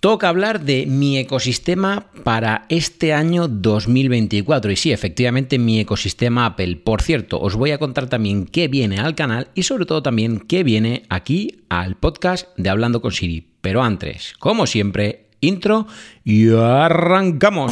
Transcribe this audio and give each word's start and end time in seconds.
Toca 0.00 0.30
hablar 0.30 0.62
de 0.62 0.86
mi 0.86 1.18
ecosistema 1.18 2.06
para 2.24 2.64
este 2.70 3.12
año 3.12 3.48
2024. 3.48 4.70
Y 4.70 4.76
sí, 4.76 4.92
efectivamente, 4.92 5.58
mi 5.58 5.78
ecosistema 5.78 6.46
Apple. 6.46 6.76
Por 6.76 7.02
cierto, 7.02 7.38
os 7.38 7.54
voy 7.54 7.72
a 7.72 7.78
contar 7.78 8.08
también 8.08 8.46
qué 8.46 8.68
viene 8.68 8.98
al 8.98 9.14
canal 9.14 9.48
y 9.54 9.64
sobre 9.64 9.84
todo 9.84 10.02
también 10.02 10.40
qué 10.40 10.64
viene 10.64 11.02
aquí 11.10 11.64
al 11.68 11.96
podcast 11.96 12.48
de 12.56 12.70
Hablando 12.70 13.02
con 13.02 13.12
Siri. 13.12 13.46
Pero 13.60 13.82
antes, 13.82 14.32
como 14.38 14.66
siempre, 14.66 15.26
intro 15.42 15.86
y 16.24 16.48
arrancamos. 16.48 17.70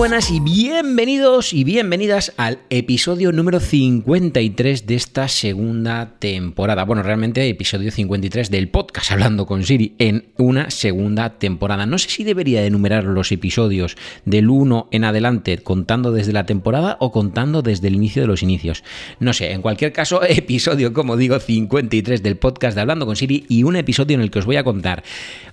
Buenas 0.00 0.30
y 0.30 0.40
bienvenidos 0.40 1.52
y 1.52 1.62
bienvenidas 1.62 2.32
al 2.38 2.60
episodio 2.70 3.32
número 3.32 3.60
53 3.60 4.86
de 4.86 4.94
esta 4.94 5.28
segunda 5.28 6.14
temporada. 6.18 6.86
Bueno, 6.86 7.02
realmente 7.02 7.46
episodio 7.46 7.90
53 7.90 8.50
del 8.50 8.70
podcast 8.70 9.12
Hablando 9.12 9.44
con 9.44 9.62
Siri 9.62 9.94
en 9.98 10.24
una 10.38 10.70
segunda 10.70 11.38
temporada. 11.38 11.84
No 11.84 11.98
sé 11.98 12.08
si 12.08 12.24
debería 12.24 12.64
enumerar 12.64 13.04
los 13.04 13.30
episodios 13.30 13.98
del 14.24 14.48
1 14.48 14.88
en 14.90 15.04
adelante 15.04 15.58
contando 15.58 16.12
desde 16.12 16.32
la 16.32 16.46
temporada 16.46 16.96
o 16.98 17.12
contando 17.12 17.60
desde 17.60 17.88
el 17.88 17.94
inicio 17.94 18.22
de 18.22 18.28
los 18.28 18.42
inicios. 18.42 18.82
No 19.18 19.34
sé, 19.34 19.52
en 19.52 19.60
cualquier 19.60 19.92
caso, 19.92 20.22
episodio, 20.26 20.94
como 20.94 21.18
digo, 21.18 21.38
53 21.38 22.22
del 22.22 22.38
podcast 22.38 22.74
de 22.74 22.80
Hablando 22.80 23.04
con 23.04 23.16
Siri 23.16 23.44
y 23.50 23.64
un 23.64 23.76
episodio 23.76 24.14
en 24.14 24.22
el 24.22 24.30
que 24.30 24.38
os 24.38 24.46
voy 24.46 24.56
a 24.56 24.64
contar, 24.64 25.04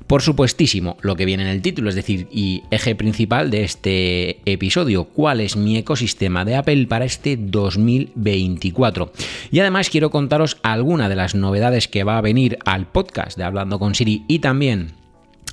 por 0.08 0.22
supuestísimo, 0.22 0.96
lo 1.02 1.18
que 1.18 1.26
viene 1.26 1.44
en 1.44 1.50
el 1.50 1.62
título, 1.62 1.90
es 1.90 1.96
decir, 1.96 2.30
y 2.32 2.64
eje 2.72 2.96
principal 2.96 3.52
de 3.52 3.66
este 3.66 4.37
episodio, 4.46 5.06
cuál 5.06 5.42
es 5.42 5.56
mi 5.56 5.78
ecosistema 5.78 6.46
de 6.46 6.56
Apple 6.56 6.88
para 6.88 7.06
este 7.06 7.38
2024. 7.38 9.12
Y 9.52 9.60
además 9.60 9.90
quiero 9.90 10.10
contaros 10.10 10.58
alguna 10.64 11.10
de 11.10 11.16
las 11.16 11.36
novedades 11.36 11.88
que 11.88 12.04
va 12.04 12.18
a 12.18 12.22
venir 12.22 12.58
al 12.66 12.88
podcast 12.88 13.38
de 13.38 13.44
Hablando 13.44 13.80
con 13.80 13.96
Siri 13.96 14.24
y 14.28 14.40
también 14.40 14.94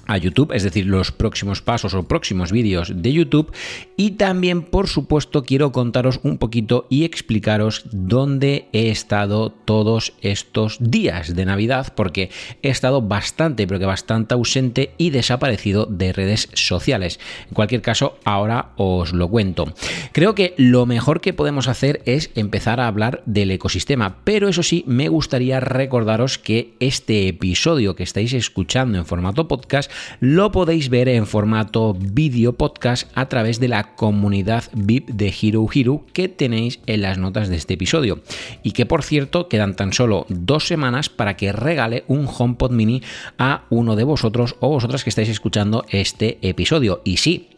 a 0.07 0.19
YouTube, 0.19 0.53
es 0.53 0.63
decir, 0.63 0.87
los 0.87 1.13
próximos 1.13 1.63
pasos 1.63 1.95
o 1.95 2.09
próximos 2.09 2.53
vídeos 2.53 2.93
de 2.95 3.13
YouTube. 3.13 3.53
Y 3.97 4.13
también, 4.13 4.63
por 4.63 4.89
supuesto, 4.89 5.45
quiero 5.45 5.73
contaros 5.73 6.21
un 6.23 6.39
poquito 6.39 6.87
y 6.91 7.05
explicaros 7.05 7.83
dónde 7.93 8.69
he 8.73 8.91
estado 8.91 9.51
todos 9.51 10.15
estos 10.21 10.79
días 10.81 11.35
de 11.35 11.45
Navidad, 11.45 11.93
porque 11.95 12.31
he 12.63 12.69
estado 12.69 13.03
bastante, 13.03 13.67
pero 13.67 13.81
que 13.81 13.87
bastante 13.87 14.35
ausente 14.35 14.91
y 14.99 15.11
desaparecido 15.11 15.87
de 15.87 16.13
redes 16.13 16.49
sociales. 16.55 17.21
En 17.49 17.55
cualquier 17.55 17.83
caso, 17.83 18.19
ahora 18.25 18.73
os 18.77 19.13
lo 19.13 19.29
cuento. 19.29 19.73
Creo 20.13 20.35
que 20.35 20.55
lo 20.57 20.87
mejor 20.87 21.21
que 21.21 21.33
podemos 21.33 21.69
hacer 21.69 22.03
es 22.07 22.31
empezar 22.35 22.81
a 22.81 22.87
hablar 22.87 23.23
del 23.27 23.51
ecosistema, 23.51 24.17
pero 24.25 24.49
eso 24.49 24.63
sí, 24.63 24.85
me 24.87 25.09
gustaría 25.09 25.61
recordaros 25.61 26.39
que 26.39 26.75
este 26.81 27.29
episodio 27.29 27.97
que 27.97 28.03
estáis 28.03 28.33
escuchando 28.33 28.99
en 28.99 29.07
formato 29.07 29.49
podcast 29.49 29.91
lo 30.21 30.53
podéis 30.53 30.89
ver 30.89 31.09
en 31.09 31.27
formato 31.27 31.95
vídeo 31.95 32.55
podcast 32.55 33.11
a 33.15 33.29
través 33.29 33.61
de 33.61 33.69
la 33.69 33.95
comunidad 33.95 34.65
VIP 34.73 35.11
de 35.11 35.35
Hero 35.41 35.67
Hero 35.73 36.05
que 36.13 36.29
tenéis 36.29 36.81
en 36.87 37.03
las 37.03 37.19
notas 37.19 37.49
de 37.49 37.57
este 37.57 37.75
episodio. 37.75 38.21
Y 38.63 38.73
que 38.73 38.87
por 38.87 39.03
cierto 39.03 39.49
quedan 39.49 39.77
tan 39.77 39.93
solo 39.93 40.27
dos 40.29 40.67
semanas 40.67 41.09
para 41.09 41.37
que 41.37 41.53
regale 41.53 42.05
un 42.09 42.27
HomePod 42.27 42.71
mini 42.71 43.03
a 43.39 43.65
uno 43.71 43.97
de 43.97 44.05
vosotros 44.05 44.57
o 44.61 44.69
vosotras 44.69 45.05
que 45.05 45.11
estáis 45.11 45.29
escuchando 45.29 45.85
este 45.91 46.39
episodio. 46.43 47.01
Y 47.05 47.19
sí, 47.19 47.49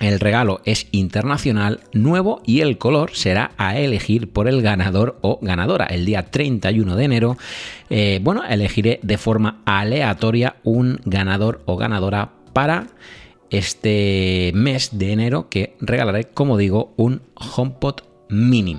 el 0.00 0.20
regalo 0.20 0.60
es 0.64 0.86
internacional, 0.92 1.80
nuevo 1.92 2.40
y 2.44 2.60
el 2.60 2.78
color 2.78 3.10
será 3.14 3.52
a 3.56 3.78
elegir 3.78 4.30
por 4.30 4.48
el 4.48 4.62
ganador 4.62 5.18
o 5.22 5.38
ganadora. 5.42 5.86
El 5.86 6.04
día 6.04 6.30
31 6.30 6.96
de 6.96 7.04
enero, 7.04 7.36
eh, 7.90 8.20
bueno, 8.22 8.44
elegiré 8.44 9.00
de 9.02 9.18
forma 9.18 9.60
aleatoria 9.64 10.56
un 10.62 11.00
ganador 11.04 11.62
o 11.66 11.76
ganadora 11.76 12.30
para 12.52 12.88
este 13.50 14.52
mes 14.54 14.98
de 14.98 15.12
enero 15.12 15.48
que 15.48 15.76
regalaré, 15.80 16.24
como 16.24 16.56
digo, 16.56 16.92
un 16.96 17.22
HomePod 17.34 18.02
mini. 18.28 18.78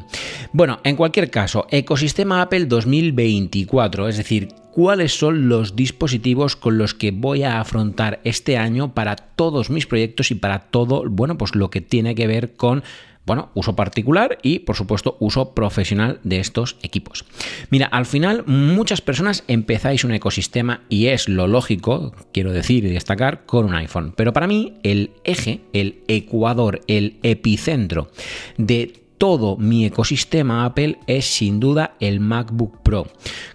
Bueno, 0.53 0.79
en 0.84 0.96
cualquier 0.96 1.29
caso, 1.29 1.68
ecosistema 1.72 2.41
Apple 2.41 2.66
2024, 2.66 4.08
es 4.08 4.18
decir, 4.18 4.50
cuáles 4.79 5.13
son 5.13 5.50
los 5.50 5.75
dispositivos 5.75 6.56
con 6.56 6.78
los 6.78 6.94
que 6.94 7.12
voy 7.12 7.44
a 7.44 7.59
afrontar 7.59 8.22
este 8.23 8.56
año 8.56 8.94
para 8.94 9.17
todos 9.17 9.69
mis 9.69 9.85
proyectos 9.85 10.31
y 10.31 10.35
para 10.35 10.59
todo, 10.59 11.03
bueno, 11.09 11.38
pues 11.38 11.53
lo 11.53 11.69
que 11.69 11.81
tiene 11.81 12.16
que 12.16 12.28
ver 12.28 12.53
con 12.53 12.81
bueno, 13.25 13.50
uso 13.56 13.75
particular 13.75 14.38
y 14.41 14.59
por 14.59 14.78
supuesto 14.78 15.17
uso 15.19 15.53
profesional 15.53 16.22
de 16.23 16.40
estos 16.40 16.78
equipos. 16.81 17.25
Mira, 17.69 17.88
al 17.88 18.06
final 18.06 18.45
muchas 18.47 19.01
personas 19.01 19.44
empezáis 19.50 20.06
un 20.06 20.13
ecosistema 20.13 20.84
y 20.88 21.07
es 21.07 21.28
lo 21.28 21.47
lógico, 21.47 22.13
quiero 22.31 22.53
decir 22.53 22.85
y 22.85 22.90
destacar, 22.90 23.46
con 23.46 23.66
un 23.66 23.75
iPhone. 23.75 24.13
Pero 24.16 24.31
para 24.31 24.47
mí 24.47 24.75
el 24.84 25.11
eje, 25.25 25.59
el 25.73 26.03
ecuador, 26.07 26.79
el 26.88 27.19
epicentro 27.22 28.09
de 28.57 29.09
todo 29.19 29.57
mi 29.57 29.85
ecosistema 29.85 30.66
Apple 30.66 30.97
es 31.06 31.25
sin 31.25 31.59
duda 31.59 31.96
el 32.00 32.19
MacBook 32.19 32.81
Pro. 32.81 33.06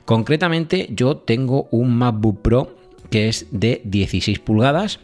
Concretamente 0.04 0.88
yo 0.90 1.16
tengo 1.16 1.66
un 1.72 1.96
MacBook 1.96 2.42
Pro 2.42 2.76
que 3.10 3.28
es 3.28 3.46
de 3.50 3.80
16 3.84 4.38
pulgadas 4.38 5.00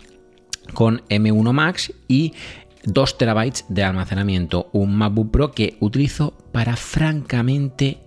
con 0.75 1.01
M1 1.09 1.53
Max 1.53 1.93
y 2.07 2.35
2 2.85 3.19
terabytes 3.19 3.65
de 3.69 3.85
almacenamiento. 3.85 4.69
Un 4.73 4.97
MacBook 4.97 5.31
Pro 5.31 5.53
que 5.53 5.77
utilizo 5.81 6.35
para 6.53 6.77
francamente 6.77 7.99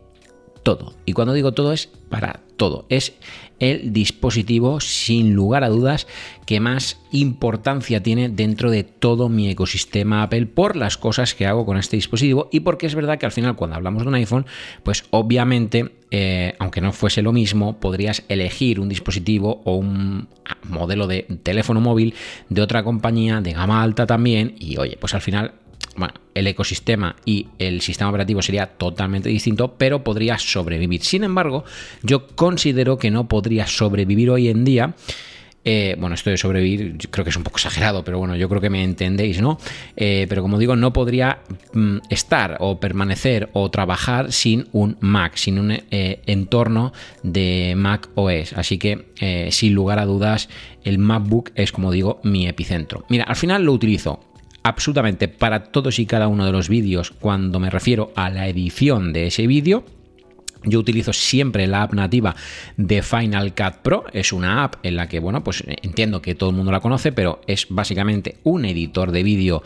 todo. 0.64 0.94
Y 1.06 1.14
cuando 1.14 1.34
digo 1.34 1.52
todo 1.52 1.74
es 1.74 1.90
para 2.10 2.40
todo. 2.58 2.86
Es 2.90 3.14
el 3.60 3.94
dispositivo, 3.94 4.80
sin 4.82 5.34
lugar 5.34 5.64
a 5.64 5.70
dudas, 5.70 6.08
que 6.46 6.60
más 6.60 7.00
importancia 7.12 8.04
tiene 8.04 8.30
dentro 8.30 8.72
de 8.72 8.84
todo 8.84 9.30
mi 9.30 9.50
ecosistema 9.50 10.24
Apple 10.24 10.48
por 10.48 10.76
las 10.76 10.98
cosas 10.98 11.34
que 11.34 11.46
hago 11.46 11.66
con 11.66 11.78
este 11.78 11.96
dispositivo 11.96 12.50
y 12.52 12.62
porque 12.62 12.88
es 12.88 12.96
verdad 12.96 13.18
que 13.18 13.26
al 13.26 13.32
final 13.32 13.56
cuando 13.56 13.76
hablamos 13.76 14.04
de 14.04 14.10
un 14.10 14.16
iPhone, 14.16 14.46
pues 14.84 15.06
obviamente, 15.12 15.92
eh, 16.12 16.56
aunque 16.60 16.82
no 16.82 16.92
fuese 16.92 17.22
lo 17.22 17.32
mismo, 17.32 17.80
podrías 17.80 18.24
elegir 18.28 18.80
un 18.80 18.90
dispositivo 18.90 19.62
o 19.64 19.76
un 19.76 20.28
modelo 20.64 21.08
de 21.08 21.26
teléfono 21.44 21.80
móvil 21.80 22.16
de 22.50 22.62
otra 22.62 22.84
compañía 22.84 23.40
de 23.42 23.54
gama 23.54 23.82
alta 23.82 24.06
también 24.06 24.56
y 24.60 24.78
oye, 24.78 24.98
pues 25.00 25.14
al 25.14 25.22
final 25.22 25.54
bueno, 25.96 26.14
el 26.34 26.48
ecosistema 26.48 27.16
y 27.26 27.48
el 27.60 27.82
sistema 27.82 28.10
operativo 28.10 28.42
sería 28.42 28.66
totalmente 28.66 29.30
distinto, 29.30 29.76
pero 29.78 30.04
podría 30.04 30.38
sobrevivir. 30.38 31.04
Sin 31.04 31.24
embargo, 31.24 31.64
yo 32.02 32.28
considero 32.28 32.98
que 32.98 33.12
no 33.12 33.28
podría 33.28 33.68
sobrevivir 33.68 34.30
hoy 34.30 34.50
en 34.50 34.66
día. 34.66 34.96
Eh, 35.66 35.96
bueno, 35.98 36.16
esto 36.16 36.30
de 36.30 36.36
sobrevivir 36.36 36.98
creo 37.10 37.24
que 37.24 37.30
es 37.30 37.38
un 37.38 37.44
poco 37.44 37.56
exagerado, 37.56 38.04
pero 38.04 38.20
bueno, 38.20 38.36
yo 38.36 38.50
creo 38.50 38.60
que 38.60 38.70
me 38.70 38.84
entendéis, 38.84 39.42
¿no? 39.42 39.58
Eh, 39.96 40.26
pero 40.28 40.42
como 40.42 40.60
digo, 40.60 40.76
no 40.76 40.92
podría 40.92 41.40
mm, 41.72 42.00
estar 42.10 42.58
o 42.60 42.82
permanecer 42.82 43.50
o 43.54 43.72
trabajar 43.72 44.34
sin 44.34 44.68
un 44.74 44.98
Mac, 45.00 45.36
sin 45.36 45.60
un 45.60 45.72
eh, 45.72 46.22
entorno 46.26 46.92
de 47.22 47.76
Mac 47.78 48.10
OS. 48.16 48.54
Así 48.54 48.78
que, 48.78 49.06
sin 49.52 49.74
lugar 49.74 50.00
a 50.00 50.06
dudas, 50.06 50.50
el 50.84 50.98
MacBook 50.98 51.52
es, 51.56 51.72
como 51.72 51.92
digo, 51.92 52.20
mi 52.24 52.48
epicentro. 52.48 53.06
Mira, 53.08 53.24
al 53.24 53.38
final 53.38 53.64
lo 53.64 53.72
utilizo 53.72 54.33
absolutamente 54.64 55.28
para 55.28 55.66
todos 55.66 56.00
y 56.00 56.06
cada 56.06 56.28
uno 56.28 56.46
de 56.46 56.52
los 56.52 56.70
vídeos 56.70 57.12
cuando 57.12 57.60
me 57.60 57.70
refiero 57.70 58.12
a 58.16 58.30
la 58.30 58.48
edición 58.48 59.14
de 59.14 59.28
ese 59.28 59.46
vídeo 59.46 59.84
yo 60.64 60.80
utilizo 60.80 61.14
siempre 61.14 61.68
la 61.68 61.84
app 61.84 61.94
nativa 61.94 62.36
de 62.78 63.02
Final 63.02 63.54
Cut 63.54 63.82
Pro. 63.82 64.06
Es 64.14 64.34
una 64.34 64.64
app 64.64 64.76
en 64.84 64.96
la 64.96 65.08
que, 65.08 65.20
bueno, 65.20 65.44
pues 65.44 65.64
entiendo 65.68 66.22
que 66.22 66.36
todo 66.36 66.50
el 66.50 66.56
mundo 66.56 66.72
la 66.72 66.80
conoce, 66.80 67.12
pero 67.12 67.42
es 67.48 67.68
básicamente 67.70 68.38
un 68.44 68.66
editor 68.66 69.12
de 69.12 69.24
vídeo, 69.24 69.64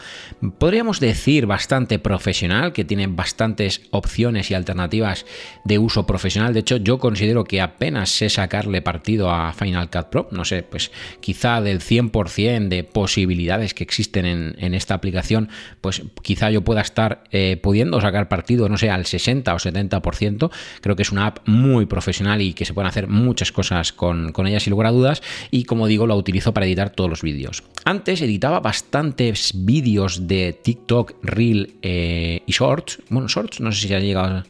podríamos 0.57 0.99
decir, 0.99 1.45
bastante 1.45 1.99
profesional, 1.99 2.73
que 2.73 2.85
tiene 2.85 3.07
bastantes 3.07 3.81
opciones 3.91 4.51
y 4.51 4.53
alternativas 4.53 5.25
de 5.63 5.79
uso 5.79 6.05
profesional. 6.05 6.53
De 6.53 6.61
hecho, 6.61 6.77
yo 6.77 6.99
considero 6.99 7.43
que 7.43 7.61
apenas 7.61 8.09
sé 8.09 8.29
sacarle 8.29 8.81
partido 8.81 9.31
a 9.31 9.53
Final 9.53 9.89
Cut 9.89 10.07
Pro. 10.07 10.27
No 10.31 10.45
sé, 10.45 10.63
pues 10.63 10.91
quizá 11.19 11.61
del 11.61 11.79
100% 11.79 12.67
de 12.67 12.83
posibilidades 12.83 13.73
que 13.73 13.83
existen 13.83 14.25
en, 14.25 14.73
esta 14.73 14.93
aplicación, 14.93 15.49
pues 15.81 16.03
quizá 16.21 16.51
yo 16.51 16.61
pueda 16.63 16.81
estar 16.81 17.23
eh, 17.31 17.57
pudiendo 17.61 17.99
sacar 18.01 18.27
partido, 18.27 18.69
no 18.69 18.77
sé, 18.77 18.89
al 18.89 19.05
60 19.05 19.53
o 19.53 19.57
70% 19.57 20.51
Creo 20.87 20.95
que 20.95 21.03
es 21.03 21.11
una 21.11 21.25
app 21.25 21.39
muy 21.45 21.85
profesional 21.85 22.41
y 22.41 22.53
que 22.53 22.63
se 22.63 22.73
pueden 22.73 22.87
hacer 22.87 23.09
muchas 23.09 23.51
cosas 23.51 23.91
con, 23.91 24.31
ella 24.47 24.61
sin 24.61 24.71
lugar 24.71 24.87
a 24.87 24.91
dudas. 24.91 25.21
Y 25.51 25.65
como 25.65 25.85
digo, 25.85 26.07
la 26.07 26.15
utilizo 26.15 26.53
para 26.53 26.65
editar 26.65 26.91
todos 26.91 27.09
los 27.09 27.23
vídeos. 27.23 27.61
Antes 27.83 28.21
editaba 28.21 28.61
bastantes 28.61 29.51
vídeos 29.53 30.29
de 30.29 30.53
TikTok, 30.53 31.15
Reel 31.23 31.75
eh, 31.81 32.41
y 32.45 32.51
Shorts. 32.53 32.99
Bueno, 33.09 33.27
Shorts, 33.27 33.59
no 33.59 33.73
sé 33.73 33.85
si 33.85 33.93
ha 33.93 33.99
llegado 33.99 34.45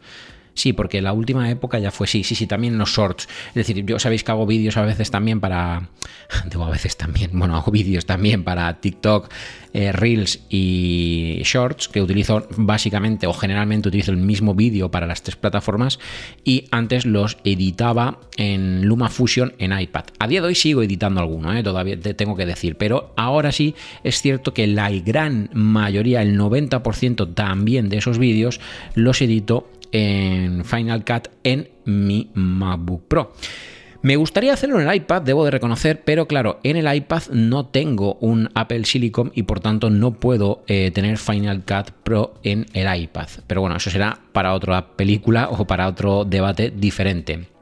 Sí, 0.57 0.73
porque 0.73 1.03
la 1.03 1.13
última 1.13 1.51
época 1.51 1.77
ya 1.77 1.91
fue 1.91 2.07
sí, 2.07 2.23
sí, 2.23 2.33
sí, 2.33 2.47
también 2.47 2.79
los 2.79 2.89
shorts. 2.89 3.29
Es 3.49 3.53
decir, 3.53 3.85
yo 3.85 3.99
sabéis 3.99 4.23
que 4.23 4.31
hago 4.31 4.47
vídeos 4.47 4.75
a 4.75 4.81
veces 4.81 5.11
también 5.11 5.39
para. 5.39 5.89
Digo, 6.49 6.65
a 6.65 6.71
veces 6.71 6.97
también. 6.97 7.29
Bueno, 7.33 7.55
hago 7.55 7.71
vídeos 7.71 8.07
también 8.07 8.43
para 8.43 8.81
TikTok, 8.81 9.31
eh, 9.73 9.91
Reels 9.91 10.39
y 10.49 11.41
Shorts, 11.43 11.89
que 11.89 12.01
utilizo 12.01 12.47
básicamente 12.57 13.27
o 13.27 13.33
generalmente 13.33 13.89
utilizo 13.89 14.09
el 14.09 14.17
mismo 14.17 14.55
vídeo 14.55 14.89
para 14.89 15.05
las 15.05 15.21
tres 15.21 15.35
plataformas. 15.35 15.99
Y 16.43 16.65
antes 16.71 17.05
los 17.05 17.37
editaba 17.43 18.17
en 18.35 18.87
LumaFusion 18.87 19.53
en 19.59 19.79
iPad. 19.79 20.05
A 20.17 20.27
día 20.27 20.41
de 20.41 20.47
hoy 20.47 20.55
sigo 20.55 20.81
editando 20.81 21.21
alguno, 21.21 21.55
¿eh? 21.55 21.61
todavía 21.61 21.99
te 21.99 22.15
tengo 22.15 22.35
que 22.35 22.47
decir. 22.47 22.77
Pero 22.77 23.13
ahora 23.15 23.51
sí 23.51 23.75
es 24.03 24.23
cierto 24.23 24.55
que 24.55 24.65
la 24.65 24.89
gran 24.89 25.51
mayoría, 25.53 26.23
el 26.23 26.35
90% 26.35 27.35
también 27.35 27.89
de 27.89 27.97
esos 27.97 28.17
vídeos, 28.17 28.59
los 28.95 29.21
edito 29.21 29.69
en 29.91 30.65
Final 30.65 31.03
Cut 31.05 31.29
en 31.43 31.69
mi 31.85 32.31
MacBook 32.33 33.07
Pro. 33.07 33.33
Me 34.03 34.15
gustaría 34.15 34.53
hacerlo 34.53 34.79
en 34.79 34.87
el 34.87 34.95
iPad, 34.95 35.23
debo 35.23 35.43
de 35.43 35.51
reconocer, 35.51 36.03
pero 36.05 36.27
claro, 36.27 36.59
en 36.63 36.77
el 36.77 36.95
iPad 36.95 37.23
no 37.31 37.65
tengo 37.65 38.15
un 38.21 38.49
Apple 38.53 38.85
Silicon 38.85 39.31
y 39.33 39.43
por 39.43 39.59
tanto 39.59 39.89
no 39.89 40.19
puedo 40.19 40.63
eh, 40.67 40.91
tener 40.91 41.17
Final 41.17 41.63
Cut 41.65 41.91
Pro 42.03 42.35
en 42.43 42.67
el 42.73 43.01
iPad. 43.01 43.27
Pero 43.47 43.61
bueno, 43.61 43.75
eso 43.75 43.89
será 43.89 44.19
para 44.31 44.53
otra 44.53 44.95
película 44.95 45.49
o 45.49 45.65
para 45.65 45.87
otro 45.87 46.25
debate 46.25 46.71
diferente. 46.71 47.56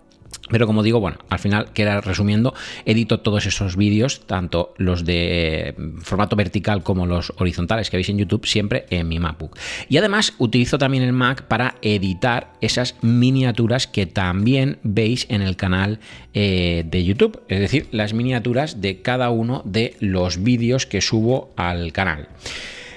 Pero 0.50 0.68
como 0.68 0.84
digo, 0.84 1.00
bueno, 1.00 1.18
al 1.30 1.40
final, 1.40 1.72
queda 1.74 2.02
resumiendo, 2.02 2.54
edito 2.86 3.20
todos 3.20 3.46
esos 3.46 3.76
vídeos, 3.76 4.22
tanto 4.28 4.74
los 4.78 5.04
de 5.04 5.70
eh, 5.70 5.76
formato 6.02 6.36
vertical 6.36 6.84
como 6.84 7.08
los 7.08 7.34
horizontales 7.38 7.90
que 7.90 7.98
veis 7.98 8.10
en 8.10 8.20
YouTube, 8.20 8.46
siempre 8.46 8.86
en 8.90 9.08
mi 9.08 9.20
MacBook. 9.20 9.58
Y 9.90 9.98
además 9.98 10.34
utilizo 10.38 10.78
también 10.78 11.04
el 11.04 11.14
Mac 11.14 11.44
para 11.48 11.76
editar 11.82 12.54
esas 12.62 12.96
miniaturas 13.02 13.88
que 13.88 14.06
también 14.06 14.78
veis 14.84 15.26
en 15.30 15.42
el 15.42 15.56
canal 15.56 16.00
eh, 16.34 16.84
de 16.86 17.04
YouTube, 17.04 17.42
es 17.48 17.60
decir, 17.60 17.88
las 17.92 18.14
miniaturas 18.14 18.82
de 18.82 19.02
cada 19.02 19.32
uno 19.32 19.64
de 19.66 19.96
los 20.00 20.44
vídeos 20.44 20.86
que 20.86 21.02
subo 21.02 21.54
al 21.56 21.92
canal. 21.92 22.28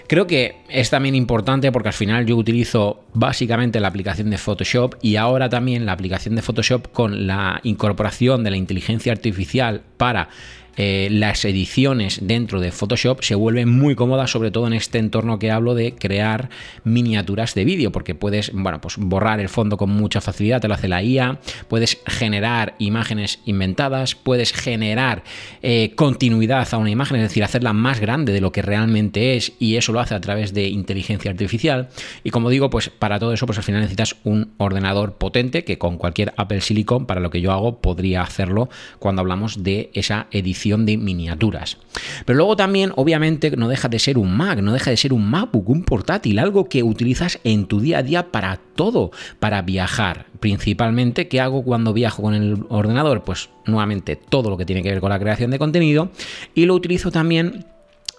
Creo 0.08 0.26
que 0.26 0.56
es 0.70 0.88
también 0.88 1.14
importante 1.14 1.70
porque 1.70 1.90
al 1.90 1.94
final 1.94 2.24
yo 2.24 2.34
utilizo 2.36 3.04
básicamente 3.12 3.78
la 3.78 3.88
aplicación 3.88 4.30
de 4.30 4.38
Photoshop 4.38 4.94
y 5.02 5.16
ahora 5.16 5.50
también 5.50 5.84
la 5.84 5.92
aplicación 5.92 6.34
de 6.34 6.40
Photoshop 6.40 6.90
con 6.92 7.26
la 7.26 7.60
incorporación 7.62 8.42
de 8.42 8.50
la 8.50 8.56
inteligencia 8.56 9.12
artificial 9.12 9.82
para 9.98 10.30
eh, 10.80 11.08
las 11.10 11.44
ediciones 11.44 12.20
dentro 12.22 12.60
de 12.60 12.70
Photoshop 12.70 13.22
se 13.22 13.34
vuelven 13.34 13.68
muy 13.68 13.96
cómodas, 13.96 14.30
sobre 14.30 14.52
todo 14.52 14.68
en 14.68 14.74
este 14.74 14.98
entorno 14.98 15.40
que 15.40 15.50
hablo 15.50 15.74
de 15.74 15.96
crear 15.96 16.50
miniaturas 16.84 17.54
de 17.56 17.64
vídeo, 17.64 17.90
porque 17.90 18.14
puedes, 18.14 18.52
bueno, 18.54 18.80
pues 18.80 18.96
borrar 18.96 19.40
el 19.40 19.48
fondo 19.48 19.76
con 19.76 19.90
mucha 19.90 20.20
facilidad, 20.20 20.60
te 20.60 20.68
lo 20.68 20.74
hace 20.74 20.86
la 20.86 21.02
IA, 21.02 21.40
puedes 21.66 21.98
generar 22.06 22.76
imágenes 22.78 23.40
inventadas, 23.44 24.14
puedes 24.14 24.52
generar 24.52 25.24
eh, 25.62 25.94
continuidad 25.96 26.68
a 26.72 26.76
una 26.76 26.90
imagen, 26.90 27.16
es 27.16 27.24
decir, 27.24 27.42
hacerla 27.42 27.72
más 27.72 27.98
grande 27.98 28.32
de 28.32 28.40
lo 28.40 28.52
que 28.52 28.62
realmente 28.62 29.36
es, 29.36 29.54
y 29.58 29.74
eso 29.74 29.92
lo 29.92 29.98
hace 29.98 30.14
a 30.14 30.20
través 30.20 30.54
de 30.54 30.68
inteligencia 30.68 31.32
artificial. 31.32 31.88
Y 32.22 32.30
como 32.30 32.50
digo, 32.50 32.70
pues 32.70 32.88
para 32.88 33.18
todo 33.18 33.32
eso, 33.32 33.46
pues 33.46 33.58
al 33.58 33.64
final 33.64 33.80
necesitas 33.80 34.14
un 34.22 34.52
ordenador 34.58 35.14
potente 35.14 35.64
que 35.64 35.76
con 35.76 35.98
cualquier 35.98 36.32
Apple 36.36 36.60
Silicon, 36.60 37.06
para 37.06 37.20
lo 37.20 37.30
que 37.30 37.40
yo 37.40 37.50
hago, 37.50 37.80
podría 37.80 38.22
hacerlo 38.22 38.68
cuando 39.00 39.22
hablamos 39.22 39.64
de 39.64 39.90
esa 39.92 40.28
edición 40.30 40.67
de 40.76 40.96
miniaturas. 40.96 41.78
Pero 42.24 42.36
luego 42.36 42.56
también, 42.56 42.92
obviamente, 42.96 43.50
no 43.56 43.68
deja 43.68 43.88
de 43.88 43.98
ser 43.98 44.18
un 44.18 44.36
Mac, 44.36 44.60
no 44.60 44.72
deja 44.72 44.90
de 44.90 44.96
ser 44.96 45.12
un 45.12 45.28
MacBook, 45.28 45.68
un 45.68 45.84
portátil, 45.84 46.38
algo 46.38 46.68
que 46.68 46.82
utilizas 46.82 47.40
en 47.44 47.66
tu 47.66 47.80
día 47.80 47.98
a 47.98 48.02
día 48.02 48.30
para 48.30 48.60
todo, 48.74 49.10
para 49.40 49.62
viajar. 49.62 50.26
Principalmente, 50.40 51.28
¿qué 51.28 51.40
hago 51.40 51.62
cuando 51.62 51.92
viajo 51.92 52.22
con 52.22 52.34
el 52.34 52.64
ordenador? 52.68 53.24
Pues 53.24 53.48
nuevamente 53.66 54.16
todo 54.16 54.50
lo 54.50 54.56
que 54.56 54.66
tiene 54.66 54.82
que 54.82 54.90
ver 54.90 55.00
con 55.00 55.10
la 55.10 55.18
creación 55.18 55.50
de 55.50 55.58
contenido 55.58 56.10
y 56.54 56.66
lo 56.66 56.74
utilizo 56.74 57.10
también 57.10 57.64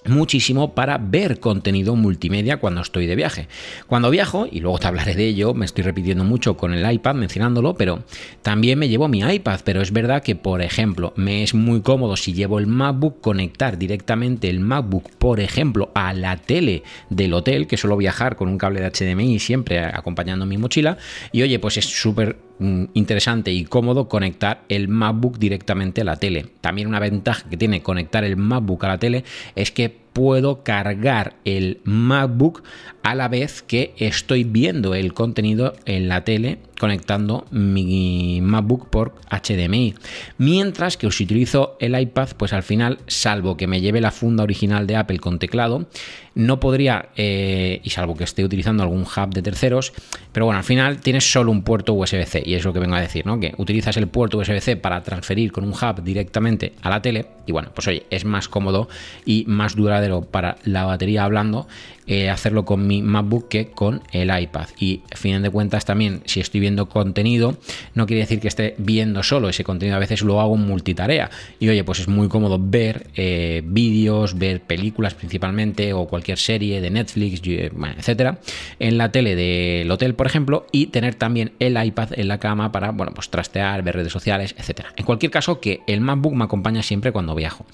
muchísimo 0.05 0.73
para 0.73 0.97
ver 0.97 1.39
contenido 1.39 1.95
multimedia 1.95 2.57
cuando 2.57 2.81
estoy 2.81 3.05
de 3.05 3.15
viaje. 3.15 3.47
Cuando 3.87 4.09
viajo, 4.09 4.47
y 4.49 4.59
luego 4.59 4.79
te 4.79 4.87
hablaré 4.87 5.15
de 5.15 5.27
ello, 5.27 5.53
me 5.53 5.65
estoy 5.65 5.83
repitiendo 5.83 6.23
mucho 6.23 6.57
con 6.57 6.73
el 6.73 6.89
iPad 6.89 7.15
mencionándolo, 7.15 7.75
pero 7.75 8.03
también 8.41 8.79
me 8.79 8.89
llevo 8.89 9.07
mi 9.07 9.19
iPad, 9.19 9.59
pero 9.63 9.81
es 9.81 9.91
verdad 9.91 10.23
que, 10.23 10.35
por 10.35 10.61
ejemplo, 10.61 11.13
me 11.15 11.43
es 11.43 11.53
muy 11.53 11.81
cómodo 11.81 12.15
si 12.17 12.33
llevo 12.33 12.59
el 12.59 12.67
MacBook 12.67 13.21
conectar 13.21 13.77
directamente 13.77 14.49
el 14.49 14.59
MacBook, 14.59 15.09
por 15.17 15.39
ejemplo, 15.39 15.91
a 15.95 16.13
la 16.13 16.37
tele 16.37 16.83
del 17.09 17.33
hotel, 17.33 17.67
que 17.67 17.77
suelo 17.77 17.97
viajar 17.97 18.35
con 18.35 18.47
un 18.47 18.57
cable 18.57 18.81
de 18.81 18.89
HDMI 18.89 19.39
siempre 19.39 19.79
acompañando 19.79 20.45
mi 20.45 20.57
mochila, 20.57 20.97
y 21.31 21.41
oye, 21.41 21.59
pues 21.59 21.77
es 21.77 21.85
súper 21.85 22.48
mm, 22.59 22.85
interesante 22.93 23.51
y 23.51 23.65
cómodo 23.65 24.07
conectar 24.07 24.63
el 24.69 24.87
MacBook 24.87 25.39
directamente 25.39 26.01
a 26.01 26.05
la 26.05 26.17
tele. 26.17 26.47
También 26.61 26.87
una 26.87 26.99
ventaja 26.99 27.49
que 27.49 27.57
tiene 27.57 27.81
conectar 27.81 28.23
el 28.23 28.37
MacBook 28.37 28.83
a 28.85 28.89
la 28.89 28.97
tele 28.99 29.23
es 29.55 29.71
que 29.71 30.08
puedo 30.13 30.63
cargar 30.63 31.35
el 31.45 31.81
MacBook 31.83 32.63
a 33.03 33.15
la 33.15 33.27
vez 33.27 33.61
que 33.61 33.93
estoy 33.97 34.43
viendo 34.43 34.93
el 34.93 35.13
contenido 35.13 35.73
en 35.85 36.07
la 36.07 36.23
tele 36.23 36.59
conectando 36.79 37.45
mi 37.51 38.39
MacBook 38.41 38.89
por 38.89 39.13
HDMI. 39.29 39.93
Mientras 40.37 40.97
que 40.97 41.11
si 41.11 41.25
utilizo 41.25 41.75
el 41.79 41.99
iPad, 41.99 42.29
pues 42.37 42.53
al 42.53 42.63
final, 42.63 42.99
salvo 43.05 43.57
que 43.57 43.67
me 43.67 43.81
lleve 43.81 44.01
la 44.01 44.11
funda 44.11 44.43
original 44.43 44.87
de 44.87 44.95
Apple 44.95 45.19
con 45.19 45.39
teclado, 45.39 45.87
no 46.35 46.59
podría, 46.61 47.09
eh, 47.17 47.81
y 47.83 47.89
salvo 47.89 48.15
que 48.15 48.23
esté 48.23 48.45
utilizando 48.45 48.81
algún 48.81 49.01
hub 49.01 49.33
de 49.33 49.41
terceros, 49.41 49.91
pero 50.31 50.45
bueno, 50.45 50.59
al 50.59 50.63
final 50.63 51.01
tienes 51.01 51.29
solo 51.29 51.51
un 51.51 51.63
puerto 51.63 51.93
USB-C, 51.93 52.43
y 52.45 52.53
es 52.53 52.63
lo 52.63 52.71
que 52.71 52.79
vengo 52.79 52.95
a 52.95 53.01
decir, 53.01 53.25
¿no? 53.25 53.39
Que 53.41 53.53
utilizas 53.57 53.97
el 53.97 54.07
puerto 54.07 54.37
USB-C 54.37 54.77
para 54.77 55.03
transferir 55.03 55.51
con 55.51 55.65
un 55.65 55.71
hub 55.71 56.01
directamente 56.01 56.73
a 56.81 56.89
la 56.89 57.01
tele, 57.01 57.25
y 57.45 57.51
bueno, 57.51 57.71
pues 57.75 57.89
oye, 57.89 58.05
es 58.09 58.23
más 58.23 58.47
cómodo 58.47 58.87
y 59.25 59.43
más 59.47 59.75
duradero 59.75 59.98
para 60.31 60.57
la 60.63 60.85
batería 60.85 61.23
hablando 61.23 61.67
eh, 62.11 62.27
hacerlo 62.31 62.65
con 62.65 62.87
mi 62.87 63.03
MacBook 63.03 63.49
que 63.49 63.67
con 63.67 64.01
el 64.11 64.35
iPad. 64.35 64.67
Y 64.79 65.01
a 65.13 65.15
fin 65.15 65.43
de 65.43 65.51
cuentas 65.51 65.85
también, 65.85 66.23
si 66.25 66.39
estoy 66.39 66.59
viendo 66.59 66.89
contenido, 66.89 67.59
no 67.93 68.07
quiere 68.07 68.21
decir 68.21 68.39
que 68.39 68.47
esté 68.47 68.73
viendo 68.79 69.21
solo 69.21 69.47
ese 69.47 69.63
contenido, 69.63 69.95
a 69.95 69.99
veces 69.99 70.23
lo 70.23 70.41
hago 70.41 70.55
en 70.55 70.65
multitarea. 70.65 71.29
Y 71.59 71.69
oye, 71.69 71.83
pues 71.83 71.99
es 71.99 72.07
muy 72.07 72.27
cómodo 72.27 72.57
ver 72.59 73.11
eh, 73.15 73.61
vídeos, 73.63 74.39
ver 74.39 74.61
películas 74.61 75.13
principalmente 75.13 75.93
o 75.93 76.07
cualquier 76.07 76.39
serie 76.39 76.81
de 76.81 76.89
Netflix, 76.89 77.41
etcétera, 77.43 78.39
en 78.79 78.97
la 78.97 79.11
tele 79.11 79.35
del 79.35 79.91
hotel, 79.91 80.15
por 80.15 80.25
ejemplo, 80.25 80.65
y 80.71 80.87
tener 80.87 81.13
también 81.13 81.51
el 81.59 81.77
iPad 81.79 82.17
en 82.17 82.27
la 82.27 82.39
cama 82.39 82.71
para, 82.71 82.89
bueno, 82.89 83.11
pues 83.13 83.29
trastear, 83.29 83.83
ver 83.83 83.97
redes 83.97 84.11
sociales, 84.11 84.55
etcétera. 84.57 84.93
En 84.95 85.05
cualquier 85.05 85.31
caso, 85.31 85.59
que 85.59 85.81
el 85.85 86.01
MacBook 86.01 86.33
me 86.33 86.45
acompaña 86.45 86.81
siempre 86.81 87.11
cuando 87.11 87.35
viajo. 87.35 87.67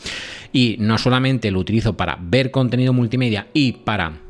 Y 0.56 0.78
no 0.80 0.98
solamente 0.98 1.52
lo 1.52 1.60
utilizo 1.60 1.98
para 1.98 2.18
ver 2.18 2.50
contenido 2.50 2.94
multimedia 2.94 3.48
y 3.52 3.74
para 3.74 4.22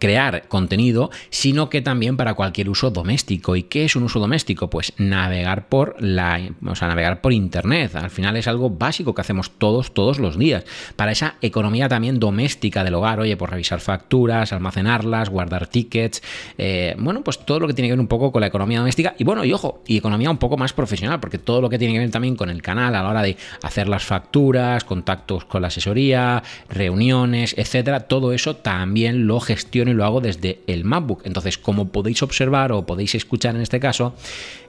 crear 0.00 0.48
contenido, 0.48 1.10
sino 1.30 1.70
que 1.70 1.80
también 1.80 2.16
para 2.16 2.34
cualquier 2.34 2.68
uso 2.68 2.90
doméstico. 2.90 3.56
¿Y 3.56 3.64
qué 3.64 3.84
es 3.84 3.96
un 3.96 4.02
uso 4.02 4.18
doméstico? 4.18 4.68
Pues 4.68 4.92
navegar 4.98 5.68
por 5.68 5.96
la, 6.00 6.40
o 6.66 6.74
sea, 6.74 6.88
navegar 6.88 7.20
por 7.20 7.32
internet. 7.32 7.94
Al 7.94 8.10
final 8.10 8.36
es 8.36 8.48
algo 8.48 8.70
básico 8.70 9.14
que 9.14 9.20
hacemos 9.20 9.52
todos, 9.58 9.94
todos 9.94 10.18
los 10.18 10.38
días. 10.38 10.64
Para 10.96 11.12
esa 11.12 11.36
economía 11.40 11.88
también 11.88 12.18
doméstica 12.18 12.82
del 12.82 12.94
hogar, 12.94 13.20
oye, 13.20 13.36
por 13.36 13.50
revisar 13.50 13.80
facturas, 13.80 14.52
almacenarlas, 14.52 15.30
guardar 15.30 15.68
tickets, 15.68 16.22
eh, 16.58 16.96
bueno, 16.98 17.22
pues 17.22 17.38
todo 17.38 17.60
lo 17.60 17.68
que 17.68 17.74
tiene 17.74 17.88
que 17.88 17.92
ver 17.92 18.00
un 18.00 18.08
poco 18.08 18.32
con 18.32 18.40
la 18.40 18.48
economía 18.48 18.80
doméstica 18.80 19.14
y 19.18 19.24
bueno, 19.24 19.44
y 19.44 19.52
ojo, 19.52 19.82
y 19.86 19.98
economía 19.98 20.30
un 20.30 20.38
poco 20.38 20.56
más 20.56 20.72
profesional, 20.72 21.20
porque 21.20 21.38
todo 21.38 21.60
lo 21.60 21.68
que 21.68 21.78
tiene 21.78 21.94
que 21.94 22.00
ver 22.00 22.10
también 22.10 22.36
con 22.36 22.50
el 22.50 22.60
canal 22.60 22.94
a 22.94 23.02
la 23.02 23.08
hora 23.08 23.22
de 23.22 23.36
hacer 23.62 23.88
las 23.88 24.04
facturas, 24.04 24.84
contactos 24.84 25.44
con 25.44 25.62
la 25.62 25.68
asesoría, 25.68 26.42
reuniones, 26.68 27.54
etcétera, 27.56 28.00
todo 28.00 28.32
eso 28.32 28.56
también 28.56 29.26
lo 29.26 29.40
gestiona 29.40 29.75
y 29.82 29.94
lo 29.94 30.04
hago 30.04 30.20
desde 30.20 30.60
el 30.66 30.84
MacBook. 30.84 31.22
Entonces, 31.24 31.58
como 31.58 31.88
podéis 31.88 32.22
observar 32.22 32.72
o 32.72 32.86
podéis 32.86 33.14
escuchar 33.14 33.54
en 33.54 33.62
este 33.62 33.80
caso, 33.80 34.14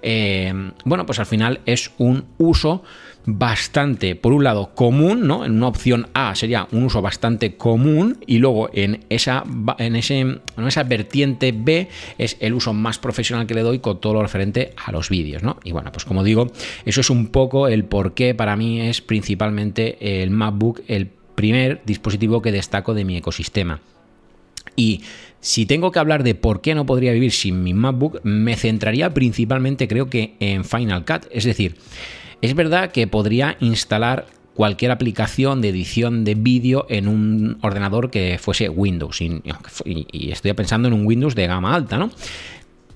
eh, 0.02 0.54
bueno, 0.86 1.06
pues 1.06 1.20
al 1.20 1.26
final 1.26 1.62
es 1.66 1.92
un 1.98 2.26
uso 2.38 2.84
bastante, 3.30 4.16
por 4.16 4.32
un 4.32 4.46
lado, 4.46 4.74
común, 4.74 5.28
¿no? 5.28 5.44
En 5.44 5.52
una 5.52 5.68
opción 5.68 6.08
A 6.14 6.34
sería 6.34 6.68
un 6.72 6.84
uso 6.84 7.02
bastante 7.02 7.58
común 7.58 8.20
y 8.26 8.38
luego 8.38 8.70
en 8.72 9.06
esa, 9.10 9.44
en 9.80 9.98
ese, 9.98 10.20
en 10.20 10.42
esa 10.66 10.84
vertiente 10.84 11.52
B 11.52 11.90
es 12.18 12.38
el 12.40 12.54
uso 12.54 12.74
más 12.74 13.00
profesional 13.00 13.46
que 13.46 13.54
le 13.54 13.62
doy 13.62 13.80
con 13.80 14.00
todo 14.00 14.14
lo 14.14 14.22
referente 14.22 14.74
a 14.84 14.94
los 14.94 15.10
vídeos, 15.10 15.44
¿no? 15.44 15.58
Y 15.66 15.74
bueno, 15.74 15.92
pues 15.92 16.06
como 16.06 16.24
digo, 16.24 16.48
eso 16.86 17.02
es 17.02 17.10
un 17.10 17.28
poco 17.28 17.68
el 17.68 17.84
por 17.84 18.14
qué 18.14 18.34
para 18.34 18.56
mí 18.56 18.80
es 18.80 19.02
principalmente 19.02 20.22
el 20.24 20.30
MacBook 20.30 20.82
el 20.88 21.08
primer 21.36 21.82
dispositivo 21.86 22.42
que 22.42 22.54
destaco 22.54 22.94
de 22.94 23.04
mi 23.04 23.18
ecosistema. 23.18 23.82
Y 24.78 25.02
si 25.42 25.66
tengo 25.66 25.92
que 25.92 26.00
hablar 26.00 26.24
de 26.24 26.36
por 26.36 26.62
qué 26.62 26.74
no 26.74 26.86
podría 26.86 27.12
vivir 27.12 27.34
sin 27.34 27.64
mi 27.64 27.74
MacBook, 27.74 28.22
me 28.24 28.56
centraría 28.56 29.14
principalmente 29.14 29.90
creo 29.90 30.10
que 30.10 30.36
en 30.40 30.64
Final 30.64 31.04
Cut. 31.04 31.26
Es 31.32 31.44
decir, 31.44 31.76
es 32.42 32.54
verdad 32.54 32.92
que 32.92 33.08
podría 33.08 33.58
instalar 33.60 34.28
cualquier 34.54 34.92
aplicación 34.92 35.62
de 35.62 35.70
edición 35.70 36.24
de 36.24 36.36
vídeo 36.36 36.86
en 36.90 37.08
un 37.08 37.58
ordenador 37.62 38.10
que 38.10 38.40
fuese 38.40 38.70
Windows. 38.70 39.22
Y, 39.22 40.32
estoy 40.32 40.54
pensando 40.54 40.88
en 40.88 40.94
un 40.94 41.06
Windows 41.06 41.36
de 41.36 41.48
gama 41.48 41.76
alta, 41.76 41.98
¿no? 41.98 42.10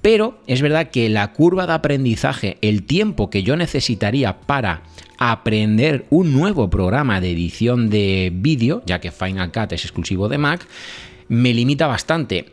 pero 0.01 0.39
es 0.47 0.61
verdad 0.61 0.89
que 0.89 1.09
la 1.09 1.31
curva 1.31 1.67
de 1.67 1.73
aprendizaje, 1.73 2.57
el 2.61 2.83
tiempo 2.83 3.29
que 3.29 3.43
yo 3.43 3.55
necesitaría 3.55 4.39
para 4.39 4.81
aprender 5.19 6.07
un 6.09 6.33
nuevo 6.33 6.69
programa 6.71 7.21
de 7.21 7.31
edición 7.31 7.91
de 7.91 8.31
vídeo, 8.33 8.81
ya 8.87 8.99
que 8.99 9.11
Final 9.11 9.51
Cut 9.51 9.73
es 9.73 9.85
exclusivo 9.85 10.27
de 10.27 10.39
Mac, 10.39 10.67
me 11.31 11.53
limita 11.53 11.87
bastante 11.87 12.45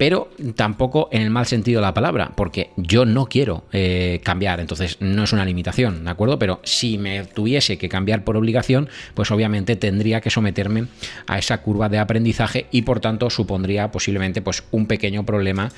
pero 0.00 0.30
tampoco 0.56 1.10
en 1.12 1.20
el 1.20 1.28
mal 1.28 1.44
sentido 1.44 1.82
de 1.82 1.86
la 1.86 1.92
palabra, 1.92 2.32
porque 2.34 2.70
yo 2.78 3.04
no 3.04 3.26
quiero 3.26 3.64
eh, 3.70 4.22
cambiar, 4.24 4.58
entonces 4.58 4.96
no 4.98 5.24
es 5.24 5.34
una 5.34 5.44
limitación, 5.44 6.04
¿de 6.04 6.10
acuerdo? 6.10 6.38
Pero 6.38 6.60
si 6.64 6.96
me 6.96 7.26
tuviese 7.26 7.76
que 7.76 7.90
cambiar 7.90 8.24
por 8.24 8.38
obligación, 8.38 8.88
pues 9.12 9.30
obviamente 9.30 9.76
tendría 9.76 10.22
que 10.22 10.30
someterme 10.30 10.86
a 11.26 11.36
esa 11.36 11.60
curva 11.60 11.90
de 11.90 11.98
aprendizaje 11.98 12.64
y 12.70 12.80
por 12.80 13.00
tanto 13.00 13.28
supondría 13.28 13.90
posiblemente 13.90 14.40
pues 14.40 14.64
un 14.70 14.86
pequeño 14.86 15.26
problema 15.26 15.68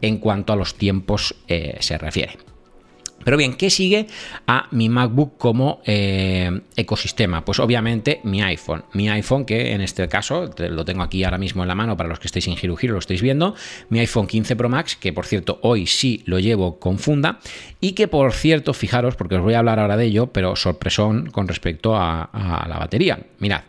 en 0.00 0.18
cuanto 0.18 0.52
a 0.52 0.56
los 0.56 0.76
tiempos 0.76 1.34
eh, 1.48 1.76
se 1.80 1.98
refiere. 1.98 2.51
Pero 3.24 3.36
bien, 3.36 3.54
¿qué 3.54 3.70
sigue 3.70 4.06
a 4.46 4.68
mi 4.70 4.88
MacBook 4.88 5.36
como 5.38 5.80
eh, 5.84 6.60
ecosistema? 6.76 7.44
Pues 7.44 7.58
obviamente 7.58 8.20
mi 8.24 8.42
iPhone. 8.42 8.84
Mi 8.92 9.08
iPhone, 9.08 9.44
que 9.44 9.72
en 9.72 9.80
este 9.80 10.08
caso 10.08 10.50
lo 10.56 10.84
tengo 10.84 11.02
aquí 11.02 11.24
ahora 11.24 11.38
mismo 11.38 11.62
en 11.62 11.68
la 11.68 11.74
mano 11.74 11.96
para 11.96 12.08
los 12.08 12.18
que 12.18 12.26
estéis 12.26 12.48
en 12.48 12.56
Giro 12.56 12.76
Giro, 12.76 12.94
lo 12.94 12.98
estáis 12.98 13.22
viendo. 13.22 13.54
Mi 13.88 14.00
iPhone 14.00 14.26
15 14.26 14.56
Pro 14.56 14.68
Max, 14.68 14.96
que 14.96 15.12
por 15.12 15.26
cierto 15.26 15.58
hoy 15.62 15.86
sí 15.86 16.22
lo 16.26 16.38
llevo 16.38 16.78
con 16.78 16.98
funda. 16.98 17.40
Y 17.80 17.92
que 17.92 18.08
por 18.08 18.32
cierto, 18.32 18.74
fijaros, 18.74 19.16
porque 19.16 19.36
os 19.36 19.42
voy 19.42 19.54
a 19.54 19.58
hablar 19.58 19.80
ahora 19.80 19.96
de 19.96 20.04
ello, 20.04 20.28
pero 20.28 20.54
sorpresón 20.54 21.30
con 21.30 21.48
respecto 21.48 21.96
a, 21.96 22.30
la 22.68 22.78
batería. 22.78 23.18
Mirad, 23.42 23.62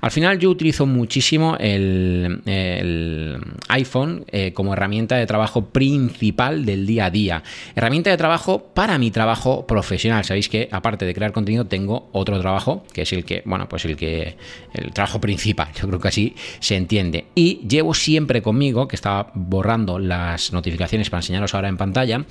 al 0.00 0.10
final 0.10 0.38
yo 0.38 0.48
utilizo 0.48 0.86
muchísimo 0.86 1.58
el, 1.60 3.38
iPhone 3.68 4.24
eh, 4.28 4.54
como 4.54 4.72
herramienta 4.72 5.16
de 5.16 5.26
trabajo 5.26 5.66
principal 5.66 6.64
del 6.64 6.86
día 6.86 7.04
a 7.04 7.10
día. 7.10 7.42
Herramienta 7.76 8.08
de 8.08 8.16
trabajo 8.16 8.70
para 8.72 8.96
mi 8.96 9.10
trabajo 9.10 9.66
profesional. 9.66 10.24
Sabéis 10.24 10.48
que 10.48 10.70
aparte 10.72 11.04
de 11.04 11.12
crear 11.12 11.32
contenido 11.32 11.66
tengo 11.66 12.08
otro 12.12 12.40
trabajo, 12.40 12.86
que 12.94 13.02
es 13.02 13.12
el 13.12 13.26
que, 13.26 13.42
bueno, 13.44 13.68
pues 13.68 13.84
el 13.84 13.98
que 13.98 14.38
el 14.72 14.94
trabajo 14.94 15.20
principal, 15.20 15.68
yo 15.78 15.86
creo 15.88 16.00
que 16.00 16.08
así 16.08 16.34
se 16.60 16.76
entiende. 16.76 17.26
Y 17.34 17.68
llevo 17.68 17.92
siempre 17.92 18.40
conmigo, 18.40 18.88
que 18.88 18.96
estaba 18.96 19.30
borrando 19.34 19.98
las 19.98 20.54
notificaciones 20.54 21.10
para 21.10 21.18
enseñaros 21.18 21.54
ahora 21.54 21.68
en 21.68 21.76
pantalla, 21.76 22.24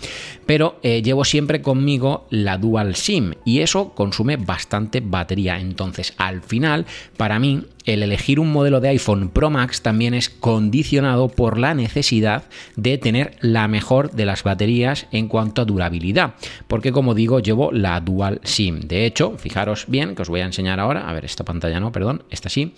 pero 0.47 0.79
eh, 0.81 1.03
llevo 1.03 1.23
siempre 1.25 1.61
conmigo 1.61 2.25
la 2.31 2.57
Dual 2.57 2.95
SIM 2.95 3.35
y 3.45 3.59
eso 3.59 3.93
consume 3.93 4.37
bastante 4.37 4.99
batería. 4.99 5.59
Entonces, 5.59 6.15
al 6.17 6.41
final, 6.41 6.86
para 7.17 7.39
mí 7.39 7.65
el 7.87 8.03
elegir 8.03 8.39
un 8.39 8.51
modelo 8.51 8.81
de 8.81 8.89
iPhone 8.89 9.29
Pro 9.29 9.49
Max 9.49 9.81
también 9.81 10.13
es 10.13 10.29
condicionado 10.29 11.29
por 11.29 11.57
la 11.57 11.73
necesidad 11.73 12.43
de 12.75 12.97
tener 12.97 13.37
la 13.39 13.69
mejor 13.69 14.11
de 14.11 14.25
las 14.25 14.43
baterías 14.43 15.07
en 15.11 15.29
cuanto 15.29 15.61
a 15.61 15.65
durabilidad, 15.65 16.35
porque 16.67 16.91
como 16.91 17.15
digo, 17.15 17.39
llevo 17.39 17.71
la 17.71 17.99
Dual 18.01 18.41
SIM. 18.43 18.81
De 18.81 19.05
hecho, 19.05 19.37
fijaros 19.37 19.85
bien, 19.87 20.15
que 20.15 20.21
os 20.21 20.29
voy 20.29 20.41
a 20.41 20.45
enseñar 20.45 20.81
ahora, 20.81 21.09
a 21.09 21.13
ver, 21.13 21.23
esta 21.23 21.45
pantalla 21.45 21.79
no, 21.79 21.93
perdón, 21.93 22.23
esta 22.29 22.49
sí. 22.49 22.73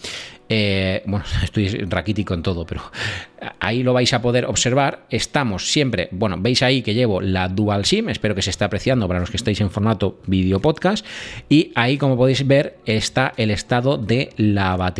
Eh, 0.48 1.01
bueno, 1.08 1.25
estoy 1.44 1.68
raquítico 1.68 2.36
en 2.36 2.44
todo, 2.44 2.66
pero 2.66 2.84
ahí 3.60 3.82
lo 3.82 3.94
vais 3.94 4.13
a 4.13 4.22
poder 4.22 4.46
observar. 4.46 5.06
Estamos 5.10 5.72
siempre, 5.72 6.10
bueno, 6.12 6.38
veis 6.39 6.62
ahí 6.62 6.84
que 6.84 6.94
llevo 6.94 7.20
la 7.20 7.50
Dual 7.50 7.86
SIM, 7.86 8.10
espero 8.10 8.36
que 8.36 8.44
se 8.44 8.51
esté 8.51 8.63
apreciando 8.63 9.08
para 9.08 9.20
los 9.20 9.32
que 9.32 9.38
estéis 9.38 9.60
en 9.62 9.72
formato 9.72 10.20
vídeo 10.28 10.60
podcast, 10.60 11.04
y 11.50 11.72
ahí 11.74 11.98
como 11.98 12.16
podéis 12.16 12.46
ver 12.46 12.78
está 12.86 13.34
el 13.38 13.50
estado 13.50 13.98
de 13.98 14.30
la 14.38 14.75
batería 14.75 14.99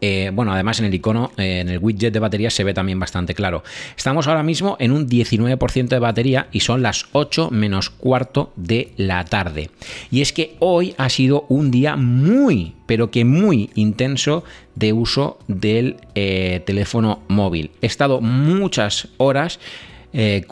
eh, 0.00 0.30
bueno, 0.32 0.52
además 0.52 0.78
en 0.78 0.86
el 0.86 0.94
icono, 0.94 1.32
eh, 1.36 1.60
en 1.60 1.68
el 1.68 1.78
widget 1.78 2.12
de 2.12 2.20
batería 2.20 2.50
se 2.50 2.64
ve 2.64 2.74
también 2.74 3.00
bastante 3.00 3.34
claro. 3.34 3.64
Estamos 3.96 4.28
ahora 4.28 4.42
mismo 4.42 4.76
en 4.78 4.92
un 4.92 5.08
19% 5.08 5.88
de 5.88 5.98
batería 5.98 6.48
y 6.52 6.60
son 6.60 6.82
las 6.82 7.06
8 7.12 7.50
menos 7.50 7.90
cuarto 7.90 8.52
de 8.56 8.92
la 8.96 9.24
tarde. 9.24 9.70
Y 10.10 10.20
es 10.20 10.32
que 10.32 10.56
hoy 10.60 10.94
ha 10.98 11.08
sido 11.08 11.46
un 11.48 11.70
día 11.70 11.96
muy, 11.96 12.74
pero 12.86 13.10
que 13.10 13.24
muy 13.24 13.70
intenso 13.74 14.44
de 14.76 14.92
uso 14.92 15.38
del 15.48 15.96
eh, 16.14 16.62
teléfono 16.64 17.22
móvil. 17.28 17.72
He 17.82 17.86
estado 17.86 18.20
muchas 18.20 19.08
horas 19.16 19.58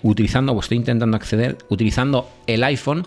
utilizando, 0.03 0.53
o 0.53 0.61
estoy 0.61 0.77
intentando 0.77 1.17
acceder, 1.17 1.57
utilizando 1.71 2.29
el 2.47 2.63
iPhone 2.63 3.07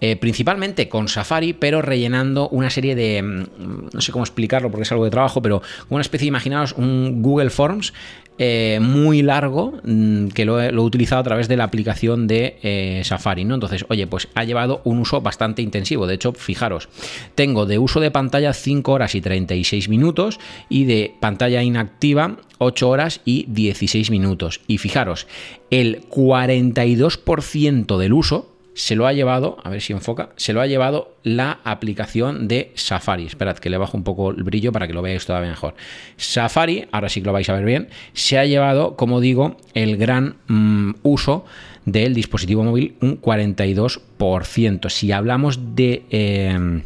eh, 0.00 0.16
principalmente 0.16 0.88
con 0.88 1.08
Safari, 1.08 1.52
pero 1.52 1.82
rellenando 1.82 2.48
una 2.50 2.70
serie 2.70 2.94
de, 2.94 3.22
mm, 3.22 3.88
no 3.92 4.00
sé 4.00 4.12
cómo 4.12 4.24
explicarlo 4.24 4.70
porque 4.70 4.84
es 4.84 4.92
algo 4.92 5.04
de 5.04 5.10
trabajo, 5.10 5.42
pero 5.42 5.62
una 5.88 6.02
especie, 6.02 6.28
imaginaos, 6.28 6.72
un 6.72 7.22
Google 7.22 7.50
Forms 7.50 7.92
eh, 8.40 8.78
muy 8.80 9.22
largo 9.22 9.80
mm, 9.82 10.28
que 10.28 10.44
lo 10.44 10.60
he, 10.60 10.72
utilizado 10.78 11.20
a 11.20 11.24
través 11.24 11.48
de 11.48 11.56
la 11.56 11.64
aplicación 11.64 12.28
de 12.28 12.56
eh, 12.62 13.02
Safari, 13.04 13.44
¿no? 13.44 13.54
Entonces, 13.54 13.84
oye, 13.88 14.06
pues 14.06 14.28
ha 14.36 14.44
llevado 14.44 14.80
un 14.84 15.00
uso 15.00 15.20
bastante 15.20 15.60
intensivo. 15.60 16.06
De 16.06 16.14
hecho, 16.14 16.32
fijaros, 16.32 16.88
tengo 17.34 17.66
de 17.66 17.80
uso 17.80 17.98
de 17.98 18.12
pantalla 18.12 18.52
5 18.52 18.92
horas 18.92 19.16
y 19.16 19.20
36 19.20 19.88
minutos 19.88 20.38
y 20.68 20.84
de 20.84 21.16
pantalla 21.18 21.64
inactiva 21.64 22.36
8 22.58 22.88
horas 22.88 23.20
y 23.24 23.46
16 23.48 24.12
minutos. 24.12 24.60
Y 24.68 24.78
fijaros, 24.78 25.26
el 25.70 26.08
42% 26.08 27.98
del 27.98 28.12
uso 28.12 28.54
se 28.78 28.94
lo 28.94 29.08
ha 29.08 29.12
llevado, 29.12 29.56
a 29.64 29.70
ver 29.70 29.80
si 29.80 29.92
enfoca, 29.92 30.30
se 30.36 30.52
lo 30.52 30.60
ha 30.60 30.66
llevado 30.68 31.16
la 31.24 31.58
aplicación 31.64 32.46
de 32.46 32.70
Safari. 32.76 33.26
Esperad 33.26 33.58
que 33.58 33.70
le 33.70 33.76
bajo 33.76 33.96
un 33.96 34.04
poco 34.04 34.30
el 34.30 34.44
brillo 34.44 34.70
para 34.70 34.86
que 34.86 34.92
lo 34.92 35.02
veáis 35.02 35.26
todavía 35.26 35.50
mejor. 35.50 35.74
Safari, 36.16 36.86
ahora 36.92 37.08
sí 37.08 37.20
que 37.20 37.26
lo 37.26 37.32
vais 37.32 37.48
a 37.48 37.54
ver 37.54 37.64
bien, 37.64 37.88
se 38.12 38.38
ha 38.38 38.44
llevado, 38.44 38.94
como 38.94 39.20
digo, 39.20 39.56
el 39.74 39.96
gran 39.96 40.36
mm, 40.46 40.92
uso 41.02 41.44
del 41.86 42.14
dispositivo 42.14 42.62
móvil 42.62 42.94
un 43.00 43.20
42%. 43.20 44.88
Si 44.90 45.10
hablamos 45.10 45.74
de... 45.74 46.04
Em, 46.10 46.82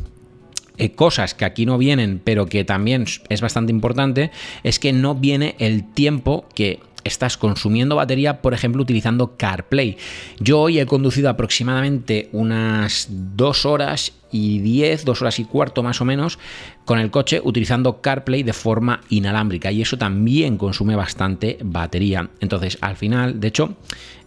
eh, 0.78 0.92
cosas 0.92 1.34
que 1.34 1.44
aquí 1.44 1.66
no 1.66 1.76
vienen, 1.76 2.22
pero 2.24 2.46
que 2.46 2.64
también 2.64 3.04
es 3.28 3.40
bastante 3.42 3.70
importante, 3.70 4.30
es 4.62 4.78
que 4.78 4.94
no 4.94 5.14
viene 5.14 5.56
el 5.58 5.84
tiempo 5.92 6.46
que 6.54 6.80
estás 7.04 7.36
consumiendo 7.36 7.96
batería, 7.96 8.42
por 8.42 8.54
ejemplo, 8.54 8.82
utilizando 8.82 9.36
CarPlay. 9.36 9.96
Yo 10.38 10.60
hoy 10.60 10.78
he 10.78 10.86
conducido 10.86 11.28
aproximadamente 11.30 12.28
unas 12.32 13.08
dos 13.10 13.66
horas 13.66 14.12
y 14.32 14.60
10, 14.60 15.04
dos 15.04 15.20
horas 15.20 15.38
y 15.38 15.44
cuarto 15.44 15.82
más 15.82 16.00
o 16.00 16.04
menos, 16.04 16.38
con 16.84 16.98
el 16.98 17.10
coche 17.10 17.40
utilizando 17.44 18.00
CarPlay 18.00 18.42
de 18.42 18.52
forma 18.52 19.02
inalámbrica 19.10 19.70
y 19.70 19.82
eso 19.82 19.98
también 19.98 20.56
consume 20.56 20.96
bastante 20.96 21.58
batería. 21.62 22.30
Entonces, 22.40 22.78
al 22.80 22.96
final, 22.96 23.38
de 23.40 23.48
hecho, 23.48 23.76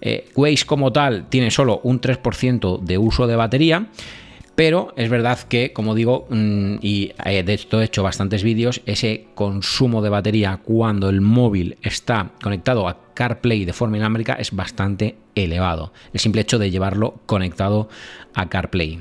eh, 0.01 0.29
Waze 0.35 0.65
como 0.65 0.91
tal 0.91 1.27
tiene 1.29 1.51
solo 1.51 1.81
un 1.83 1.99
3% 1.99 2.79
de 2.79 2.97
uso 2.97 3.27
de 3.27 3.35
batería. 3.35 3.87
Pero 4.55 4.93
es 4.95 5.09
verdad 5.09 5.39
que, 5.39 5.73
como 5.73 5.95
digo, 5.95 6.27
mm, 6.29 6.75
y 6.81 7.11
eh, 7.25 7.43
de 7.43 7.53
hecho 7.53 7.81
he 7.81 7.85
hecho 7.85 8.03
bastantes 8.03 8.41
vídeos, 8.41 8.81
ese 8.85 9.27
consumo 9.35 10.01
de 10.01 10.09
batería 10.09 10.61
cuando 10.63 11.09
el 11.09 11.19
móvil 11.19 11.77
está 11.81 12.31
conectado 12.41 12.87
a 12.87 12.97
CarPlay 13.13 13.65
de 13.65 13.73
forma 13.73 13.97
inalámbrica 13.97 14.33
es 14.33 14.51
bastante 14.51 15.17
elevado. 15.35 15.91
El 16.13 16.19
simple 16.21 16.41
hecho 16.41 16.57
de 16.57 16.71
llevarlo 16.71 17.19
conectado 17.25 17.89
a 18.33 18.47
CarPlay. 18.47 18.99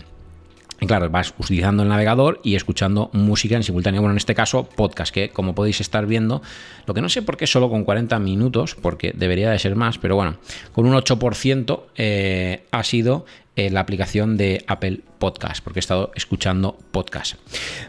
Y 0.80 0.87
claro, 0.87 1.08
vas 1.08 1.32
utilizando 1.38 1.84
el 1.84 1.88
navegador 1.88 2.40
y 2.42 2.56
escuchando 2.56 3.08
música 3.12 3.54
en 3.54 3.62
simultáneo. 3.62 4.00
Bueno, 4.00 4.12
en 4.12 4.18
este 4.18 4.34
caso, 4.34 4.64
podcast, 4.64 5.14
que 5.14 5.30
como 5.30 5.54
podéis 5.54 5.80
estar 5.80 6.04
viendo, 6.04 6.42
lo 6.87 6.94
que 6.94 7.00
no 7.00 7.08
sé 7.08 7.23
por 7.23 7.37
qué 7.37 7.46
solo 7.46 7.70
con 7.70 7.84
40 7.84 8.18
minutos, 8.18 8.75
porque 8.75 9.12
debería 9.14 9.50
de 9.50 9.58
ser 9.58 9.76
más, 9.76 9.99
pero 9.99 10.16
bueno, 10.16 10.37
con 10.73 10.87
un 10.87 10.94
8% 10.94 11.80
eh, 11.96 12.64
ha 12.73 12.82
sido 12.82 13.25
la 13.56 13.80
aplicación 13.80 14.37
de 14.37 14.64
Apple 14.66 15.00
Podcast, 15.18 15.62
porque 15.62 15.78
he 15.78 15.80
estado 15.80 16.11
escuchando 16.14 16.76
podcast. 16.90 17.34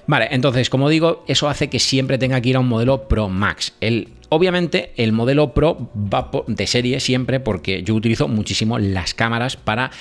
Vale, 0.07 0.27
entonces, 0.31 0.69
como 0.69 0.89
digo, 0.89 1.23
eso 1.27 1.49
hace 1.49 1.69
que 1.69 1.79
siempre 1.79 2.17
tenga 2.17 2.39
que 2.41 2.49
ir 2.49 2.55
a 2.55 2.59
un 2.59 2.67
modelo 2.67 3.07
Pro 3.07 3.29
Max. 3.29 3.73
El, 3.81 4.09
obviamente, 4.29 4.93
el 4.97 5.11
modelo 5.11 5.53
Pro 5.53 5.89
va 5.95 6.31
de 6.47 6.67
serie 6.67 6.99
siempre 6.99 7.39
porque 7.39 7.83
yo 7.83 7.95
utilizo 7.95 8.27
muchísimo 8.27 8.77
las 8.79 9.13
cámaras 9.13 9.57
para 9.57 9.91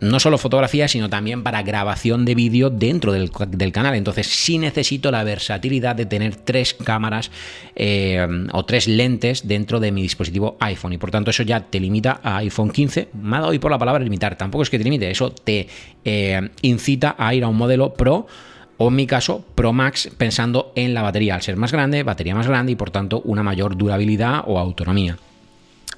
no 0.00 0.20
solo 0.20 0.38
fotografía, 0.38 0.88
sino 0.88 1.08
también 1.08 1.42
para 1.42 1.62
grabación 1.62 2.24
de 2.24 2.34
vídeo 2.34 2.70
dentro 2.70 3.12
del, 3.12 3.30
canal. 3.72 3.94
Entonces 3.94 4.26
sí 4.26 4.58
necesito 4.58 5.10
la 5.10 5.24
versatilidad 5.24 5.96
de 5.96 6.06
tener 6.06 6.36
tres 6.36 6.74
cámaras 6.74 7.30
eh, 7.74 8.26
o 8.52 8.64
tres 8.64 8.88
lentes 8.88 9.46
dentro 9.48 9.80
de 9.80 9.92
mi 9.92 10.02
dispositivo 10.02 10.56
iPhone. 10.60 10.92
Y 10.92 10.98
por 10.98 11.10
tanto 11.10 11.30
eso 11.30 11.42
ya 11.42 11.60
te 11.60 11.80
limita 11.80 12.20
a 12.22 12.38
iPhone 12.38 12.70
15. 12.70 13.08
Me 13.14 13.36
ha 13.36 13.40
dado 13.40 13.52
hoy 13.52 13.58
por 13.58 13.70
la 13.70 13.78
palabra 13.78 14.02
limitar. 14.02 14.36
Tampoco 14.36 14.62
es 14.62 14.70
que 14.70 14.78
te 14.78 14.84
limite, 14.84 15.10
eso 15.10 15.30
te 15.30 15.68
eh, 16.04 16.50
incita 16.62 17.14
a 17.18 17.34
ir 17.34 17.44
a 17.44 17.48
un 17.48 17.56
modelo 17.56 17.94
Pro 17.94 18.26
o 18.78 18.88
en 18.88 18.94
mi 18.94 19.06
caso 19.06 19.44
Pro 19.54 19.72
Max 19.72 20.10
pensando 20.16 20.72
en 20.74 20.92
la 20.92 21.02
batería. 21.02 21.34
Al 21.34 21.42
ser 21.42 21.56
más 21.56 21.72
grande, 21.72 22.02
batería 22.02 22.34
más 22.34 22.46
grande 22.46 22.72
y 22.72 22.76
por 22.76 22.90
tanto 22.90 23.22
una 23.22 23.42
mayor 23.42 23.76
durabilidad 23.76 24.42
o 24.46 24.58
autonomía. 24.58 25.16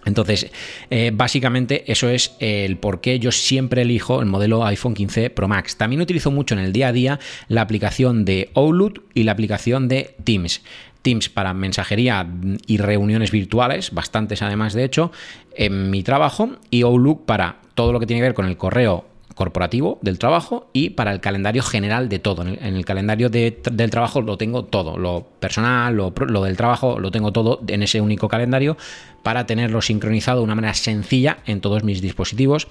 Entonces, 0.09 0.51
eh, 0.91 1.13
básicamente 1.15 1.85
eso 1.91 2.09
es 2.09 2.35
el 2.41 2.79
por 2.79 3.01
qué 3.01 3.19
yo 3.19 3.31
siempre 3.31 3.83
elijo 3.83 4.21
el 4.21 4.27
modelo 4.27 4.65
iPhone 4.65 4.95
15 4.95 5.31
Pro 5.31 5.49
Max. 5.49 5.77
También 5.77 6.03
utilizo 6.03 6.31
mucho 6.31 6.55
en 6.55 6.61
el 6.61 6.73
día 6.73 6.89
a 6.89 6.93
día 6.93 7.21
la 7.49 7.61
aplicación 7.61 8.25
de 8.25 8.51
Outlook 8.55 9.05
y 9.15 9.23
la 9.23 9.33
aplicación 9.33 9.87
de 9.87 10.17
Teams. 10.25 10.63
Teams 11.03 11.29
para 11.29 11.55
mensajería 11.55 12.27
y 12.67 12.79
reuniones 12.79 13.31
virtuales, 13.31 13.93
bastantes 13.93 14.43
además 14.43 14.73
de 14.73 14.85
hecho, 14.85 15.13
en 15.55 15.91
mi 15.91 16.03
trabajo, 16.03 16.51
y 16.71 16.83
Outlook 16.83 17.25
para 17.25 17.61
todo 17.75 17.93
lo 17.93 18.01
que 18.01 18.07
tiene 18.07 18.21
que 18.21 18.29
ver 18.29 18.35
con 18.35 18.47
el 18.47 18.57
correo 18.57 19.05
corporativo 19.39 20.01
del 20.03 20.19
trabajo 20.19 20.69
y 20.73 20.91
para 20.91 21.13
el 21.13 21.21
calendario 21.21 21.63
general 21.63 22.09
de 22.09 22.19
todo. 22.19 22.43
En 22.43 22.59
el, 22.61 22.85
calendario 22.85 23.31
del 23.31 23.91
trabajo 23.91 24.21
lo 24.21 24.37
tengo 24.37 24.65
todo, 24.65 24.99
lo 24.99 25.29
personal, 25.39 25.95
lo, 25.95 26.11
del 26.43 26.57
trabajo, 26.57 26.99
lo 26.99 27.13
tengo 27.13 27.33
todo 27.33 27.61
en 27.69 27.85
ese 27.85 28.01
único 28.01 28.27
calendario 28.27 28.77
para 29.23 29.47
tenerlo 29.47 29.81
sincronizado 29.81 30.41
de 30.41 30.45
una 30.45 30.57
manera 30.57 30.75
sencilla 30.75 31.39
en 31.47 31.61
todos 31.61 31.85
mis 31.85 32.03
dispositivos. 32.03 32.67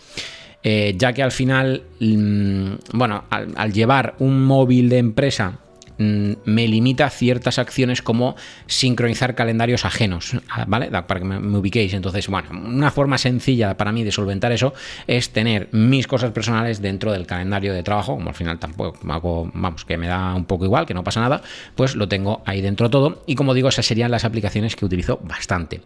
Eh, 0.61 0.95
ya 0.97 1.13
que 1.13 1.23
al 1.23 1.31
final, 1.31 1.83
mm, 2.01 2.97
bueno, 2.97 3.23
al 3.29 3.71
llevar 3.71 4.15
un 4.19 4.43
móvil 4.43 4.89
de 4.89 4.97
empresa 4.97 5.59
me 5.97 6.67
limita 6.67 7.09
ciertas 7.09 7.59
acciones 7.59 8.01
como 8.01 8.35
sincronizar 8.67 9.35
calendarios 9.35 9.85
ajenos, 9.85 10.37
ah, 10.49 10.65
¿vale? 10.67 10.89
Para 10.89 11.19
que 11.19 11.25
me, 11.25 11.57
ubiquéis. 11.57 11.93
Entonces, 11.93 12.27
bueno, 12.27 12.49
una 12.51 12.91
forma 12.91 13.17
sencilla 13.17 13.75
para 13.77 13.91
mí 13.91 14.03
de 14.03 14.11
solventar 14.11 14.51
eso 14.51 14.73
es 15.07 15.31
tener 15.31 15.69
mis 15.71 16.07
cosas 16.07 16.31
personales 16.31 16.81
dentro 16.81 17.11
del 17.11 17.25
calendario 17.25 17.73
de 17.73 17.83
trabajo, 17.83 18.15
como 18.15 18.29
al 18.29 18.35
final 18.35 18.59
tampoco 18.59 18.97
hago, 19.11 19.49
vamos, 19.53 19.85
que 19.85 19.97
me 19.97 20.07
da 20.07 20.35
un 20.35 20.45
poco 20.45 20.65
igual, 20.65 20.85
que 20.85 20.93
no 20.93 21.03
pasa 21.03 21.21
nada, 21.21 21.41
pues 21.75 21.95
lo 21.95 22.07
tengo 22.07 22.41
ahí 22.45 22.61
dentro 22.61 22.89
todo. 22.89 23.23
Y 23.25 23.35
como 23.35 23.53
digo, 23.53 23.69
esas 23.69 23.85
serían 23.85 24.11
las 24.11 24.25
aplicaciones 24.25 24.75
que 24.75 24.85
utilizo 24.85 25.19
bastante. 25.23 25.81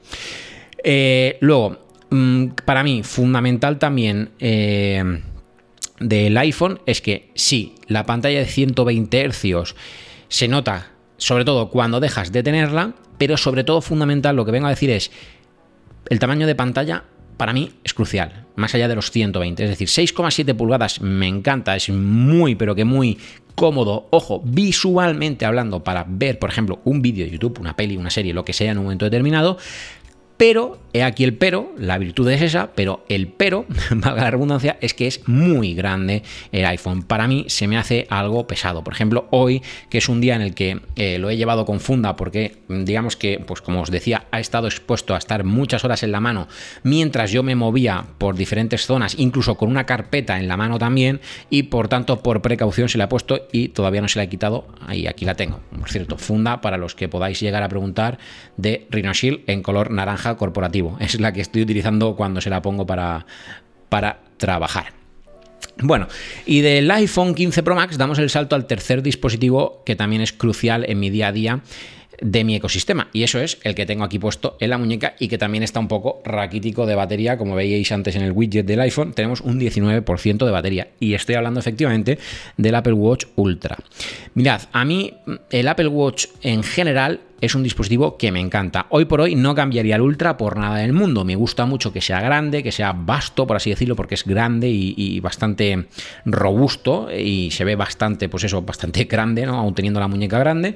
Eh, 0.83 1.37
luego, 1.39 1.77
mm, 2.09 2.47
para 2.65 2.83
mí, 2.83 3.03
fundamental 3.03 3.79
también. 3.79 4.29
Eh, 4.39 5.21
del 6.01 6.37
iPhone 6.37 6.81
es 6.85 7.01
que 7.01 7.31
sí, 7.35 7.75
la 7.87 8.05
pantalla 8.05 8.39
de 8.39 8.45
120 8.45 9.29
Hz 9.29 9.75
se 10.27 10.47
nota, 10.47 10.91
sobre 11.17 11.45
todo 11.45 11.69
cuando 11.69 11.99
dejas 11.99 12.31
de 12.31 12.43
tenerla, 12.43 12.95
pero 13.17 13.37
sobre 13.37 13.63
todo 13.63 13.81
fundamental 13.81 14.35
lo 14.35 14.45
que 14.45 14.51
vengo 14.51 14.67
a 14.67 14.71
decir 14.71 14.89
es, 14.89 15.11
el 16.09 16.19
tamaño 16.19 16.47
de 16.47 16.55
pantalla 16.55 17.03
para 17.37 17.53
mí 17.53 17.71
es 17.83 17.93
crucial, 17.93 18.45
más 18.55 18.75
allá 18.75 18.87
de 18.87 18.95
los 18.95 19.11
120, 19.11 19.63
es 19.63 19.69
decir, 19.69 19.87
6,7 19.87 20.55
pulgadas 20.55 21.01
me 21.01 21.27
encanta, 21.27 21.75
es 21.75 21.89
muy, 21.89 22.55
pero 22.55 22.75
que 22.75 22.85
muy 22.85 23.17
cómodo, 23.55 24.07
ojo, 24.11 24.41
visualmente 24.43 25.45
hablando, 25.45 25.83
para 25.83 26.05
ver, 26.07 26.39
por 26.39 26.49
ejemplo, 26.49 26.81
un 26.83 27.01
vídeo 27.01 27.25
de 27.25 27.31
YouTube, 27.31 27.59
una 27.59 27.75
peli, 27.75 27.97
una 27.97 28.09
serie, 28.09 28.33
lo 28.33 28.45
que 28.45 28.53
sea 28.53 28.71
en 28.71 28.77
un 28.77 28.85
momento 28.85 29.05
determinado, 29.05 29.57
pero, 30.41 30.79
he 30.91 31.03
aquí 31.03 31.23
el 31.23 31.35
pero, 31.35 31.71
la 31.77 31.99
virtud 31.99 32.27
es 32.31 32.41
esa, 32.41 32.71
pero 32.73 33.05
el 33.09 33.27
pero, 33.27 33.67
valga 33.91 34.23
la 34.23 34.31
redundancia, 34.31 34.75
es 34.81 34.95
que 34.95 35.05
es 35.05 35.27
muy 35.27 35.75
grande 35.75 36.23
el 36.51 36.65
iPhone. 36.65 37.03
Para 37.03 37.27
mí 37.27 37.45
se 37.47 37.67
me 37.67 37.77
hace 37.77 38.07
algo 38.09 38.47
pesado. 38.47 38.83
Por 38.83 38.91
ejemplo, 38.91 39.27
hoy, 39.29 39.61
que 39.91 39.99
es 39.99 40.09
un 40.09 40.19
día 40.19 40.35
en 40.35 40.41
el 40.41 40.55
que 40.55 40.79
eh, 40.95 41.19
lo 41.19 41.29
he 41.29 41.37
llevado 41.37 41.63
con 41.63 41.79
funda, 41.79 42.15
porque 42.15 42.57
digamos 42.67 43.17
que, 43.17 43.39
pues 43.45 43.61
como 43.61 43.81
os 43.81 43.91
decía, 43.91 44.25
ha 44.31 44.39
estado 44.39 44.65
expuesto 44.65 45.13
a 45.13 45.19
estar 45.19 45.43
muchas 45.43 45.85
horas 45.85 46.01
en 46.01 46.11
la 46.11 46.19
mano 46.19 46.47
mientras 46.81 47.31
yo 47.31 47.43
me 47.43 47.53
movía 47.53 48.05
por 48.17 48.35
diferentes 48.35 48.87
zonas, 48.87 49.13
incluso 49.19 49.57
con 49.57 49.69
una 49.69 49.85
carpeta 49.85 50.39
en 50.39 50.47
la 50.47 50.57
mano 50.57 50.79
también, 50.79 51.21
y 51.51 51.63
por 51.63 51.87
tanto, 51.87 52.23
por 52.23 52.41
precaución 52.41 52.89
se 52.89 52.97
la 52.97 53.03
ha 53.03 53.09
puesto 53.09 53.47
y 53.51 53.67
todavía 53.67 54.01
no 54.01 54.07
se 54.07 54.17
la 54.17 54.23
he 54.23 54.29
quitado. 54.29 54.67
Ahí, 54.87 55.05
aquí 55.05 55.23
la 55.23 55.35
tengo. 55.35 55.59
Por 55.77 55.91
cierto, 55.91 56.17
funda 56.17 56.61
para 56.61 56.77
los 56.77 56.95
que 56.95 57.09
podáis 57.09 57.39
llegar 57.39 57.61
a 57.61 57.69
preguntar 57.69 58.17
de 58.57 58.87
Rhinoshield 58.89 59.41
en 59.45 59.61
color 59.61 59.91
naranja 59.91 60.30
corporativo. 60.37 60.97
Es 60.99 61.19
la 61.19 61.33
que 61.33 61.41
estoy 61.41 61.63
utilizando 61.63 62.15
cuando 62.15 62.41
se 62.41 62.49
la 62.49 62.61
pongo 62.61 62.85
para, 62.85 63.25
para 63.89 64.19
trabajar. 64.37 64.93
Bueno, 65.77 66.07
y 66.45 66.61
del 66.61 66.89
iPhone 66.91 67.33
15 67.33 67.63
Pro 67.63 67.75
Max 67.75 67.97
damos 67.97 68.19
el 68.19 68.29
salto 68.29 68.55
al 68.55 68.67
tercer 68.67 69.01
dispositivo 69.01 69.83
que 69.85 69.95
también 69.95 70.21
es 70.21 70.33
crucial 70.33 70.85
en 70.87 70.99
mi 70.99 71.09
día 71.09 71.27
a 71.27 71.31
día 71.31 71.61
de 72.21 72.43
mi 72.43 72.55
ecosistema. 72.55 73.09
Y 73.11 73.23
eso 73.23 73.39
es 73.39 73.57
el 73.63 73.75
que 73.75 73.85
tengo 73.85 74.03
aquí 74.03 74.19
puesto 74.19 74.55
en 74.59 74.69
la 74.69 74.77
muñeca 74.77 75.15
y 75.19 75.27
que 75.27 75.37
también 75.37 75.63
está 75.63 75.79
un 75.79 75.87
poco 75.87 76.21
raquítico 76.23 76.85
de 76.85 76.95
batería. 76.95 77.37
Como 77.37 77.55
veíais 77.55 77.91
antes 77.91 78.15
en 78.15 78.21
el 78.21 78.31
widget 78.31 78.65
del 78.65 78.79
iPhone, 78.79 79.13
tenemos 79.13 79.41
un 79.41 79.59
19% 79.59 80.45
de 80.45 80.51
batería. 80.51 80.87
Y 80.99 81.13
estoy 81.13 81.35
hablando 81.35 81.59
efectivamente 81.59 82.19
del 82.57 82.75
Apple 82.75 82.93
Watch 82.93 83.25
Ultra. 83.35 83.77
Mirad, 84.35 84.61
a 84.71 84.85
mí 84.85 85.13
el 85.49 85.67
Apple 85.67 85.87
Watch 85.87 86.27
en 86.41 86.63
general 86.63 87.21
es 87.41 87.55
un 87.55 87.63
dispositivo 87.63 88.17
que 88.17 88.31
me 88.31 88.39
encanta. 88.39 88.85
Hoy 88.89 89.05
por 89.05 89.19
hoy 89.19 89.35
no 89.35 89.55
cambiaría 89.55 89.95
el 89.95 90.01
Ultra 90.01 90.37
por 90.37 90.57
nada 90.57 90.77
del 90.77 90.93
mundo. 90.93 91.25
Me 91.25 91.35
gusta 91.35 91.65
mucho 91.65 91.91
que 91.91 91.99
sea 91.99 92.21
grande, 92.21 92.61
que 92.61 92.71
sea 92.71 92.93
vasto, 92.93 93.47
por 93.47 93.57
así 93.57 93.71
decirlo, 93.71 93.95
porque 93.95 94.13
es 94.13 94.25
grande 94.25 94.69
y, 94.69 94.93
y, 94.95 95.19
bastante 95.19 95.87
robusto 96.23 97.09
y 97.11 97.49
se 97.49 97.65
ve 97.65 97.75
bastante, 97.75 98.29
pues 98.29 98.43
eso, 98.43 98.61
bastante 98.61 99.03
grande, 99.09 99.47
¿no? 99.47 99.55
Aún 99.55 99.73
teniendo 99.73 99.99
la 99.99 100.07
muñeca 100.07 100.37
grande. 100.37 100.75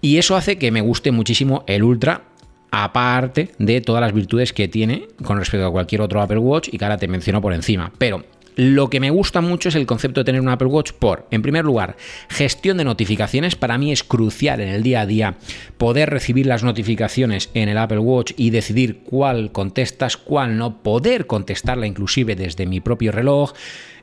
Y 0.00 0.18
eso 0.18 0.36
hace 0.36 0.58
que 0.58 0.70
me 0.70 0.80
guste 0.80 1.12
muchísimo 1.12 1.64
el 1.66 1.82
Ultra, 1.82 2.22
aparte 2.70 3.50
de 3.58 3.80
todas 3.80 4.00
las 4.00 4.12
virtudes 4.12 4.52
que 4.52 4.68
tiene 4.68 5.08
con 5.24 5.38
respecto 5.38 5.66
a 5.66 5.72
cualquier 5.72 6.00
otro 6.00 6.22
Apple 6.22 6.38
Watch 6.38 6.68
y 6.72 6.78
que 6.78 6.84
ahora 6.84 6.98
te 6.98 7.08
menciono 7.08 7.40
por 7.40 7.52
encima. 7.52 7.92
Pero 7.98 8.24
lo 8.56 8.90
que 8.90 9.00
me 9.00 9.10
gusta 9.10 9.40
mucho 9.40 9.68
es 9.68 9.74
el 9.74 9.86
concepto 9.86 10.20
de 10.20 10.24
tener 10.24 10.40
un 10.40 10.48
Apple 10.48 10.68
Watch 10.68 10.92
por, 10.92 11.26
en 11.30 11.42
primer 11.42 11.64
lugar, 11.64 11.96
gestión 12.28 12.76
de 12.76 12.84
notificaciones. 12.84 13.56
Para 13.56 13.78
mí 13.78 13.92
es 13.92 14.04
crucial 14.04 14.60
en 14.60 14.68
el 14.68 14.82
día 14.82 15.02
a 15.02 15.06
día 15.06 15.36
poder 15.78 16.10
recibir 16.10 16.46
las 16.46 16.62
notificaciones 16.62 17.50
en 17.54 17.68
el 17.68 17.78
Apple 17.78 17.98
Watch 17.98 18.32
y 18.36 18.50
decidir 18.50 19.00
cuál 19.04 19.52
contestas, 19.52 20.16
cuál 20.16 20.58
no, 20.58 20.82
poder 20.82 21.26
contestarla 21.26 21.86
inclusive 21.86 22.36
desde 22.36 22.66
mi 22.66 22.80
propio 22.80 23.12
reloj. 23.12 23.52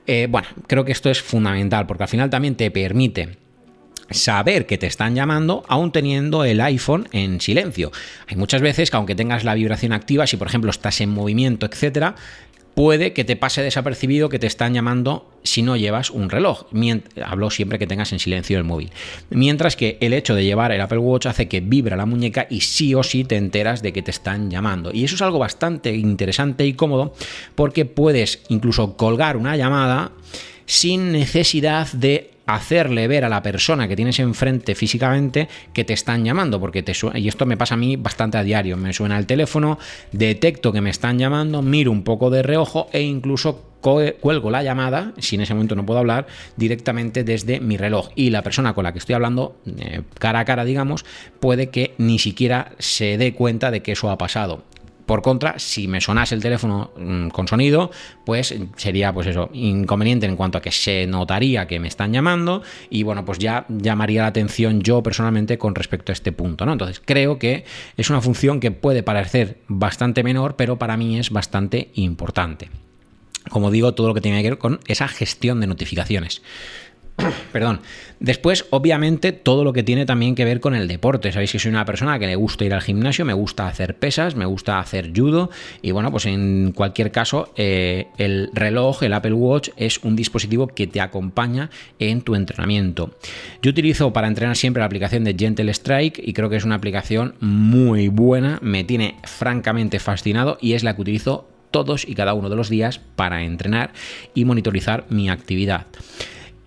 Eh, 0.06 0.28
bueno, 0.30 0.48
creo 0.68 0.86
que 0.86 0.94
esto 0.94 1.10
es 1.10 1.22
fundamental 1.22 1.86
porque 1.86 2.04
al 2.04 2.10
final 2.10 2.30
también 2.30 2.56
te 2.56 2.72
permite 2.72 3.47
saber 4.10 4.66
que 4.66 4.78
te 4.78 4.88
están 4.88 5.16
llamando 5.16 5.64
aún 5.68 5.92
teniendo 5.92 6.44
el 6.44 6.62
iPhone 6.62 7.08
en 7.12 7.42
silencio. 7.42 7.92
Hay 8.28 8.36
muchas 8.36 8.62
veces 8.62 8.90
que 8.90 8.98
aunque 8.98 9.16
tengas 9.16 9.44
la 9.44 9.54
vibración 9.54 9.94
activa, 9.94 10.28
si 10.28 10.38
por 10.38 10.48
ejemplo 10.48 10.72
estás 10.72 11.02
en 11.02 11.10
movimiento, 11.10 11.66
etcétera, 11.66 12.16
puede 12.78 13.12
que 13.12 13.24
te 13.24 13.36
pase 13.36 13.64
desapercibido 13.64 14.30
que 14.30 14.38
te 14.38 14.46
están 14.46 14.76
llamando 14.76 15.32
si 15.42 15.64
no 15.64 15.76
llevas 15.78 16.12
un 16.12 16.30
reloj. 16.30 16.68
Hablo 17.26 17.50
siempre 17.50 17.80
que 17.80 17.88
tengas 17.88 18.14
en 18.14 18.20
silencio 18.20 18.56
el 18.56 18.64
móvil. 18.64 18.92
Mientras 19.32 19.76
que 19.76 19.98
el 20.00 20.14
hecho 20.14 20.36
de 20.36 20.44
llevar 20.44 20.72
el 20.72 20.82
Apple 20.82 21.00
Watch 21.00 21.26
hace 21.26 21.48
que 21.48 21.60
vibra 21.60 21.98
la 21.98 22.06
muñeca 22.06 22.46
y 22.52 22.62
sí 22.62 22.94
o 22.94 23.02
sí 23.02 23.24
te 23.24 23.36
enteras 23.36 23.82
de 23.82 23.94
que 23.94 24.04
te 24.04 24.12
están 24.12 24.52
llamando. 24.52 24.92
Y 24.94 25.06
eso 25.06 25.16
es 25.16 25.24
algo 25.24 25.40
bastante 25.40 25.96
interesante 25.96 26.68
y 26.68 26.74
cómodo 26.74 27.16
porque 27.56 27.86
puedes 27.86 28.44
incluso 28.50 28.96
colgar 28.96 29.38
una 29.38 29.58
llamada 29.58 30.12
sin 30.68 31.12
necesidad 31.12 31.92
de 31.94 32.37
hacerle 32.48 33.08
ver 33.08 33.26
a 33.26 33.30
la 33.30 33.44
persona 33.44 33.88
que 33.88 33.96
tienes 33.96 34.20
enfrente 34.20 34.74
físicamente 34.74 35.48
que 35.74 35.84
te 35.84 35.94
están 35.94 36.26
llamando, 36.26 36.60
porque 36.60 36.82
te 36.82 36.94
suena, 36.94 37.20
y 37.20 37.28
esto 37.28 37.46
me 37.46 37.58
pasa 37.58 37.76
a 37.76 37.78
mí 37.78 37.96
bastante 37.96 38.38
a 38.38 38.44
diario, 38.44 38.78
me 38.78 38.94
suena 38.94 39.18
el 39.18 39.26
teléfono, 39.26 39.78
detecto 40.12 40.72
que 40.72 40.82
me 40.82 40.90
están 40.90 41.20
llamando, 41.20 41.62
miro 41.62 41.92
un 41.92 42.04
poco 42.04 42.30
de 42.30 42.42
reojo 42.42 42.88
e 42.92 43.02
incluso 43.02 43.68
cuelgo 43.82 44.52
la 44.52 44.64
llamada, 44.64 45.14
si 45.18 45.36
en 45.36 45.42
ese 45.42 45.54
momento 45.54 45.76
no 45.76 45.86
puedo 45.86 46.00
hablar, 46.00 46.28
directamente 46.56 47.24
desde 47.24 47.60
mi 47.60 47.78
reloj. 47.78 48.10
Y 48.16 48.32
la 48.32 48.42
persona 48.42 48.74
con 48.74 48.84
la 48.84 48.92
que 48.92 49.00
estoy 49.00 49.16
hablando, 49.16 49.56
eh, 49.66 50.02
cara 50.20 50.40
a 50.40 50.46
cara, 50.46 50.66
digamos, 50.66 51.06
puede 51.40 51.70
que 51.70 51.94
ni 51.98 52.20
siquiera 52.20 52.72
se 52.80 53.18
dé 53.18 53.34
cuenta 53.34 53.72
de 53.72 53.82
que 53.82 53.94
eso 53.94 54.10
ha 54.10 54.18
pasado. 54.18 54.64
Por 55.08 55.22
contra, 55.22 55.58
si 55.58 55.88
me 55.88 56.02
sonase 56.02 56.36
el 56.36 56.42
teléfono 56.42 56.92
mm, 56.98 57.30
con 57.30 57.48
sonido, 57.48 57.92
pues 58.26 58.54
sería 58.76 59.14
pues 59.14 59.26
eso, 59.28 59.50
inconveniente 59.54 60.26
en 60.26 60.36
cuanto 60.36 60.58
a 60.58 60.62
que 60.62 60.72
se 60.72 61.08
notaría 61.08 61.66
que 61.66 61.80
me 61.80 61.88
están 61.88 62.12
llamando 62.12 62.62
y 62.90 63.04
bueno, 63.04 63.24
pues 63.24 63.40
ya 63.40 63.66
llamaría 63.70 64.24
la 64.24 64.28
atención 64.28 64.82
yo 64.82 65.02
personalmente 65.02 65.58
con 65.58 65.76
respecto 65.76 66.12
a 66.12 66.14
este 66.14 66.34
punto, 66.34 66.66
¿no? 66.66 66.74
Entonces, 66.74 67.02
creo 67.04 67.40
que 67.40 67.64
es 67.96 68.10
una 68.10 68.20
función 68.20 68.60
que 68.60 68.72
puede 68.72 69.02
parecer 69.02 69.62
bastante 69.70 70.24
menor, 70.24 70.58
pero 70.58 70.78
para 70.78 70.98
mí 70.98 71.18
es 71.18 71.30
bastante 71.30 71.90
importante. 71.96 72.70
Como 73.50 73.72
digo, 73.72 73.94
todo 73.94 74.10
lo 74.10 74.14
que 74.14 74.20
tiene 74.20 74.42
que 74.44 74.50
ver 74.50 74.58
con 74.58 74.82
esa 74.88 75.08
gestión 75.08 75.62
de 75.62 75.68
notificaciones. 75.68 76.42
Perdón. 77.52 77.82
Después, 78.20 78.66
obviamente, 78.72 79.32
todo 79.32 79.64
lo 79.64 79.74
que 79.74 79.84
tiene 79.84 80.06
también 80.06 80.36
que 80.36 80.46
ver 80.46 80.60
con 80.60 80.76
el 80.76 80.88
deporte. 80.88 81.32
Sabéis 81.32 81.52
que 81.52 81.60
soy 81.60 81.70
una 81.70 81.86
persona 81.86 82.18
que 82.18 82.28
le 82.28 82.36
gusta 82.36 82.66
ir 82.66 82.74
al 82.74 82.82
gimnasio, 82.82 83.26
me 83.26 83.34
gusta 83.34 83.68
hacer 83.68 83.96
pesas, 83.96 84.36
me 84.36 84.46
gusta 84.46 84.80
hacer 84.80 85.12
judo. 85.16 85.50
Y 85.82 85.92
bueno, 85.92 86.12
pues 86.12 86.26
en 86.26 86.72
cualquier 86.74 87.12
caso, 87.12 87.54
eh, 87.56 88.08
el 88.18 88.50
reloj, 88.54 89.04
el 89.04 89.14
Apple 89.14 89.34
Watch, 89.34 89.70
es 89.78 90.00
un 90.04 90.16
dispositivo 90.16 90.68
que 90.68 90.88
te 90.88 91.02
acompaña 91.02 91.70
en 92.00 92.22
tu 92.22 92.36
entrenamiento. 92.36 93.12
Yo 93.62 93.70
utilizo 93.70 94.14
para 94.14 94.28
entrenar 94.28 94.56
siempre 94.56 94.80
la 94.80 94.88
aplicación 94.88 95.24
de 95.24 95.36
Gentle 95.38 95.72
Strike 95.72 96.20
y 96.24 96.34
creo 96.34 96.50
que 96.50 96.56
es 96.56 96.66
una 96.66 96.76
aplicación 96.76 97.36
muy 97.40 98.08
buena. 98.08 98.60
Me 98.62 98.84
tiene 98.84 99.16
francamente 99.24 100.00
fascinado 100.00 100.58
y 100.60 100.74
es 100.74 100.84
la 100.84 100.96
que 100.96 101.02
utilizo 101.02 101.48
todos 101.70 102.08
y 102.08 102.16
cada 102.16 102.34
uno 102.34 102.50
de 102.50 102.56
los 102.56 102.70
días 102.70 103.00
para 103.16 103.44
entrenar 103.44 103.92
y 104.34 104.46
monitorizar 104.46 105.06
mi 105.10 105.30
actividad. 105.30 105.86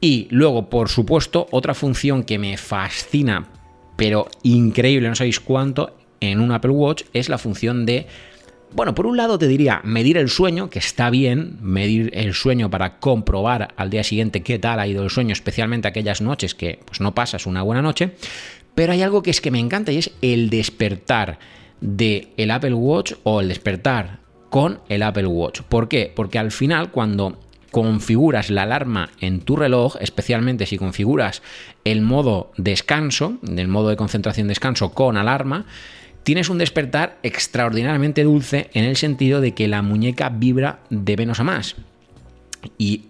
Y 0.01 0.29
luego, 0.31 0.71
por 0.71 0.89
supuesto, 0.89 1.47
otra 1.51 1.75
función 1.75 2.23
que 2.23 2.39
me 2.39 2.57
fascina, 2.57 3.49
pero 3.97 4.29
increíble, 4.43 5.09
no 5.09 5.15
sabéis 5.15 5.41
cuánto, 5.41 5.97
en 6.21 6.41
un 6.41 6.53
Apple 6.53 6.71
Watch 6.71 7.05
es 7.13 7.29
la 7.29 7.39
función 7.39 7.87
de 7.87 8.07
bueno, 8.73 8.95
por 8.95 9.07
un 9.07 9.17
lado 9.17 9.39
te 9.39 9.49
diría 9.49 9.81
medir 9.83 10.17
el 10.17 10.29
sueño, 10.29 10.71
que 10.71 10.79
está 10.79 11.11
bien, 11.11 11.59
medir 11.61 12.11
el 12.15 12.35
sueño 12.35 12.71
para 12.71 12.99
comprobar 13.01 13.75
al 13.77 13.91
día 13.91 14.05
siguiente 14.05 14.43
qué 14.43 14.59
tal 14.61 14.79
ha 14.79 14.87
ido 14.87 15.03
el 15.03 15.11
sueño, 15.11 15.33
especialmente 15.33 15.89
aquellas 15.89 16.21
noches 16.21 16.55
que 16.55 16.79
pues, 16.85 17.01
no 17.01 17.15
pasas 17.15 17.47
una 17.47 17.63
buena 17.63 17.83
noche, 17.83 18.13
Pero 18.77 18.93
hay 18.93 19.03
algo 19.03 19.23
que 19.23 19.31
es 19.31 19.41
que 19.41 19.51
me 19.51 19.59
encanta 19.59 19.91
y 19.91 19.99
es 19.99 20.13
el 20.23 20.49
despertar 20.51 21.41
del 21.81 22.29
el 22.37 22.51
Apple 22.53 22.75
Watch 22.75 23.15
o 23.25 23.41
el 23.41 23.49
despertar 23.49 24.21
con 24.49 24.81
el 24.89 25.03
Apple 25.03 25.27
Watch. 25.27 25.63
¿Por 25.63 25.89
qué? 25.89 26.13
Porque 26.15 26.39
al 26.39 26.53
final 26.53 26.93
cuando 26.93 27.41
configuras 27.71 28.51
la 28.51 28.63
alarma 28.63 29.11
en 29.21 29.41
tu 29.41 29.57
reloj, 29.57 29.97
especialmente 30.01 30.67
si 30.67 30.79
configuras 30.79 31.43
el 31.85 32.03
modo 32.03 32.53
descanso, 32.57 33.39
el 33.57 33.69
modo 33.69 33.89
de 33.89 33.97
concentración 33.97 34.49
descanso 34.49 34.93
con 34.93 35.17
alarma, 35.17 35.67
tienes 36.23 36.49
un 36.51 36.59
despertar 36.59 37.19
extraordinariamente 37.23 38.25
dulce 38.25 38.71
en 38.75 38.85
el 38.85 38.97
sentido 38.97 39.41
de 39.41 39.55
que 39.55 39.69
la 39.69 39.83
muñeca 39.83 40.29
vibra 40.29 40.81
de 40.91 41.17
menos 41.17 41.41
a 41.41 41.45
más. 41.45 41.77
Y 42.77 43.05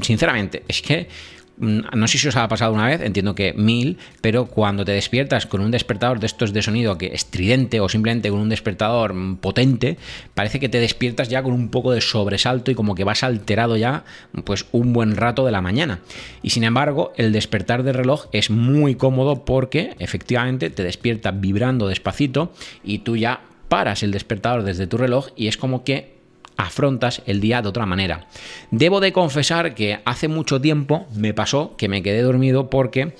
sinceramente, 0.00 0.64
es 0.66 0.82
que 0.82 1.08
no 1.56 2.08
sé 2.08 2.18
si 2.18 2.26
os 2.28 2.36
ha 2.36 2.48
pasado 2.48 2.72
una 2.72 2.86
vez, 2.86 3.00
entiendo 3.00 3.34
que 3.34 3.52
mil, 3.52 3.98
pero 4.20 4.46
cuando 4.46 4.84
te 4.84 4.92
despiertas 4.92 5.46
con 5.46 5.60
un 5.60 5.70
despertador 5.70 6.18
de 6.18 6.26
estos 6.26 6.52
de 6.52 6.62
sonido 6.62 6.98
que 6.98 7.14
estridente 7.14 7.80
o 7.80 7.88
simplemente 7.88 8.30
con 8.30 8.40
un 8.40 8.48
despertador 8.48 9.14
mm, 9.14 9.36
potente, 9.36 9.96
parece 10.34 10.58
que 10.58 10.68
te 10.68 10.80
despiertas 10.80 11.28
ya 11.28 11.42
con 11.42 11.52
un 11.52 11.68
poco 11.68 11.92
de 11.92 12.00
sobresalto 12.00 12.70
y 12.70 12.74
como 12.74 12.94
que 12.94 13.04
vas 13.04 13.22
alterado 13.22 13.76
ya 13.76 14.04
pues 14.44 14.66
un 14.72 14.92
buen 14.92 15.16
rato 15.16 15.46
de 15.46 15.52
la 15.52 15.60
mañana. 15.60 16.00
Y 16.42 16.50
sin 16.50 16.64
embargo, 16.64 17.12
el 17.16 17.32
despertar 17.32 17.84
del 17.84 17.94
reloj 17.94 18.26
es 18.32 18.50
muy 18.50 18.96
cómodo 18.96 19.44
porque 19.44 19.94
efectivamente 19.98 20.70
te 20.70 20.82
despierta 20.82 21.30
vibrando 21.30 21.86
despacito 21.86 22.52
y 22.82 22.98
tú 22.98 23.16
ya 23.16 23.40
paras 23.68 24.02
el 24.02 24.10
despertador 24.10 24.62
desde 24.64 24.86
tu 24.86 24.96
reloj 24.96 25.28
y 25.36 25.46
es 25.46 25.56
como 25.56 25.84
que 25.84 26.13
afrontas 26.56 27.22
el 27.26 27.40
día 27.40 27.62
de 27.62 27.68
otra 27.68 27.86
manera. 27.86 28.26
Debo 28.70 29.00
de 29.00 29.12
confesar 29.12 29.74
que 29.74 30.00
hace 30.04 30.28
mucho 30.28 30.60
tiempo 30.60 31.06
me 31.14 31.34
pasó 31.34 31.76
que 31.76 31.88
me 31.88 32.02
quedé 32.02 32.22
dormido 32.22 32.70
porque, 32.70 33.14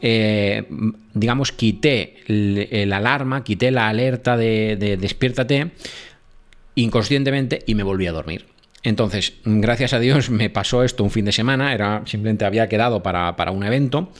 eh, 0.00 0.64
digamos, 1.14 1.52
quité 1.52 2.16
la 2.26 2.98
alarma, 2.98 3.44
quité 3.44 3.70
la 3.70 3.88
alerta 3.88 4.36
de, 4.36 4.98
despiértate 5.00 5.70
inconscientemente 6.74 7.62
y 7.66 7.74
me 7.74 7.82
volví 7.82 8.06
a 8.06 8.12
dormir. 8.12 8.46
Entonces, 8.82 9.34
gracias 9.44 9.92
a 9.92 9.98
Dios 9.98 10.30
me 10.30 10.48
pasó 10.48 10.84
esto 10.84 11.04
un 11.04 11.10
fin 11.10 11.26
de 11.26 11.32
semana, 11.32 11.74
era 11.74 12.02
simplemente 12.06 12.46
había 12.46 12.68
quedado 12.68 13.02
para, 13.02 13.36
para 13.36 13.50
un 13.50 13.62
evento 13.62 14.10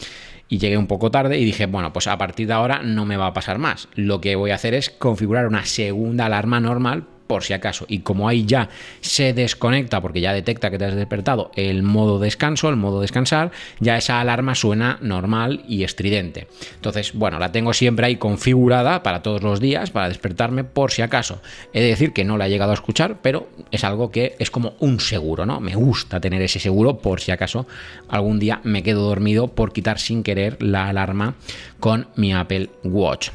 y 0.51 0.59
llegué 0.59 0.77
un 0.77 0.87
poco 0.87 1.11
tarde 1.11 1.39
y 1.39 1.45
dije, 1.45 1.65
bueno, 1.67 1.93
pues 1.95 2.09
a 2.09 2.19
partir 2.19 2.49
de 2.49 2.53
ahora 2.53 2.83
no 2.83 3.07
me 3.07 3.17
va 3.17 3.29
a 3.29 3.33
pasar 3.33 3.59
más. 3.59 3.89
Lo 3.95 4.21
que 4.21 4.35
voy 4.35 4.51
a 4.51 4.57
hacer 4.57 4.75
es 4.75 4.91
configurar 4.91 5.47
una 5.47 5.65
segunda 5.65 6.27
alarma 6.27 6.61
normal 6.61 7.07
por 7.31 7.45
si 7.45 7.53
acaso. 7.53 7.85
Y 7.87 8.01
como 8.01 8.29
ahí 8.29 8.45
ya 8.45 8.71
se 9.03 9.33
desconecta, 9.33 10.01
porque 10.01 10.21
ya 10.21 10.33
detecta 10.33 10.69
que 10.69 10.79
te 10.79 10.87
has 10.87 10.97
despertado, 10.97 11.53
el 11.55 11.85
modo 11.85 12.19
descanso, 12.19 12.69
el 12.69 12.75
modo 12.75 13.01
descansar, 13.01 13.53
ya 13.79 13.97
esa 13.97 14.21
alarma 14.21 14.57
suena 14.57 14.99
normal 15.01 15.63
y 15.69 15.85
estridente. 15.85 16.49
Entonces, 16.75 17.13
bueno, 17.15 17.39
la 17.39 17.53
tengo 17.53 17.73
siempre 17.73 18.07
ahí 18.07 18.17
configurada 18.17 19.05
para 19.05 19.23
todos 19.23 19.45
los 19.45 19.61
días, 19.61 19.93
para 19.93 20.09
despertarme 20.09 20.65
por 20.65 20.91
si 20.91 21.03
acaso. 21.03 21.41
He 21.73 21.81
de 21.81 21.87
decir 21.87 22.13
que 22.13 22.25
no 22.25 22.37
la 22.37 22.49
he 22.49 22.51
llegado 22.51 22.73
a 22.73 22.75
escuchar, 22.75 23.19
pero 23.23 23.49
es 23.71 23.85
algo 23.85 24.11
que 24.11 24.35
es 24.41 24.51
como 24.51 24.75
un 24.81 24.99
seguro, 24.99 25.47
¿no? 25.47 25.61
Me 25.61 25.77
gusta 25.77 26.21
tener 26.21 26.43
ese 26.43 26.59
seguro 26.59 26.99
por 26.99 27.21
si 27.21 27.31
acaso 27.31 27.69
algún 28.09 28.41
día 28.41 28.61
me 28.65 28.83
quedo 28.83 29.03
dormido 29.03 29.47
por 29.55 29.73
quitar 29.73 30.01
sin 30.01 30.25
querer 30.25 30.61
la 30.61 30.89
alarma 30.89 31.37
con 31.79 32.09
mi 32.17 32.33
Apple 32.33 32.71
Watch. 32.83 33.31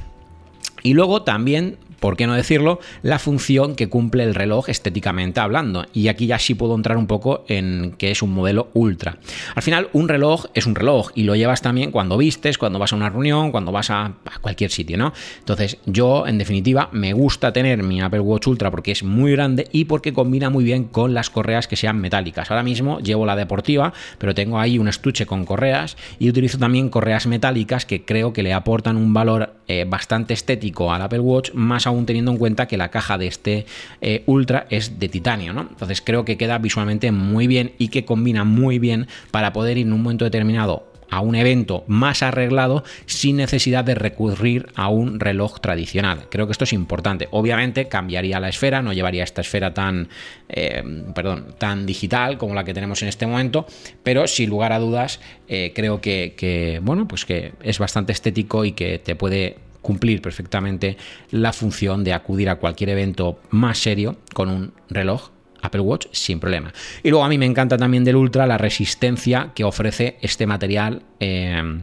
Y 0.86 0.94
luego 0.94 1.24
también 1.24 1.78
por 2.00 2.18
qué 2.18 2.28
no 2.28 2.34
decirlo, 2.34 2.80
la 3.02 3.20
función 3.20 3.76
que 3.76 3.90
cumple 3.90 4.24
el 4.24 4.36
reloj 4.36 4.70
estéticamente 4.70 5.40
hablando. 5.40 5.86
Y 5.94 6.08
aquí 6.08 6.28
ya 6.28 6.40
sí 6.40 6.56
puedo 6.56 6.76
entrar 6.76 6.98
un 6.98 7.08
poco 7.08 7.46
en 7.48 7.96
que 7.98 8.12
es 8.12 8.22
un 8.22 8.34
modelo 8.34 8.70
ultra. 8.74 9.18
Al 9.56 9.64
final, 9.64 9.90
un 9.94 10.08
reloj 10.08 10.46
es 10.54 10.66
un 10.66 10.76
reloj 10.76 11.12
y 11.16 11.24
lo 11.24 11.36
llevas 11.36 11.62
también 11.62 11.92
cuando 11.92 12.18
vistes, 12.18 12.58
cuando 12.58 12.80
vas 12.80 12.94
a 12.94 12.96
una 12.96 13.10
reunión, 13.10 13.52
cuando 13.52 13.72
vas 13.72 13.90
a, 13.90 14.14
cualquier 14.42 14.72
sitio, 14.72 14.98
¿no? 14.98 15.14
Entonces, 15.40 15.78
yo, 15.86 16.28
en 16.28 16.38
definitiva, 16.38 16.90
me 16.92 17.14
gusta 17.14 17.54
tener 17.54 17.84
mi 17.84 18.02
Apple 18.02 18.20
Watch 18.20 18.48
Ultra 18.48 18.72
porque 18.72 18.92
es 18.92 19.04
muy 19.04 19.32
grande 19.32 19.68
y 19.72 19.86
porque 19.86 20.14
combina 20.14 20.50
muy 20.50 20.64
bien 20.64 20.86
con 20.86 21.14
las 21.14 21.30
correas 21.30 21.68
que 21.68 21.76
sean 21.76 22.00
metálicas. 22.00 22.52
Ahora 22.52 22.64
mismo 22.64 23.00
llevo 23.00 23.26
la 23.26 23.36
deportiva, 23.36 23.94
pero 24.18 24.36
tengo 24.36 24.60
ahí 24.60 24.78
un 24.78 24.88
estuche 24.88 25.26
con 25.26 25.46
correas 25.46 25.98
y 26.20 26.30
utilizo 26.30 26.58
también 26.58 26.90
correas 26.90 27.28
metálicas 27.28 27.86
que 27.86 28.04
creo 28.04 28.34
que 28.34 28.44
le 28.44 28.54
aportan 28.54 28.98
un 28.98 29.14
valor 29.14 29.55
eh, 29.68 29.86
bastante 29.88 30.34
estético 30.34 30.94
al 30.94 31.02
Apple 31.02 31.20
Watch, 31.20 31.52
más 31.54 31.88
aún 31.88 32.06
teniendo 32.06 32.32
en 32.32 32.38
cuenta 32.38 32.68
que 32.68 32.78
la 32.78 32.90
caja 32.90 33.18
de 33.18 33.28
este 33.28 33.66
eh, 34.02 34.24
Ultra 34.26 34.68
es 34.70 35.00
de 35.00 35.10
titanio, 35.10 35.54
¿no? 35.54 35.62
Entonces 35.62 36.02
creo 36.02 36.24
que 36.26 36.38
queda 36.38 36.58
visualmente 36.58 37.12
muy 37.12 37.48
bien 37.48 37.74
y 37.78 37.88
que 37.88 38.06
combina 38.06 38.44
muy 38.44 38.80
bien 38.80 39.08
para 39.32 39.54
poder 39.54 39.78
ir 39.78 39.88
en 39.88 39.94
un 39.94 40.04
momento 40.04 40.26
determinado 40.26 40.95
a 41.10 41.20
un 41.20 41.36
evento 41.36 41.84
más 41.88 42.24
arreglado 42.24 42.84
sin 43.06 43.38
necesidad 43.38 43.84
de 43.84 43.96
recurrir 43.96 44.68
a 44.76 44.90
un 44.90 45.20
reloj 45.20 45.60
tradicional. 45.60 46.28
Creo 46.30 46.48
que 46.48 46.52
esto 46.52 46.64
es 46.64 46.74
importante. 46.74 47.28
Obviamente 47.32 47.88
cambiaría 47.88 48.40
la 48.40 48.50
esfera, 48.50 48.82
no 48.82 48.94
llevaría 48.94 49.24
esta 49.24 49.42
esfera 49.42 49.74
tan, 49.74 50.10
eh, 50.50 50.84
perdón, 51.14 51.56
tan 51.58 51.86
digital 51.86 52.38
como 52.38 52.54
la 52.54 52.64
que 52.64 52.74
tenemos 52.74 53.02
en 53.02 53.08
este 53.08 53.26
momento, 53.26 53.66
pero 54.04 54.28
sin 54.28 54.50
lugar 54.50 54.74
a 54.74 54.80
dudas 54.80 55.20
eh, 55.48 55.72
creo 55.76 56.02
que, 56.02 56.80
bueno, 56.84 57.08
pues 57.08 57.26
que 57.26 57.54
es 57.62 57.80
bastante 57.80 58.12
estético 58.12 58.66
y 58.66 58.72
que 58.72 59.00
te 59.00 59.16
puede 59.16 59.58
cumplir 59.82 60.22
perfectamente 60.22 60.98
la 61.30 61.54
función 61.54 62.04
de 62.04 62.14
acudir 62.14 62.50
a 62.50 62.56
cualquier 62.56 62.90
evento 62.90 63.40
más 63.52 63.78
serio 63.78 64.18
con 64.34 64.50
un 64.50 64.74
reloj 64.90 65.35
Apple 65.66 65.82
Watch 65.82 66.08
sin 66.12 66.40
problema. 66.40 66.74
Y 67.04 67.10
luego 67.10 67.26
a 67.26 67.30
mí 67.30 67.38
me 67.38 67.46
encanta 67.46 67.78
también 67.78 68.04
del 68.04 68.16
Ultra 68.16 68.48
la 68.48 68.58
resistencia 68.58 69.52
que 69.54 69.64
ofrece 69.64 70.18
este 70.22 70.48
material. 70.48 71.04
Eh, 71.20 71.82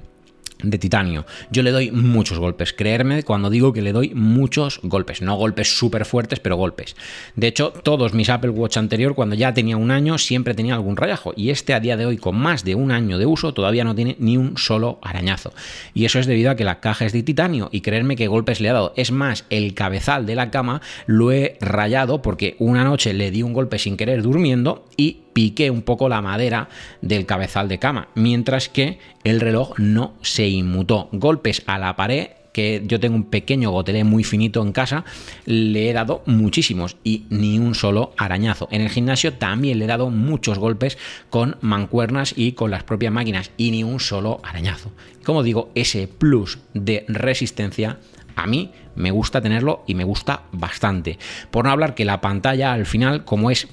de 0.62 0.78
titanio. 0.78 1.26
Yo 1.50 1.62
le 1.62 1.70
doy 1.70 1.90
muchos 1.90 2.38
golpes, 2.38 2.72
creerme 2.72 3.22
cuando 3.22 3.50
digo 3.50 3.72
que 3.72 3.82
le 3.82 3.92
doy 3.92 4.12
muchos 4.14 4.80
golpes, 4.82 5.22
no 5.22 5.36
golpes 5.36 5.76
súper 5.76 6.04
fuertes, 6.04 6.40
pero 6.40 6.56
golpes. 6.56 6.96
De 7.36 7.46
hecho, 7.46 7.72
todos 7.82 8.14
mis 8.14 8.30
Apple 8.30 8.50
Watch 8.50 8.76
anterior, 8.76 9.14
cuando 9.14 9.34
ya 9.34 9.54
tenía 9.54 9.76
un 9.76 9.90
año, 9.90 10.18
siempre 10.18 10.54
tenía 10.54 10.74
algún 10.74 10.96
rayajo. 10.96 11.32
Y 11.36 11.50
este 11.50 11.74
a 11.74 11.80
día 11.80 11.96
de 11.96 12.06
hoy, 12.06 12.16
con 12.16 12.36
más 12.36 12.64
de 12.64 12.74
un 12.74 12.90
año 12.90 13.18
de 13.18 13.26
uso, 13.26 13.54
todavía 13.54 13.84
no 13.84 13.94
tiene 13.94 14.16
ni 14.18 14.36
un 14.36 14.56
solo 14.56 14.98
arañazo. 15.02 15.52
Y 15.94 16.04
eso 16.04 16.18
es 16.18 16.26
debido 16.26 16.50
a 16.50 16.56
que 16.56 16.64
la 16.64 16.80
caja 16.80 17.04
es 17.04 17.12
de 17.12 17.22
titanio 17.22 17.68
y 17.72 17.80
creerme 17.80 18.16
que 18.16 18.28
golpes 18.28 18.60
le 18.60 18.68
ha 18.68 18.74
dado. 18.74 18.92
Es 18.96 19.12
más, 19.12 19.44
el 19.50 19.74
cabezal 19.74 20.26
de 20.26 20.34
la 20.34 20.50
cama 20.50 20.80
lo 21.06 21.32
he 21.32 21.56
rayado 21.60 22.22
porque 22.22 22.56
una 22.58 22.84
noche 22.84 23.12
le 23.12 23.30
di 23.30 23.42
un 23.42 23.52
golpe 23.52 23.78
sin 23.78 23.96
querer 23.96 24.22
durmiendo 24.22 24.86
y 24.96 25.18
piqué 25.32 25.70
un 25.70 25.82
poco 25.82 26.08
la 26.08 26.22
madera 26.22 26.68
del 27.00 27.26
cabezal 27.26 27.68
de 27.68 27.78
cama, 27.78 28.08
mientras 28.14 28.68
que 28.68 28.98
el 29.24 29.40
reloj 29.40 29.78
no 29.78 30.14
se 30.22 30.48
inmutó. 30.48 31.08
Golpes 31.12 31.62
a 31.66 31.78
la 31.78 31.96
pared 31.96 32.28
que 32.52 32.82
yo 32.86 33.00
tengo 33.00 33.16
un 33.16 33.24
pequeño 33.24 33.70
gotelé 33.70 34.04
muy 34.04 34.24
finito 34.24 34.62
en 34.62 34.72
casa, 34.72 35.04
le 35.46 35.88
he 35.88 35.92
dado 35.92 36.22
muchísimos 36.26 36.96
y 37.02 37.24
ni 37.30 37.58
un 37.58 37.74
solo 37.74 38.12
arañazo. 38.16 38.68
En 38.70 38.82
el 38.82 38.90
gimnasio 38.90 39.32
también 39.34 39.78
le 39.78 39.86
he 39.86 39.88
dado 39.88 40.10
muchos 40.10 40.58
golpes 40.58 40.98
con 41.30 41.56
mancuernas 41.60 42.34
y 42.36 42.52
con 42.52 42.70
las 42.70 42.84
propias 42.84 43.12
máquinas 43.12 43.50
y 43.56 43.70
ni 43.70 43.82
un 43.84 44.00
solo 44.00 44.40
arañazo. 44.44 44.92
Como 45.24 45.42
digo, 45.42 45.70
ese 45.74 46.08
plus 46.08 46.58
de 46.74 47.04
resistencia 47.08 47.98
a 48.36 48.46
mí 48.46 48.72
me 48.94 49.10
gusta 49.10 49.40
tenerlo 49.40 49.84
y 49.86 49.94
me 49.94 50.04
gusta 50.04 50.42
bastante. 50.52 51.18
Por 51.50 51.64
no 51.64 51.70
hablar 51.70 51.94
que 51.94 52.04
la 52.04 52.20
pantalla 52.20 52.72
al 52.72 52.86
final, 52.86 53.24
como 53.24 53.50
es 53.50 53.68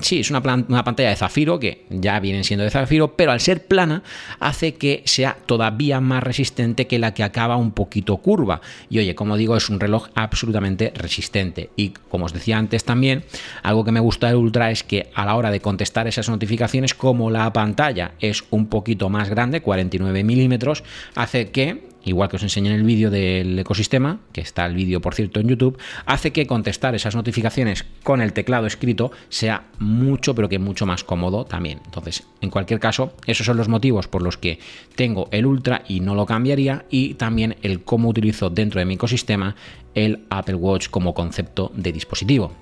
sí, 0.00 0.20
es 0.20 0.30
una, 0.30 0.42
pantalla 0.42 1.08
de 1.08 1.16
zafiro, 1.16 1.58
que 1.58 1.86
ya 1.90 2.20
vienen 2.20 2.44
siendo 2.44 2.64
de 2.64 2.70
zafiro, 2.70 3.16
pero 3.16 3.32
al 3.32 3.40
ser 3.40 3.66
plana 3.66 4.02
hace 4.40 4.74
que 4.74 5.02
sea 5.06 5.36
todavía 5.46 6.00
más 6.00 6.22
resistente 6.22 6.86
que 6.86 6.98
la 6.98 7.14
que 7.14 7.22
acaba 7.22 7.56
un 7.56 7.72
poquito 7.72 8.16
curva. 8.18 8.60
Y 8.90 8.98
oye, 8.98 9.14
como 9.14 9.36
digo, 9.36 9.56
es 9.56 9.68
un 9.70 9.80
reloj 9.80 10.08
absolutamente 10.14 10.92
resistente. 10.94 11.70
Y 11.76 11.90
como 11.90 12.26
os 12.26 12.32
decía 12.32 12.58
antes 12.58 12.84
también, 12.84 13.24
algo 13.62 13.84
que 13.84 13.92
me 13.92 14.00
gusta 14.00 14.28
del 14.28 14.36
Ultra 14.36 14.70
es 14.70 14.82
que 14.82 15.10
a 15.14 15.24
la 15.24 15.34
hora 15.34 15.50
de 15.50 15.60
contestar 15.60 16.06
esas 16.06 16.28
notificaciones, 16.28 16.94
como 16.94 17.30
la 17.30 17.52
pantalla 17.52 18.12
es 18.20 18.44
un 18.50 18.66
poquito 18.66 19.08
más 19.08 19.28
grande, 19.28 19.62
49 19.62 20.24
milímetros, 20.24 20.84
hace 21.14 21.50
que 21.50 21.91
igual 22.04 22.28
que 22.28 22.36
os 22.36 22.42
enseñé 22.42 22.70
en 22.70 22.76
el 22.76 22.82
vídeo 22.82 23.10
del 23.10 23.58
ecosistema, 23.58 24.20
que 24.32 24.40
está 24.40 24.66
el 24.66 24.74
vídeo 24.74 25.00
por 25.00 25.14
cierto 25.14 25.40
en 25.40 25.48
YouTube, 25.48 25.78
hace 26.06 26.32
que 26.32 26.46
contestar 26.46 26.94
esas 26.94 27.14
notificaciones 27.14 27.84
con 28.02 28.20
el 28.20 28.32
teclado 28.32 28.66
escrito 28.66 29.12
sea 29.28 29.64
mucho, 29.78 30.34
pero 30.34 30.48
que 30.48 30.58
mucho 30.58 30.86
más 30.86 31.04
cómodo 31.04 31.44
también. 31.44 31.80
Entonces, 31.84 32.24
en 32.40 32.50
cualquier 32.50 32.80
caso, 32.80 33.14
esos 33.26 33.46
son 33.46 33.56
los 33.56 33.68
motivos 33.68 34.08
por 34.08 34.22
los 34.22 34.36
que 34.36 34.58
tengo 34.94 35.28
el 35.30 35.46
Ultra 35.46 35.82
y 35.88 36.00
no 36.00 36.14
lo 36.14 36.26
cambiaría, 36.26 36.84
y 36.90 37.14
también 37.14 37.56
el 37.62 37.82
cómo 37.82 38.08
utilizo 38.08 38.50
dentro 38.50 38.78
de 38.78 38.86
mi 38.86 38.94
ecosistema 38.94 39.56
el 39.94 40.24
Apple 40.30 40.54
Watch 40.54 40.88
como 40.88 41.14
concepto 41.14 41.70
de 41.74 41.92
dispositivo. 41.92 42.52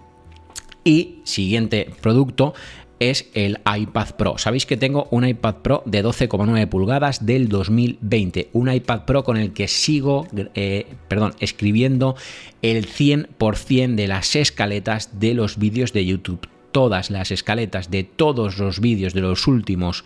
Y 0.83 1.21
siguiente 1.25 1.91
producto 2.01 2.55
es 3.01 3.31
el 3.35 3.59
iPad 3.65 4.11
Pro. 4.17 4.39
Sabéis 4.39 4.67
que 4.67 4.77
tengo 4.77 5.09
un 5.11 5.27
iPad 5.27 5.57
Pro 5.57 5.83
de 5.87 6.05
12,9 6.05 6.69
pulgadas 6.69 7.27
del 7.27 7.49
2020. 7.49 8.51
Un 8.53 8.71
iPad 8.71 9.07
Pro 9.07 9.25
con 9.25 9.39
el 9.39 9.53
que 9.53 9.67
sigo, 9.67 10.29
eh, 10.55 10.87
perdón, 11.09 11.35
escribiendo 11.41 12.15
el 12.63 12.87
100% 12.87 13.95
de 13.97 14.07
las 14.07 14.37
escaletas 14.37 15.19
de 15.19 15.35
los 15.35 15.59
vídeos 15.59 15.93
de 15.93 16.05
YouTube. 16.05 16.47
Todas 16.73 17.11
las 17.11 17.31
escaletas 17.31 17.91
de 17.91 18.05
todos 18.05 18.59
los 18.59 18.81
vídeos 18.81 19.15
de 19.15 19.23
los 19.23 19.47
últimos 19.49 20.05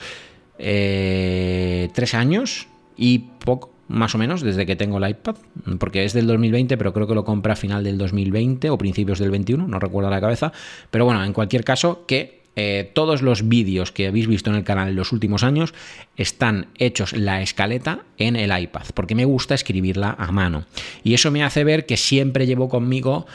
eh, 0.58 1.88
tres 1.94 2.14
años 2.14 2.68
y 2.96 3.18
poco 3.18 3.74
más 3.88 4.14
o 4.14 4.18
menos, 4.18 4.40
desde 4.40 4.64
que 4.64 4.76
tengo 4.76 4.98
el 4.98 5.10
iPad, 5.10 5.36
porque 5.78 6.04
es 6.04 6.14
del 6.14 6.26
2020, 6.26 6.78
pero 6.78 6.92
creo 6.92 7.06
que 7.06 7.14
lo 7.14 7.24
compré 7.24 7.52
a 7.52 7.56
final 7.56 7.84
del 7.84 7.98
2020 7.98 8.70
o 8.70 8.78
principios 8.78 9.18
del 9.18 9.30
21, 9.30 9.66
no 9.66 9.78
recuerdo 9.78 10.08
la 10.08 10.20
cabeza. 10.20 10.52
Pero 10.90 11.04
bueno, 11.04 11.22
en 11.22 11.34
cualquier 11.34 11.64
caso, 11.64 12.06
que 12.06 12.43
eh, 12.56 12.90
todos 12.94 13.22
los 13.22 13.48
vídeos 13.48 13.90
que 13.90 14.06
habéis 14.06 14.26
visto 14.26 14.50
en 14.50 14.56
el 14.56 14.64
canal 14.64 14.88
en 14.88 14.96
los 14.96 15.12
últimos 15.12 15.42
años 15.42 15.74
están 16.16 16.68
hechos 16.78 17.12
la 17.12 17.42
escaleta 17.42 18.00
en 18.18 18.36
el 18.36 18.56
iPad, 18.56 18.84
porque 18.94 19.14
me 19.14 19.24
gusta 19.24 19.54
escribirla 19.54 20.14
a 20.18 20.30
mano. 20.30 20.64
Y 21.02 21.14
eso 21.14 21.30
me 21.30 21.42
hace 21.42 21.64
ver 21.64 21.86
que 21.86 21.96
siempre 21.96 22.46
llevo 22.46 22.68
conmigo 22.68 23.26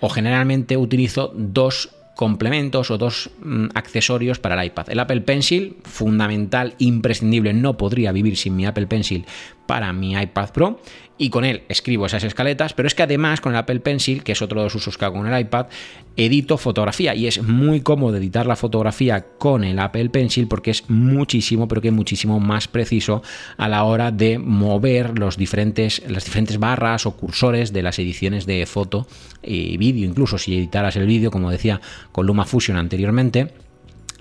o 0.00 0.08
generalmente 0.08 0.76
utilizo 0.76 1.32
dos 1.36 1.90
complementos 2.14 2.90
o 2.90 2.98
dos 2.98 3.30
mm, 3.42 3.66
accesorios 3.74 4.38
para 4.38 4.60
el 4.60 4.66
iPad. 4.68 4.88
El 4.90 5.00
Apple 5.00 5.20
Pencil, 5.22 5.76
fundamental, 5.82 6.74
imprescindible, 6.78 7.52
no 7.52 7.76
podría 7.76 8.12
vivir 8.12 8.36
sin 8.36 8.56
mi 8.56 8.66
Apple 8.66 8.86
Pencil 8.86 9.26
para 9.66 9.92
mi 9.92 10.12
iPad 10.14 10.50
Pro 10.50 10.80
y 11.16 11.30
con 11.30 11.44
él 11.44 11.62
escribo 11.68 12.06
esas 12.06 12.24
escaletas, 12.24 12.72
pero 12.74 12.88
es 12.88 12.94
que 12.94 13.04
además 13.04 13.40
con 13.40 13.52
el 13.52 13.58
Apple 13.58 13.80
Pencil, 13.80 14.24
que 14.24 14.32
es 14.32 14.42
otro 14.42 14.60
de 14.60 14.64
los 14.64 14.74
usos 14.74 14.98
que 14.98 15.04
hago 15.04 15.18
con 15.18 15.32
el 15.32 15.40
iPad, 15.40 15.66
edito 16.16 16.58
fotografía 16.58 17.14
y 17.14 17.26
es 17.26 17.42
muy 17.42 17.80
cómodo 17.80 18.16
editar 18.16 18.46
la 18.46 18.56
fotografía 18.56 19.24
con 19.38 19.64
el 19.64 19.78
Apple 19.78 20.10
Pencil 20.10 20.48
porque 20.48 20.72
es 20.72 20.88
muchísimo, 20.88 21.68
pero 21.68 21.80
que 21.80 21.90
muchísimo 21.90 22.40
más 22.40 22.66
preciso 22.66 23.22
a 23.56 23.68
la 23.68 23.84
hora 23.84 24.10
de 24.10 24.38
mover 24.38 25.18
los 25.18 25.36
diferentes, 25.36 26.02
las 26.08 26.24
diferentes 26.24 26.58
barras 26.58 27.06
o 27.06 27.16
cursores 27.16 27.72
de 27.72 27.82
las 27.82 27.98
ediciones 27.98 28.46
de 28.46 28.66
foto 28.66 29.06
y 29.42 29.76
vídeo, 29.76 30.08
incluso 30.08 30.38
si 30.38 30.56
editaras 30.56 30.96
el 30.96 31.06
vídeo, 31.06 31.30
como 31.30 31.50
decía 31.50 31.80
con 32.12 32.26
LumaFusion 32.26 32.76
anteriormente 32.76 33.52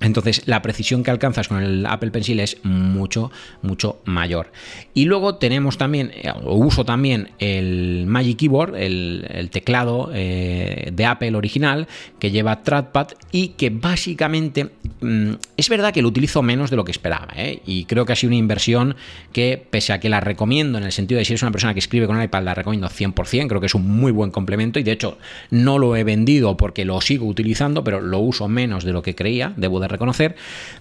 entonces 0.03 0.43
la 0.45 0.61
precisión 0.61 1.03
que 1.03 1.11
alcanzas 1.11 1.47
con 1.47 1.61
el 1.61 1.85
Apple 1.85 2.11
Pencil 2.11 2.39
es 2.39 2.57
mucho, 2.63 3.31
mucho 3.61 4.01
mayor. 4.05 4.51
Y 4.93 5.05
luego 5.05 5.35
tenemos 5.35 5.77
también, 5.77 6.11
eh, 6.13 6.31
o 6.43 6.55
uso 6.55 6.85
también 6.85 7.29
el 7.39 8.05
Magic 8.07 8.37
Keyboard, 8.37 8.75
el, 8.75 9.49
teclado 9.51 10.09
eh, 10.13 10.89
de 10.93 11.05
Apple 11.05 11.35
original 11.35 11.87
que 12.19 12.31
lleva 12.31 12.63
trackpad 12.63 13.09
y 13.31 13.49
que 13.49 13.69
básicamente 13.69 14.69
mm, 15.01 15.33
es 15.57 15.69
verdad 15.69 15.93
que 15.93 16.01
lo 16.01 16.07
utilizo 16.07 16.41
menos 16.41 16.69
de 16.69 16.75
lo 16.75 16.83
que 16.83 16.91
esperaba. 16.91 17.27
¿eh? 17.35 17.61
Y 17.65 17.85
creo 17.85 18.05
que 18.05 18.13
ha 18.13 18.15
sido 18.15 18.29
una 18.29 18.37
inversión 18.37 18.95
que 19.31 19.63
pese 19.69 19.93
a 19.93 19.99
que 19.99 20.09
la 20.09 20.19
recomiendo 20.19 20.77
en 20.77 20.83
el 20.83 20.91
sentido 20.91 21.19
de 21.19 21.25
si 21.25 21.33
eres 21.33 21.43
una 21.43 21.51
persona 21.51 21.73
que 21.73 21.79
escribe 21.79 22.07
con 22.07 22.17
el 22.17 22.25
iPad, 22.25 22.43
la 22.43 22.53
recomiendo 22.53 22.87
100%, 22.87 23.47
creo 23.47 23.59
que 23.59 23.67
es 23.67 23.75
un 23.75 23.87
muy 23.87 24.11
buen 24.11 24.31
complemento 24.31 24.79
y 24.79 24.83
de 24.83 24.91
hecho 24.91 25.17
no 25.49 25.77
lo 25.77 25.95
he 25.95 26.03
vendido 26.03 26.57
porque 26.57 26.85
lo 26.85 26.99
sigo 27.01 27.25
utilizando, 27.25 27.83
pero 27.83 28.01
lo 28.01 28.19
uso 28.19 28.47
menos 28.47 28.83
de 28.83 28.91
lo 28.91 29.01
que 29.01 29.15
creía, 29.15 29.53
debo 29.55 29.79
de 29.79 29.87
reconocer. 29.93 30.35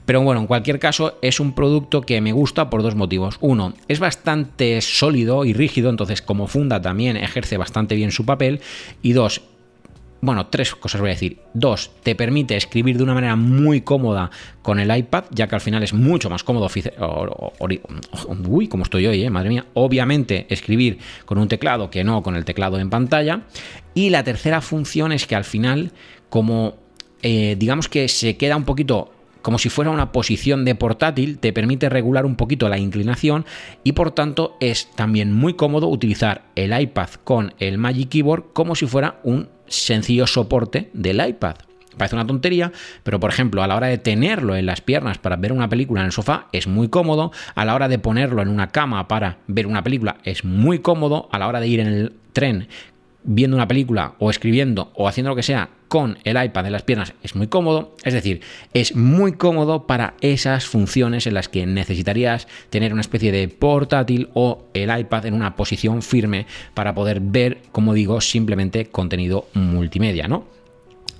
Pero 0.05 0.20
bueno, 0.22 0.40
en 0.40 0.46
cualquier 0.46 0.79
caso, 0.79 1.18
es 1.22 1.38
un 1.38 1.55
producto 1.55 2.01
que 2.01 2.20
me 2.20 2.33
gusta 2.33 2.68
por 2.68 2.83
dos 2.83 2.96
motivos. 2.96 3.37
Uno, 3.40 3.75
es 3.88 4.01
bastante 4.01 4.81
sólido 4.81 5.44
y 5.44 5.53
rígido, 5.53 5.90
entonces 5.90 6.22
como 6.22 6.48
funda 6.48 6.83
también 6.83 7.16
ejerce 7.16 7.57
bastante 7.57 7.94
bien 7.94 8.11
su 8.11 8.27
papel. 8.27 8.61
Y 9.03 9.12
dos, 9.12 9.42
bueno, 10.22 10.46
tres 10.46 10.77
cosas 10.77 11.01
voy 11.01 11.11
a 11.11 11.14
decir. 11.14 11.38
Dos, 11.53 11.90
te 12.05 12.14
permite 12.14 12.57
escribir 12.57 12.96
de 12.96 13.03
una 13.03 13.12
manera 13.12 13.35
muy 13.35 13.81
cómoda 13.81 14.31
con 14.62 14.79
el 14.79 14.96
iPad, 14.96 15.25
ya 15.33 15.48
que 15.48 15.57
al 15.57 15.61
final 15.61 15.83
es 15.83 15.92
mucho 15.92 16.31
más 16.31 16.44
cómodo. 16.44 16.68
Uy, 18.46 18.68
como 18.68 18.85
estoy 18.85 19.07
hoy, 19.09 19.25
eh, 19.25 19.31
madre 19.31 19.48
mía. 19.48 19.66
Obviamente, 19.75 20.46
escribir 20.48 20.98
con 21.25 21.38
un 21.38 21.48
teclado 21.48 21.90
que 21.90 22.05
no 22.05 22.22
con 22.22 22.37
el 22.37 22.44
teclado 22.44 22.79
en 22.79 22.88
pantalla. 22.88 23.40
Y 23.94 24.11
la 24.11 24.22
tercera 24.22 24.61
función 24.61 25.11
es 25.11 25.27
que 25.27 25.35
al 25.35 25.42
final, 25.42 25.90
como 26.29 26.77
eh, 27.23 27.57
digamos 27.59 27.89
que 27.89 28.09
se 28.09 28.37
queda 28.37 28.57
un 28.57 28.65
poquito 28.65 29.13
como 29.43 29.59
si 29.59 29.69
fuera 29.69 29.91
una 29.91 30.13
posición 30.13 30.65
de 30.65 30.75
portátil, 30.75 31.39
te 31.39 31.53
permite 31.53 31.89
regular 31.89 32.25
un 32.25 32.37
poquito 32.37 32.69
la 32.69 32.79
inclinación 32.79 33.45
y 33.85 33.93
por 33.93 34.13
tanto 34.13 34.57
es 34.61 34.89
también 34.95 35.33
muy 35.33 35.55
cómodo 35.55 35.89
utilizar 35.89 36.43
el 36.55 36.79
iPad 36.81 37.11
con 37.25 37.53
el 37.59 37.77
Magic 37.77 38.09
Keyboard 38.09 38.53
como 38.53 38.75
si 38.75 38.87
fuera 38.87 39.21
un 39.25 39.49
sencillo 39.67 40.27
soporte 40.27 40.91
del 40.93 41.27
iPad. 41.27 41.57
Parece 41.97 42.17
una 42.17 42.27
tontería, 42.27 42.73
pero 43.03 43.21
por 43.21 43.31
ejemplo, 43.31 43.63
a 43.63 43.67
la 43.67 43.77
hora 43.77 43.89
de 43.89 43.99
tenerlo 43.99 44.57
en 44.57 44.65
las 44.65 44.81
piernas 44.81 45.19
para 45.19 45.37
ver 45.37 45.53
una 45.53 45.69
película 45.69 46.01
en 46.01 46.07
el 46.07 46.13
sofá 46.13 46.47
es 46.53 46.67
muy 46.67 46.89
cómodo, 46.89 47.33
a 47.55 47.65
la 47.67 47.75
hora 47.75 47.89
de 47.89 47.99
ponerlo 47.99 48.41
en 48.41 48.49
una 48.49 48.69
cama 48.69 49.09
para 49.09 49.39
ver 49.47 49.67
una 49.67 49.83
película 49.83 50.17
es 50.25 50.45
muy 50.45 50.79
cómodo, 50.79 51.29
a 51.33 51.39
la 51.39 51.49
hora 51.49 51.61
de 51.61 51.69
ir 51.69 51.81
en 51.81 51.89
el 51.89 52.13
tren 52.33 52.69
viendo 53.25 53.57
una 53.57 53.69
película 53.69 54.15
o 54.19 54.31
escribiendo 54.31 54.93
o 54.95 55.09
haciendo 55.09 55.31
lo 55.31 55.37
que 55.37 55.43
sea 55.43 55.71
con 55.89 56.19
el 56.25 56.43
iPad 56.43 56.67
en 56.67 56.73
las 56.73 56.83
piernas 56.83 57.13
es 57.23 57.37
muy 57.37 57.49
cómodo, 57.49 57.95
es 58.03 58.15
decir, 58.15 58.41
es 58.73 58.97
muy 58.97 59.33
cómodo 59.33 59.87
para 59.87 60.15
esas 60.23 60.65
funciones 60.65 61.27
en 61.27 61.35
las 61.35 61.49
que 61.49 61.67
necesitarías 61.67 62.49
tener 62.71 62.93
una 62.93 63.03
especie 63.03 63.31
de 63.31 63.49
portátil 63.49 64.31
o 64.33 64.65
el 64.73 64.97
iPad 64.99 65.27
en 65.27 65.35
una 65.35 65.55
posición 65.55 66.01
firme 66.01 66.47
para 66.73 66.95
poder 66.95 67.21
ver, 67.21 67.59
como 67.73 67.93
digo, 67.93 68.21
simplemente 68.23 68.87
contenido 68.87 69.49
multimedia, 69.53 70.29
¿no? 70.29 70.45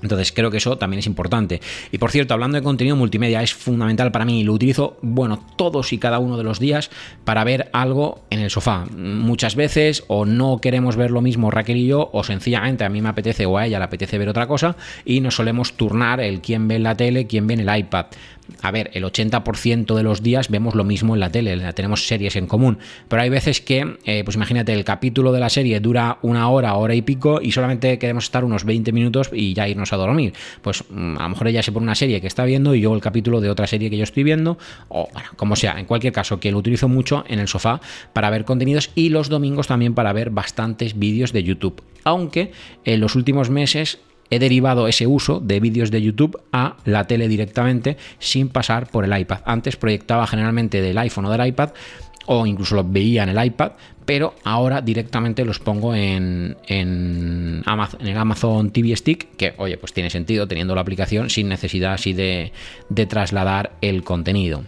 Entonces 0.03 0.33
creo 0.33 0.51
que 0.51 0.59
eso 0.59 0.77
también 0.77 0.99
es 0.99 1.07
importante. 1.07 1.61
Y 1.91 1.99
por 1.99 2.11
cierto, 2.11 2.35
hablando 2.35 2.57
de 2.57 2.63
contenido 2.63 2.97
multimedia, 2.97 3.43
es 3.43 3.55
fundamental 3.55 4.13
para 4.13 4.25
mí 4.25 4.45
lo 4.45 4.53
utilizo, 4.53 4.97
bueno, 5.03 5.45
todos 5.57 5.93
y 5.93 5.99
cada 5.99 6.19
uno 6.19 6.37
de 6.37 6.45
los 6.45 6.59
días 6.59 6.91
para 7.25 7.45
ver 7.45 7.71
algo 7.73 8.23
en 8.31 8.41
el 8.41 8.51
sofá. 8.51 8.87
Muchas 8.97 9.57
veces 9.57 10.05
o 10.09 10.25
no 10.25 10.59
queremos 10.59 10.97
ver 10.97 11.11
lo 11.11 11.21
mismo 11.21 11.51
Raquel 11.51 11.77
y 11.77 11.87
yo, 11.87 12.11
o 12.13 12.25
sencillamente 12.25 12.85
a 12.85 12.89
mí 12.89 13.01
me 13.01 13.09
apetece 13.09 13.47
o 13.47 13.59
a 13.59 13.67
ella 13.67 13.79
le 13.79 13.85
apetece 13.85 14.19
ver 14.19 14.29
otra 14.29 14.47
cosa 14.47 14.77
y 15.05 15.21
nos 15.21 15.37
solemos 15.37 15.75
turnar 15.75 16.21
el 16.21 16.41
quién 16.41 16.69
ve 16.69 16.77
en 16.77 16.83
la 16.83 16.97
tele, 16.97 17.27
quién 17.27 17.47
ve 17.47 17.55
en 17.55 17.61
el 17.61 17.79
iPad 17.79 18.07
a 18.61 18.71
ver, 18.71 18.91
el 18.95 19.05
80% 19.05 19.95
de 19.95 20.03
los 20.03 20.23
días 20.23 20.49
vemos 20.49 20.75
lo 20.75 20.85
mismo 20.85 21.15
en 21.15 21.21
la 21.21 21.31
tele, 21.31 21.73
tenemos 21.73 22.07
series 22.07 22.37
en 22.37 22.47
común, 22.47 22.79
pero 23.09 23.23
hay 23.23 23.29
veces 23.29 23.61
que, 23.61 23.97
eh, 24.05 24.23
pues 24.25 24.37
imagínate, 24.37 24.73
el 24.73 24.85
capítulo 24.85 25.33
de 25.33 25.41
la 25.41 25.49
serie 25.49 25.81
dura 25.81 26.19
una 26.23 26.49
hora, 26.49 26.75
hora 26.75 26.95
y 26.95 27.03
pico, 27.03 27.41
y 27.41 27.53
solamente 27.53 27.99
queremos 27.99 28.25
estar 28.25 28.45
unos 28.45 28.65
20 28.65 28.93
minutos 28.93 29.31
y 29.33 29.55
ya 29.55 29.69
irnos 29.69 29.93
a 29.93 29.97
dormir. 29.97 30.33
Pues 30.61 30.85
mm, 30.89 31.19
a 31.19 31.23
lo 31.23 31.29
mejor 31.31 31.49
ella 31.49 31.63
se 31.63 31.73
pone 31.73 31.85
una 31.85 31.95
serie 31.95 32.21
que 32.21 32.27
está 32.27 32.45
viendo 32.45 32.75
y 32.75 32.81
yo 32.81 32.95
el 32.95 33.01
capítulo 33.01 33.41
de 33.41 33.51
otra 33.51 33.67
serie 33.67 33.91
que 33.91 33.97
yo 33.97 34.05
estoy 34.05 34.23
viendo, 34.23 34.59
o 34.89 35.09
bueno, 35.13 35.31
como 35.37 35.57
sea, 35.57 35.79
en 35.79 35.87
cualquier 35.87 36.13
caso, 36.13 36.41
que 36.41 36.51
lo 36.51 36.59
utilizo 36.59 36.89
mucho 36.89 37.25
en 37.29 37.39
el 37.39 37.49
sofá 37.49 37.81
para 38.13 38.31
ver 38.31 38.45
contenidos 38.45 38.91
y 38.95 39.09
los 39.09 39.29
domingos 39.29 39.67
también 39.67 39.95
para 39.95 40.13
ver 40.13 40.31
bastantes 40.31 40.99
vídeos 40.99 41.33
de 41.33 41.43
YouTube. 41.43 41.83
Aunque 42.05 42.53
en 42.85 43.01
los 43.01 43.15
últimos 43.15 43.51
meses 43.51 43.99
he 44.33 44.39
derivado 44.39 44.89
ese 44.89 45.07
uso 45.07 45.41
de 45.41 45.61
vídeos 45.61 45.91
de 45.91 46.01
YouTube 46.01 46.41
a 46.53 46.77
la 46.87 47.07
tele 47.07 47.29
directamente 47.29 47.99
sin 48.19 48.49
pasar 48.49 48.89
por 48.89 49.05
el 49.05 49.17
iPad. 49.17 49.41
Antes 49.45 49.77
proyectaba 49.77 50.27
generalmente 50.27 50.81
del 50.81 50.97
iPhone 50.97 51.27
o 51.27 51.31
del 51.31 51.47
iPad 51.47 51.73
o 52.25 52.47
incluso 52.47 52.77
los 52.77 52.91
veía 52.91 53.25
en 53.25 53.29
el 53.29 53.45
iPad, 53.45 53.73
pero 54.07 54.35
ahora 54.45 54.81
directamente 54.81 55.45
los 55.45 55.59
pongo 55.59 55.95
en, 55.95 56.57
Amazon, 57.67 58.01
en 58.01 58.07
el 58.07 58.17
Amazon 58.17 58.71
TV 58.71 58.97
Stick, 58.97 59.37
que 59.37 59.53
oye, 59.59 59.77
pues 59.77 59.93
tiene 59.93 60.09
sentido 60.09 60.49
teniendo 60.49 60.75
la 60.75 60.81
aplicación 60.81 61.29
sin 61.29 61.51
necesidad 61.51 61.93
así 61.93 62.15
de, 62.15 62.53
trasladar 63.07 63.73
el 63.83 64.03
contenido. 64.03 64.65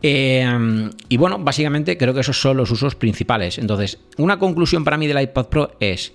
Eh, 0.00 0.90
y 1.10 1.16
bueno, 1.18 1.38
básicamente 1.40 1.98
creo 1.98 2.14
que 2.14 2.20
esos 2.20 2.40
son 2.40 2.56
los 2.56 2.70
usos 2.70 2.94
principales. 2.94 3.58
Entonces, 3.58 3.98
una 4.16 4.38
conclusión 4.38 4.82
para 4.82 4.96
mí 4.96 5.06
del 5.06 5.20
iPad 5.20 5.46
Pro 5.46 5.76
es, 5.78 6.14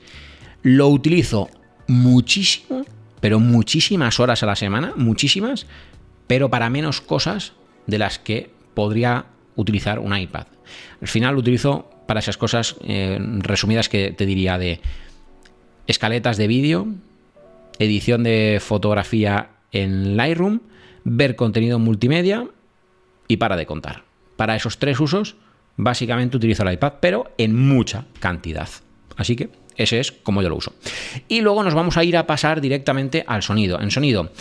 lo 0.64 0.88
utilizo 0.88 1.50
muchísimo, 1.90 2.86
pero 3.20 3.40
muchísimas 3.40 4.20
horas 4.20 4.44
a 4.44 4.46
la 4.46 4.56
semana, 4.56 4.94
muchísimas, 4.96 5.66
pero 6.28 6.50
para 6.50 6.70
menos 6.70 7.02
cosas 7.02 7.54
de 7.88 7.98
las 7.98 8.20
que 8.20 8.52
podría 8.76 9.26
utilizar 9.56 10.00
un 10.00 10.16
iPad. 10.16 10.48
Al 11.02 11.08
final 11.08 11.34
lo 11.34 11.42
utilizo 11.42 11.90
para 12.06 12.20
esas 12.20 12.38
cosas 12.38 12.76
eh, 12.84 13.20
resumidas 13.40 13.90
que 13.90 14.12
te 14.12 14.26
diría 14.26 14.58
de 14.58 14.80
escaletas 15.88 16.38
de 16.38 16.48
vídeo, 16.48 16.88
edición 17.80 18.24
de 18.24 18.62
fotografía 18.62 19.50
en 19.72 20.16
Lightroom, 20.16 20.62
ver 21.04 21.36
contenido 21.36 21.80
multimedia 21.80 22.48
y 23.28 23.38
para 23.38 23.58
de 23.58 23.66
contar. 23.66 24.04
Para 24.36 24.56
esos 24.56 24.78
tres 24.78 25.00
usos, 25.00 25.38
básicamente 25.76 26.38
utilizo 26.38 26.64
el 26.64 26.74
iPad, 26.74 26.94
pero 27.02 27.32
en 27.38 27.56
mucha 27.56 28.06
cantidad. 28.20 28.70
Así 29.18 29.36
que 29.36 29.50
ese 29.80 30.00
es 30.00 30.12
como 30.12 30.42
yo 30.42 30.50
lo 30.50 30.56
uso. 30.56 30.74
Y 31.28 31.42
luego 31.42 31.64
nos 31.64 31.74
vamos 31.74 31.98
a 31.98 32.04
ir 32.04 32.18
a 32.18 32.28
pasar 32.28 32.62
directamente 32.62 33.24
al 33.26 33.42
sonido. 33.42 33.80
En 33.82 33.92
sonido, 33.92 34.32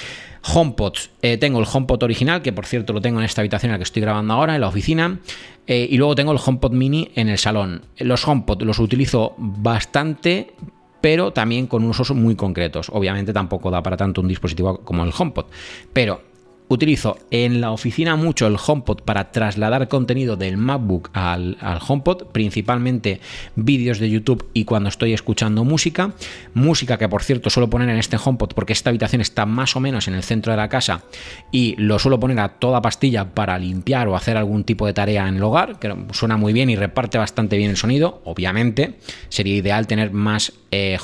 HomePod. 0.42 0.94
Eh, 1.22 1.38
tengo 1.38 1.60
el 1.60 1.66
HomePod 1.72 2.02
original, 2.02 2.42
que 2.42 2.52
por 2.52 2.66
cierto 2.66 2.92
lo 2.92 3.00
tengo 3.00 3.18
en 3.18 3.24
esta 3.24 3.40
habitación 3.40 3.70
en 3.70 3.74
la 3.74 3.78
que 3.78 3.84
estoy 3.84 4.02
grabando 4.02 4.34
ahora, 4.34 4.54
en 4.54 4.60
la 4.60 4.68
oficina. 4.68 5.20
Eh, 5.66 5.86
y 5.90 5.96
luego 5.96 6.14
tengo 6.14 6.32
el 6.32 6.38
HomePod 6.44 6.72
mini 6.72 7.10
en 7.14 7.28
el 7.28 7.38
salón. 7.38 7.82
Los 7.98 8.26
HomePod 8.26 8.62
los 8.62 8.78
utilizo 8.78 9.34
bastante 9.38 10.54
pero 11.00 11.32
también 11.32 11.68
con 11.68 11.84
usos 11.84 12.10
muy 12.10 12.34
concretos. 12.34 12.90
Obviamente 12.92 13.32
tampoco 13.32 13.70
da 13.70 13.82
para 13.82 13.96
tanto 13.96 14.20
un 14.20 14.26
dispositivo 14.26 14.78
como 14.78 15.04
el 15.04 15.12
HomePod, 15.16 15.46
pero 15.92 16.22
Utilizo 16.70 17.16
en 17.30 17.62
la 17.62 17.70
oficina 17.70 18.14
mucho 18.16 18.46
el 18.46 18.56
HomePod 18.64 19.00
para 19.00 19.32
trasladar 19.32 19.88
contenido 19.88 20.36
del 20.36 20.58
MacBook 20.58 21.08
al, 21.14 21.56
HomePod, 21.86 22.26
principalmente 22.26 23.20
vídeos 23.56 23.98
de 23.98 24.10
YouTube 24.10 24.50
y 24.52 24.66
cuando 24.66 24.90
estoy 24.90 25.14
escuchando 25.14 25.64
música. 25.64 26.12
Música 26.52 26.98
que 26.98 27.08
por 27.08 27.22
cierto 27.22 27.48
suelo 27.48 27.70
poner 27.70 27.88
en 27.88 27.96
este 27.96 28.18
HomePod 28.22 28.52
porque 28.52 28.74
esta 28.74 28.90
habitación 28.90 29.22
está 29.22 29.46
más 29.46 29.76
o 29.76 29.80
menos 29.80 30.08
en 30.08 30.14
el 30.14 30.22
centro 30.22 30.52
de 30.52 30.58
la 30.58 30.68
casa 30.68 31.04
y 31.50 31.74
lo 31.78 31.98
suelo 31.98 32.20
poner 32.20 32.38
a 32.40 32.50
toda 32.50 32.82
pastilla 32.82 33.24
para 33.32 33.58
limpiar 33.58 34.06
o 34.08 34.14
hacer 34.14 34.36
algún 34.36 34.64
tipo 34.64 34.86
de 34.86 34.92
tarea 34.92 35.26
en 35.26 35.36
el 35.36 35.42
hogar, 35.42 35.78
que 35.78 35.94
suena 36.12 36.36
muy 36.36 36.52
bien 36.52 36.68
y 36.68 36.76
reparte 36.76 37.16
bastante 37.16 37.56
bien 37.56 37.70
el 37.70 37.78
sonido. 37.78 38.20
Obviamente 38.24 38.98
sería 39.30 39.56
ideal 39.56 39.86
tener 39.86 40.10
más 40.12 40.52
eh, 40.70 40.98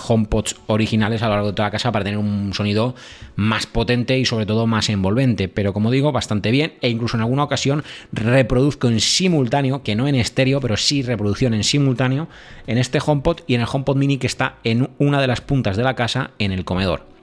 originales 0.67 1.23
a 1.23 1.27
lo 1.27 1.33
largo 1.35 1.49
de 1.49 1.53
toda 1.55 1.69
la 1.69 1.73
casa 1.73 1.93
para 1.93 2.05
tener 2.05 2.19
un 2.19 2.53
sonido 2.55 2.95
más 3.37 3.67
potente 3.67 4.19
y 4.19 4.25
sobre 4.25 4.47
todo 4.47 4.67
más 4.67 4.89
envolvente 4.89 5.49
pero 5.49 5.73
como 5.73 5.91
digo, 5.91 6.13
bastante 6.13 6.51
bien 6.51 6.75
e 6.81 6.89
incluso 6.89 7.17
en 7.17 7.23
alguna 7.23 7.45
ocasión 7.45 7.85
reproduzco 8.13 8.89
en 8.89 9.01
simultáneo, 9.01 9.83
que 9.83 9.95
no 9.95 10.09
en 10.09 10.15
estéreo, 10.15 10.61
pero 10.61 10.77
sí 10.77 11.03
reproducción 11.03 11.55
en 11.55 11.65
simultáneo 11.65 12.29
en 12.67 12.79
este 12.79 12.99
HomePod 13.05 13.41
y 13.47 13.55
en 13.55 13.63
el 13.63 13.67
HomePod 13.71 13.97
mini 13.97 14.19
que 14.19 14.27
está 14.27 14.57
en 14.65 14.91
una 14.99 15.21
de 15.21 15.27
las 15.27 15.41
puntas 15.41 15.77
de 15.77 15.83
la 15.83 15.95
casa 15.95 16.31
en 16.39 16.53
el 16.53 16.65
comedor 16.65 17.15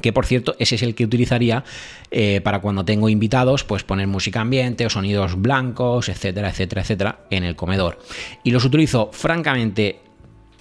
que 0.00 0.12
por 0.12 0.26
cierto 0.26 0.56
ese 0.58 0.76
es 0.76 0.82
el 0.82 0.94
que 0.94 1.04
utilizaría 1.04 1.64
eh, 2.10 2.40
para 2.42 2.60
cuando 2.60 2.84
tengo 2.84 3.08
invitados, 3.08 3.62
pues 3.64 3.84
poner 3.84 4.06
música 4.06 4.40
ambiente 4.40 4.86
o 4.86 4.90
sonidos 4.90 5.40
blancos, 5.40 6.08
etcétera, 6.08 6.48
etcétera, 6.48 6.82
etcétera, 6.82 7.18
en 7.30 7.44
el 7.44 7.56
comedor. 7.56 7.98
Y 8.42 8.50
los 8.50 8.64
utilizo 8.64 9.10
francamente 9.12 10.00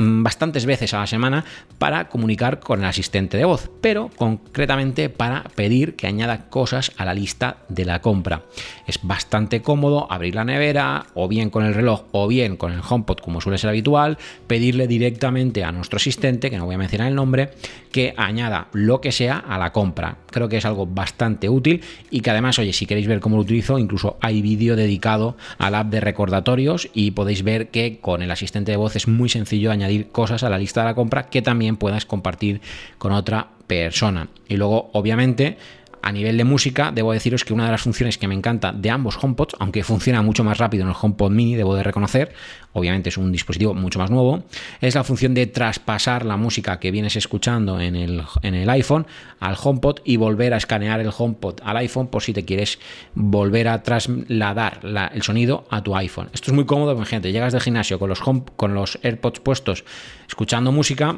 bastantes 0.02 0.66
veces 0.66 0.94
a 0.94 1.00
la 1.00 1.08
semana 1.08 1.46
para 1.78 2.10
comunicar 2.10 2.60
con 2.60 2.80
el 2.80 2.86
asistente 2.86 3.38
de 3.38 3.46
voz, 3.46 3.70
pero 3.82 4.10
concretamente 4.16 5.10
para 5.10 5.44
pedir 5.56 5.96
que 5.96 6.08
añada 6.08 6.50
cosas 6.50 6.92
a 6.98 7.06
la 7.06 7.14
lista 7.14 7.58
de 7.70 7.86
la 7.86 8.02
compra. 8.02 8.44
Es 8.88 9.00
bastante 9.04 9.62
cómodo 9.62 10.12
abrir 10.12 10.36
la 10.36 10.46
nevera 10.46 11.06
o 11.14 11.28
bien 11.28 11.50
con 11.50 11.66
el 11.66 11.74
reloj 11.74 12.04
o 12.12 12.28
bien 12.28 12.58
con 12.58 12.72
el 12.72 12.82
HomePod 12.88 13.20
como 13.20 13.42
suele 13.42 13.58
ser 13.58 13.70
habitual, 13.70 14.18
pedirle 14.48 14.88
directamente 14.88 15.64
a 15.64 15.72
nuestro 15.72 15.98
asistente, 15.98 16.50
que 16.50 16.58
no 16.58 16.66
voy 16.66 16.76
a 16.76 16.80
mencionar 16.80 17.08
el 17.08 17.16
nombre, 17.16 17.52
que 17.92 18.14
añada 18.18 18.68
lo 18.74 19.02
que 19.02 19.12
sea 19.12 19.38
a 19.38 19.58
la 19.58 19.72
compra. 19.72 20.18
Creo 20.32 20.50
que 20.50 20.58
es 20.58 20.66
algo 20.66 20.86
bastante 20.86 21.50
útil 21.50 21.82
y 22.10 22.22
que 22.22 22.30
además, 22.30 22.60
oye, 22.60 22.74
si 22.74 22.86
queréis 22.86 23.08
ver 23.08 23.20
cómo 23.20 23.36
lo 23.36 23.44
utilizo, 23.44 23.80
incluso 23.80 24.18
hay 24.22 24.42
vídeo 24.42 24.76
dedicado 24.76 25.38
al 25.58 25.76
app 25.76 25.90
de 25.90 26.00
recordatorios 26.00 26.90
y 26.94 27.12
podéis 27.12 27.44
ver 27.44 27.70
que 27.70 28.00
con 28.00 28.22
el 28.22 28.32
asistente 28.32 28.72
de 28.72 28.78
voz 28.78 28.96
es 28.96 29.08
muy 29.08 29.30
sencillo 29.30 29.72
añadir 29.72 29.91
cosas 30.12 30.44
a 30.44 30.50
la 30.50 30.58
lista 30.58 30.82
de 30.82 30.88
la 30.88 30.96
compra 30.96 31.28
que 31.28 31.42
también 31.42 31.78
puedas 31.78 32.06
compartir 32.06 32.62
con 32.98 33.12
otra 33.12 33.48
persona. 33.68 34.28
Y 34.48 34.58
luego, 34.58 34.90
obviamente, 34.94 35.58
a 36.02 36.12
nivel 36.12 36.38
de 36.38 36.44
música, 36.44 36.92
debo 36.92 37.14
deciros 37.14 37.46
que 37.46 37.54
una 37.54 37.66
de 37.66 37.72
las 37.72 37.82
funciones 37.82 38.18
que 38.18 38.28
me 38.28 38.36
encanta 38.36 38.72
de 38.72 38.90
ambos 38.90 39.18
HomePods, 39.22 39.56
aunque 39.60 39.84
funciona 39.84 40.22
mucho 40.22 40.44
más 40.44 40.58
rápido 40.58 40.84
en 40.84 40.90
el 40.90 40.96
HomePod 41.00 41.32
mini, 41.32 41.56
debo 41.56 41.76
de 41.76 41.84
reconocer, 41.84 42.34
obviamente 42.74 43.10
es 43.10 43.18
un 43.18 43.32
dispositivo 43.32 43.74
mucho 43.74 44.00
más 44.00 44.10
nuevo, 44.10 44.44
es 44.82 44.96
la 44.96 45.04
función 45.04 45.34
de 45.34 45.48
traspasar 45.48 46.26
la 46.26 46.38
música 46.38 46.80
que 46.80 46.92
vienes 46.92 47.16
escuchando 47.16 47.80
en 47.80 47.96
el, 47.96 48.70
iPhone 48.70 49.06
al 49.40 49.56
HomePod 49.62 50.00
y 50.04 50.18
volver 50.18 50.54
a 50.54 50.58
escanear 50.58 51.00
el 51.00 51.12
HomePod 51.16 51.60
al 51.64 51.78
iPhone 51.78 52.08
por 52.08 52.24
si 52.24 52.34
te 52.34 52.46
quieres 52.46 52.80
volver 53.14 53.68
a 53.68 53.84
trasladar 53.84 54.80
el 55.14 55.22
sonido 55.22 55.66
a 55.70 55.82
tu 55.84 55.96
iPhone. 55.96 56.30
Esto 56.34 56.52
es 56.52 56.56
muy 56.56 56.66
cómodo, 56.66 56.94
imagínate, 56.94 57.32
llegas 57.32 57.54
del 57.54 57.62
gimnasio 57.62 58.00
con 58.00 58.10
los, 58.10 58.22
con 58.22 58.74
los 58.74 59.00
AirPods 59.04 59.40
puestos 59.40 59.84
escuchando 60.28 60.72
música, 60.72 61.18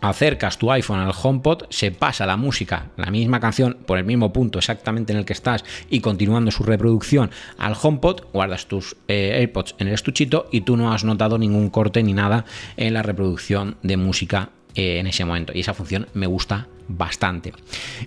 acercas 0.00 0.58
tu 0.58 0.70
iPhone 0.70 1.00
al 1.00 1.12
HomePod, 1.20 1.64
se 1.70 1.90
pasa 1.90 2.26
la 2.26 2.36
música, 2.36 2.86
la 2.96 3.10
misma 3.10 3.40
canción, 3.40 3.78
por 3.86 3.98
el 3.98 4.04
mismo 4.04 4.32
punto 4.32 4.58
exactamente 4.58 5.12
en 5.12 5.18
el 5.18 5.24
que 5.24 5.32
estás 5.32 5.64
y 5.90 6.00
continuando 6.00 6.50
su 6.50 6.62
reproducción 6.62 7.30
al 7.58 7.76
HomePod, 7.80 8.22
guardas 8.32 8.66
tus 8.66 8.96
eh, 9.08 9.32
AirPods 9.38 9.74
en 9.78 9.88
el 9.88 9.94
estuchito 9.94 10.48
y 10.52 10.62
tú 10.62 10.76
no 10.76 10.92
has 10.92 11.04
notado 11.04 11.38
ningún 11.38 11.70
corte 11.70 12.02
ni 12.02 12.14
nada 12.14 12.44
en 12.76 12.94
la 12.94 13.02
reproducción 13.02 13.76
de 13.82 13.96
música 13.96 14.50
eh, 14.74 14.98
en 14.98 15.06
ese 15.06 15.24
momento. 15.24 15.52
Y 15.54 15.60
esa 15.60 15.74
función 15.74 16.06
me 16.14 16.26
gusta 16.26 16.68
bastante. 16.88 17.52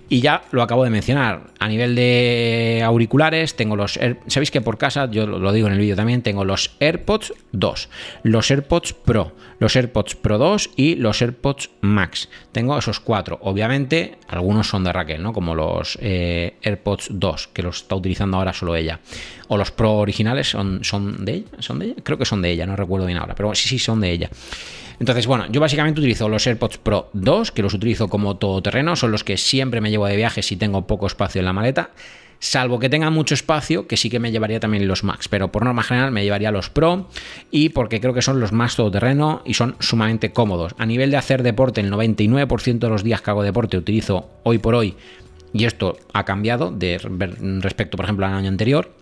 Y 0.08 0.20
ya 0.20 0.42
lo 0.50 0.62
acabo 0.62 0.84
de 0.84 0.90
mencionar, 0.90 1.52
a 1.58 1.68
nivel 1.68 1.94
de 1.94 2.82
auriculares, 2.84 3.56
tengo 3.56 3.76
los... 3.76 3.98
Sabéis 4.26 4.50
que 4.50 4.60
por 4.60 4.76
casa, 4.76 5.10
yo 5.10 5.26
lo 5.26 5.52
digo 5.52 5.68
en 5.68 5.74
el 5.74 5.78
vídeo 5.78 5.96
también, 5.96 6.22
tengo 6.22 6.44
los 6.44 6.76
AirPods 6.80 7.32
2, 7.52 7.88
los 8.24 8.50
AirPods 8.50 8.92
Pro, 8.92 9.32
los 9.58 9.76
AirPods 9.76 10.16
Pro 10.16 10.38
2 10.38 10.70
y 10.76 10.96
los 10.96 11.22
AirPods 11.22 11.70
Max. 11.80 12.28
Tengo 12.50 12.76
esos 12.76 12.98
cuatro. 13.00 13.38
Obviamente, 13.42 14.18
algunos 14.28 14.68
son 14.68 14.84
de 14.84 14.92
Raquel, 14.92 15.22
¿no? 15.22 15.32
Como 15.32 15.54
los 15.54 15.96
eh, 16.00 16.56
AirPods 16.62 17.08
2, 17.12 17.48
que 17.48 17.62
los 17.62 17.82
está 17.82 17.94
utilizando 17.94 18.36
ahora 18.36 18.52
solo 18.52 18.74
ella. 18.74 18.98
O 19.48 19.56
los 19.56 19.70
Pro 19.70 19.94
originales 19.94 20.50
son, 20.50 20.82
son 20.82 21.24
de 21.24 21.34
ella. 21.34 21.46
¿Son 21.60 21.78
de 21.78 21.86
ella? 21.86 21.94
Creo 22.02 22.18
que 22.18 22.24
son 22.24 22.42
de 22.42 22.50
ella, 22.50 22.66
no 22.66 22.74
recuerdo 22.74 23.06
bien 23.06 23.18
ahora, 23.18 23.34
pero 23.34 23.54
sí, 23.54 23.68
sí, 23.68 23.78
son 23.78 24.00
de 24.00 24.10
ella. 24.10 24.30
Entonces, 25.02 25.26
bueno, 25.26 25.46
yo 25.50 25.60
básicamente 25.60 25.98
utilizo 25.98 26.28
los 26.28 26.46
AirPods 26.46 26.78
Pro 26.78 27.10
2, 27.12 27.50
que 27.50 27.62
los 27.62 27.74
utilizo 27.74 28.06
como 28.06 28.36
todoterreno, 28.36 28.94
son 28.94 29.10
los 29.10 29.24
que 29.24 29.36
siempre 29.36 29.80
me 29.80 29.90
llevo 29.90 30.06
de 30.06 30.14
viaje 30.14 30.42
si 30.42 30.54
tengo 30.54 30.86
poco 30.86 31.08
espacio 31.08 31.40
en 31.40 31.46
la 31.46 31.52
maleta. 31.52 31.90
Salvo 32.38 32.78
que 32.78 32.88
tenga 32.88 33.10
mucho 33.10 33.34
espacio, 33.34 33.88
que 33.88 33.96
sí 33.96 34.08
que 34.08 34.20
me 34.20 34.30
llevaría 34.30 34.60
también 34.60 34.86
los 34.86 35.02
Max, 35.02 35.26
pero 35.26 35.50
por 35.50 35.64
norma 35.64 35.82
general 35.82 36.12
me 36.12 36.22
llevaría 36.22 36.52
los 36.52 36.70
Pro 36.70 37.08
y 37.50 37.70
porque 37.70 38.00
creo 38.00 38.14
que 38.14 38.22
son 38.22 38.38
los 38.38 38.52
más 38.52 38.76
todoterreno 38.76 39.42
y 39.44 39.54
son 39.54 39.74
sumamente 39.80 40.30
cómodos. 40.30 40.76
A 40.78 40.86
nivel 40.86 41.10
de 41.10 41.16
hacer 41.16 41.42
deporte, 41.42 41.80
el 41.80 41.90
99% 41.90 42.78
de 42.78 42.88
los 42.88 43.02
días 43.02 43.22
que 43.22 43.30
hago 43.32 43.42
deporte 43.42 43.76
utilizo 43.76 44.30
hoy 44.44 44.58
por 44.58 44.76
hoy, 44.76 44.94
y 45.52 45.64
esto 45.64 45.98
ha 46.12 46.24
cambiado 46.24 46.72
respecto, 47.58 47.96
por 47.96 48.04
ejemplo, 48.04 48.24
al 48.24 48.34
año 48.34 48.48
anterior, 48.48 48.92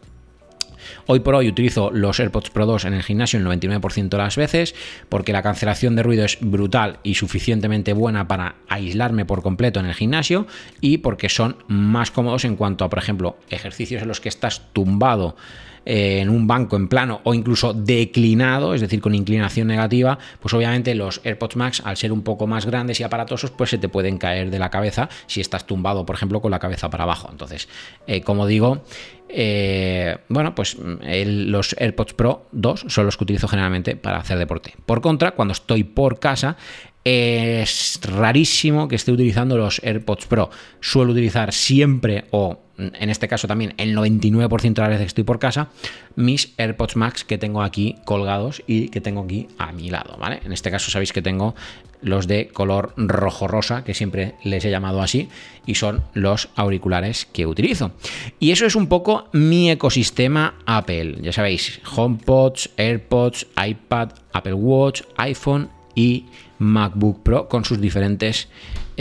Hoy 1.06 1.20
por 1.20 1.34
hoy 1.34 1.48
utilizo 1.48 1.90
los 1.90 2.20
AirPods 2.20 2.50
Pro 2.50 2.66
2 2.66 2.84
en 2.86 2.94
el 2.94 3.02
gimnasio 3.02 3.38
el 3.38 3.46
99% 3.46 4.08
de 4.08 4.18
las 4.18 4.36
veces 4.36 4.74
porque 5.08 5.32
la 5.32 5.42
cancelación 5.42 5.96
de 5.96 6.02
ruido 6.02 6.24
es 6.24 6.38
brutal 6.40 6.98
y 7.02 7.14
suficientemente 7.14 7.92
buena 7.92 8.28
para 8.28 8.56
aislarme 8.68 9.24
por 9.24 9.42
completo 9.42 9.80
en 9.80 9.86
el 9.86 9.94
gimnasio 9.94 10.46
y 10.80 10.98
porque 10.98 11.28
son 11.28 11.56
más 11.68 12.10
cómodos 12.10 12.44
en 12.44 12.56
cuanto 12.56 12.84
a, 12.84 12.90
por 12.90 12.98
ejemplo, 12.98 13.36
ejercicios 13.48 14.02
en 14.02 14.08
los 14.08 14.20
que 14.20 14.28
estás 14.28 14.62
tumbado 14.72 15.36
en 15.84 16.28
un 16.28 16.46
banco 16.46 16.76
en 16.76 16.88
plano 16.88 17.20
o 17.24 17.34
incluso 17.34 17.72
declinado, 17.72 18.74
es 18.74 18.80
decir, 18.80 19.00
con 19.00 19.14
inclinación 19.14 19.68
negativa, 19.68 20.18
pues 20.40 20.54
obviamente 20.54 20.94
los 20.94 21.20
AirPods 21.24 21.56
Max, 21.56 21.82
al 21.84 21.96
ser 21.96 22.12
un 22.12 22.22
poco 22.22 22.46
más 22.46 22.66
grandes 22.66 23.00
y 23.00 23.02
aparatosos, 23.02 23.50
pues 23.50 23.70
se 23.70 23.78
te 23.78 23.88
pueden 23.88 24.18
caer 24.18 24.50
de 24.50 24.58
la 24.58 24.70
cabeza 24.70 25.08
si 25.26 25.40
estás 25.40 25.66
tumbado, 25.66 26.04
por 26.06 26.16
ejemplo, 26.16 26.40
con 26.40 26.50
la 26.50 26.58
cabeza 26.58 26.90
para 26.90 27.04
abajo. 27.04 27.28
Entonces, 27.30 27.68
eh, 28.06 28.20
como 28.22 28.46
digo, 28.46 28.84
eh, 29.28 30.18
bueno, 30.28 30.54
pues 30.54 30.76
los 30.78 31.76
AirPods 31.78 32.14
Pro 32.14 32.46
2 32.52 32.86
son 32.88 33.06
los 33.06 33.16
que 33.16 33.24
utilizo 33.24 33.48
generalmente 33.48 33.96
para 33.96 34.18
hacer 34.18 34.38
deporte. 34.38 34.74
Por 34.86 35.00
contra, 35.00 35.32
cuando 35.32 35.52
estoy 35.52 35.84
por 35.84 36.18
casa, 36.18 36.56
es 37.04 37.98
rarísimo 38.02 38.88
que 38.88 38.96
esté 38.96 39.12
utilizando 39.12 39.56
los 39.56 39.80
AirPods 39.82 40.26
Pro. 40.26 40.50
Suelo 40.80 41.12
utilizar 41.12 41.52
siempre 41.52 42.24
o 42.30 42.60
en 42.80 43.10
este 43.10 43.28
caso 43.28 43.46
también 43.46 43.74
el 43.76 43.96
99% 43.96 44.74
de 44.74 44.80
las 44.80 44.88
veces 44.88 45.04
que 45.04 45.08
estoy 45.08 45.24
por 45.24 45.38
casa, 45.38 45.68
mis 46.16 46.52
AirPods 46.56 46.96
Max 46.96 47.24
que 47.24 47.38
tengo 47.38 47.62
aquí 47.62 47.96
colgados 48.04 48.62
y 48.66 48.88
que 48.88 49.00
tengo 49.00 49.22
aquí 49.22 49.48
a 49.58 49.72
mi 49.72 49.90
lado, 49.90 50.16
¿vale? 50.18 50.40
En 50.44 50.52
este 50.52 50.70
caso 50.70 50.90
sabéis 50.90 51.12
que 51.12 51.22
tengo 51.22 51.54
los 52.02 52.26
de 52.26 52.48
color 52.48 52.94
rojo 52.96 53.46
rosa, 53.46 53.84
que 53.84 53.94
siempre 53.94 54.34
les 54.42 54.64
he 54.64 54.70
llamado 54.70 55.02
así, 55.02 55.28
y 55.66 55.74
son 55.74 56.02
los 56.14 56.48
auriculares 56.56 57.26
que 57.26 57.46
utilizo. 57.46 57.92
Y 58.38 58.52
eso 58.52 58.66
es 58.66 58.74
un 58.74 58.86
poco 58.86 59.28
mi 59.32 59.70
ecosistema 59.70 60.54
Apple. 60.66 61.18
Ya 61.20 61.32
sabéis, 61.32 61.80
HomePods, 61.94 62.70
AirPods, 62.76 63.46
iPad, 63.62 64.10
Apple 64.32 64.54
Watch, 64.54 65.02
iPhone 65.16 65.68
y 65.94 66.24
MacBook 66.58 67.22
Pro 67.22 67.48
con 67.48 67.64
sus 67.64 67.80
diferentes 67.80 68.48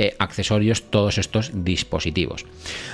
eh, 0.01 0.15
accesorios, 0.17 0.83
todos 0.83 1.17
estos 1.17 1.51
dispositivos. 1.53 2.45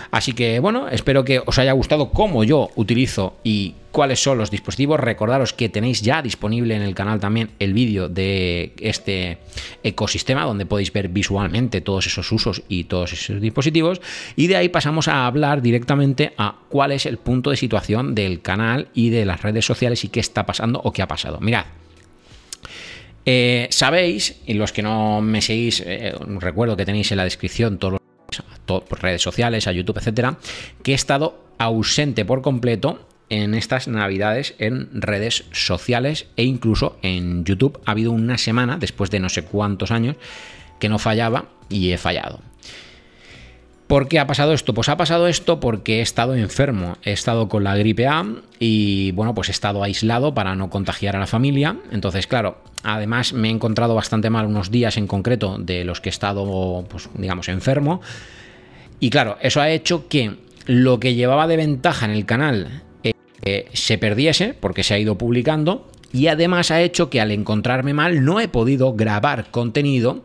Así 0.09 0.33
que 0.33 0.59
bueno, 0.59 0.89
espero 0.89 1.23
que 1.23 1.39
os 1.45 1.59
haya 1.59 1.71
gustado 1.71 2.09
cómo 2.09 2.43
yo 2.43 2.71
utilizo 2.75 3.35
y 3.43 3.75
cuáles 3.91 4.23
son 4.23 4.39
los 4.39 4.49
dispositivos. 4.49 4.99
Recordaros 4.99 5.53
que 5.53 5.69
tenéis 5.69 6.01
ya 6.01 6.23
disponible 6.23 6.75
en 6.75 6.81
el 6.81 6.95
canal 6.95 7.19
también 7.19 7.51
el 7.59 7.73
vídeo 7.73 8.09
de 8.09 8.73
este 8.79 9.37
ecosistema 9.83 10.45
donde 10.45 10.65
podéis 10.65 10.91
ver 10.91 11.09
visualmente 11.09 11.79
todos 11.79 12.07
esos 12.07 12.31
usos 12.31 12.63
y 12.69 12.85
todos 12.85 13.13
esos 13.13 13.39
dispositivos. 13.39 14.01
Y 14.35 14.47
de 14.47 14.55
ahí 14.55 14.69
pasamos 14.69 15.07
a 15.07 15.27
hablar 15.27 15.61
directamente 15.61 16.33
a 16.39 16.55
cuál 16.69 16.91
es 16.91 17.05
el 17.05 17.17
punto 17.17 17.51
de 17.51 17.57
situación 17.57 18.15
del 18.15 18.41
canal 18.41 18.87
y 18.95 19.11
de 19.11 19.25
las 19.25 19.43
redes 19.43 19.63
sociales 19.63 20.03
y 20.03 20.07
qué 20.07 20.21
está 20.21 20.47
pasando 20.47 20.81
o 20.83 20.91
qué 20.91 21.03
ha 21.03 21.07
pasado. 21.07 21.39
Mirad. 21.39 21.65
Eh, 23.25 23.67
sabéis, 23.71 24.41
y 24.45 24.53
los 24.53 24.71
que 24.71 24.83
no 24.83 25.21
me 25.21 25.41
seguís, 25.41 25.81
eh, 25.85 26.13
recuerdo 26.39 26.77
que 26.77 26.85
tenéis 26.85 27.11
en 27.11 27.17
la 27.17 27.23
descripción 27.23 27.79
todos 27.79 27.99
los 28.67 28.99
redes 29.01 29.21
sociales, 29.21 29.67
a 29.67 29.71
YouTube, 29.71 29.97
etcétera, 29.97 30.37
que 30.83 30.91
he 30.91 30.95
estado 30.95 31.43
ausente 31.57 32.25
por 32.25 32.41
completo 32.41 33.07
en 33.29 33.55
estas 33.55 33.87
navidades 33.87 34.53
en 34.59 34.89
redes 35.01 35.45
sociales 35.51 36.27
e 36.35 36.43
incluso 36.43 36.99
en 37.01 37.43
YouTube. 37.43 37.79
Ha 37.85 37.91
habido 37.91 38.11
una 38.11 38.37
semana, 38.37 38.77
después 38.77 39.09
de 39.09 39.19
no 39.19 39.29
sé 39.29 39.43
cuántos 39.43 39.91
años, 39.91 40.15
que 40.79 40.89
no 40.89 40.99
fallaba 40.99 41.45
y 41.69 41.91
he 41.91 41.97
fallado. 41.97 42.41
¿Por 43.87 44.07
qué 44.07 44.17
ha 44.19 44.25
pasado 44.25 44.53
esto? 44.53 44.73
Pues 44.73 44.89
ha 44.89 44.97
pasado 44.97 45.27
esto 45.27 45.59
porque 45.59 45.99
he 45.99 46.01
estado 46.01 46.35
enfermo, 46.35 46.97
he 47.03 47.11
estado 47.11 47.47
con 47.47 47.63
la 47.63 47.77
gripe 47.77 48.07
A 48.07 48.25
y 48.57 49.11
bueno, 49.11 49.35
pues 49.35 49.49
he 49.49 49.51
estado 49.51 49.83
aislado 49.83 50.33
para 50.33 50.55
no 50.55 50.71
contagiar 50.71 51.15
a 51.15 51.19
la 51.19 51.27
familia. 51.27 51.77
Entonces, 51.91 52.25
claro, 52.25 52.57
además 52.83 53.33
me 53.33 53.49
he 53.49 53.51
encontrado 53.51 53.93
bastante 53.93 54.31
mal 54.31 54.47
unos 54.47 54.71
días 54.71 54.97
en 54.97 55.05
concreto 55.05 55.59
de 55.59 55.83
los 55.83 56.01
que 56.01 56.09
he 56.09 56.11
estado, 56.11 56.83
pues 56.89 57.09
digamos, 57.13 57.47
enfermo. 57.47 58.01
Y 58.99 59.11
claro, 59.11 59.37
eso 59.41 59.61
ha 59.61 59.69
hecho 59.69 60.07
que 60.07 60.37
lo 60.65 60.99
que 60.99 61.13
llevaba 61.13 61.45
de 61.45 61.57
ventaja 61.57 62.05
en 62.05 62.11
el 62.11 62.25
canal 62.25 62.81
eh, 63.03 63.67
se 63.73 63.99
perdiese 63.99 64.55
porque 64.59 64.81
se 64.81 64.95
ha 64.95 64.99
ido 64.99 65.15
publicando 65.15 65.87
y 66.11 66.27
además 66.27 66.71
ha 66.71 66.81
hecho 66.81 67.11
que 67.11 67.21
al 67.21 67.29
encontrarme 67.29 67.93
mal 67.93 68.25
no 68.25 68.39
he 68.39 68.47
podido 68.47 68.93
grabar 68.93 69.51
contenido 69.51 70.23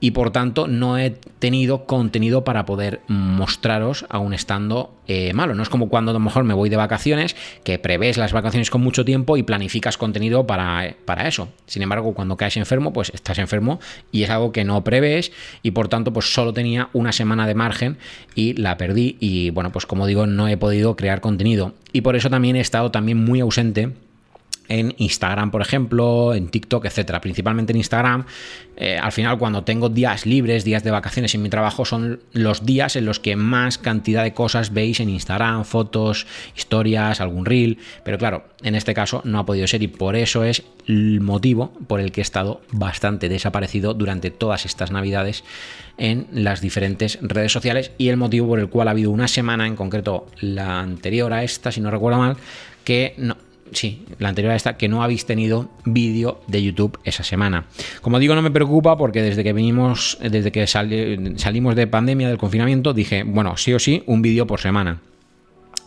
y 0.00 0.12
por 0.12 0.30
tanto 0.30 0.66
no 0.66 0.98
he 0.98 1.10
tenido 1.38 1.84
contenido 1.84 2.42
para 2.42 2.64
poder 2.64 3.00
mostraros 3.06 4.06
aún 4.08 4.34
estando 4.34 4.94
eh, 5.06 5.32
malo. 5.34 5.54
No 5.54 5.62
es 5.62 5.68
como 5.68 5.88
cuando 5.88 6.10
a 6.10 6.14
lo 6.14 6.20
mejor 6.20 6.44
me 6.44 6.54
voy 6.54 6.70
de 6.70 6.76
vacaciones, 6.76 7.36
que 7.64 7.78
prevés 7.78 8.16
las 8.16 8.32
vacaciones 8.32 8.70
con 8.70 8.80
mucho 8.80 9.04
tiempo 9.04 9.36
y 9.36 9.42
planificas 9.42 9.98
contenido 9.98 10.46
para, 10.46 10.94
para, 11.04 11.28
eso. 11.28 11.48
Sin 11.66 11.82
embargo, 11.82 12.14
cuando 12.14 12.36
caes 12.36 12.56
enfermo, 12.56 12.92
pues 12.92 13.10
estás 13.14 13.38
enfermo 13.38 13.80
y 14.10 14.22
es 14.22 14.30
algo 14.30 14.52
que 14.52 14.64
no 14.64 14.82
prevés 14.82 15.32
y 15.62 15.72
por 15.72 15.88
tanto 15.88 16.12
pues 16.12 16.32
solo 16.32 16.52
tenía 16.52 16.88
una 16.92 17.12
semana 17.12 17.46
de 17.46 17.54
margen 17.54 17.98
y 18.34 18.54
la 18.54 18.76
perdí 18.76 19.16
y 19.20 19.50
bueno, 19.50 19.70
pues 19.70 19.86
como 19.86 20.06
digo, 20.06 20.26
no 20.26 20.48
he 20.48 20.56
podido 20.56 20.96
crear 20.96 21.20
contenido. 21.20 21.74
Y 21.92 22.00
por 22.00 22.16
eso 22.16 22.30
también 22.30 22.56
he 22.56 22.60
estado 22.60 22.90
también 22.90 23.18
muy 23.18 23.40
ausente 23.40 23.92
en 24.70 24.94
Instagram, 24.98 25.50
por 25.50 25.60
ejemplo, 25.60 26.32
en 26.32 26.48
TikTok, 26.48 26.86
etcétera. 26.86 27.20
Principalmente 27.20 27.72
en 27.72 27.78
Instagram. 27.78 28.24
Eh, 28.76 28.96
al 28.96 29.12
final, 29.12 29.36
cuando 29.36 29.64
tengo 29.64 29.90
días 29.90 30.24
libres, 30.24 30.64
días 30.64 30.84
de 30.84 30.92
vacaciones 30.92 31.34
en 31.34 31.42
mi 31.42 31.50
trabajo, 31.50 31.84
son 31.84 32.20
los 32.32 32.64
días 32.64 32.96
en 32.96 33.04
los 33.04 33.18
que 33.20 33.36
más 33.36 33.76
cantidad 33.76 34.22
de 34.22 34.32
cosas 34.32 34.72
veis 34.72 35.00
en 35.00 35.10
Instagram, 35.10 35.64
fotos, 35.64 36.26
historias, 36.56 37.20
algún 37.20 37.44
reel. 37.44 37.78
Pero 38.04 38.16
claro, 38.16 38.44
en 38.62 38.76
este 38.76 38.94
caso 38.94 39.20
no 39.24 39.40
ha 39.40 39.44
podido 39.44 39.66
ser 39.66 39.82
y 39.82 39.88
por 39.88 40.14
eso 40.14 40.44
es 40.44 40.62
el 40.86 41.20
motivo 41.20 41.72
por 41.88 42.00
el 42.00 42.12
que 42.12 42.20
he 42.20 42.22
estado 42.22 42.62
bastante 42.70 43.28
desaparecido 43.28 43.92
durante 43.92 44.30
todas 44.30 44.64
estas 44.64 44.92
navidades 44.92 45.42
en 45.98 46.28
las 46.32 46.60
diferentes 46.60 47.18
redes 47.20 47.52
sociales 47.52 47.90
y 47.98 48.08
el 48.08 48.16
motivo 48.16 48.48
por 48.48 48.60
el 48.60 48.68
cual 48.68 48.86
ha 48.88 48.92
habido 48.92 49.10
una 49.10 49.28
semana, 49.28 49.66
en 49.66 49.74
concreto 49.74 50.26
la 50.40 50.80
anterior 50.80 51.32
a 51.32 51.42
esta, 51.42 51.72
si 51.72 51.80
no 51.80 51.90
recuerdo 51.90 52.18
mal, 52.18 52.36
que 52.84 53.14
no, 53.18 53.36
sí, 53.72 54.04
la 54.18 54.28
anterior 54.28 54.52
a 54.52 54.56
esta, 54.56 54.76
que 54.76 54.88
no 54.88 55.02
habéis 55.02 55.26
tenido 55.26 55.70
vídeo 55.84 56.40
de 56.46 56.62
YouTube 56.62 56.98
esa 57.04 57.24
semana. 57.24 57.66
Como 58.02 58.18
digo, 58.18 58.34
no 58.34 58.42
me 58.42 58.50
preocupa 58.50 58.96
porque 58.96 59.22
desde 59.22 59.44
que 59.44 59.52
venimos, 59.52 60.18
desde 60.20 60.52
que 60.52 60.66
salimos 60.66 61.76
de 61.76 61.86
pandemia, 61.86 62.28
del 62.28 62.38
confinamiento, 62.38 62.92
dije, 62.92 63.22
bueno, 63.24 63.56
sí 63.56 63.72
o 63.72 63.78
sí, 63.78 64.02
un 64.06 64.22
vídeo 64.22 64.46
por 64.46 64.60
semana. 64.60 65.00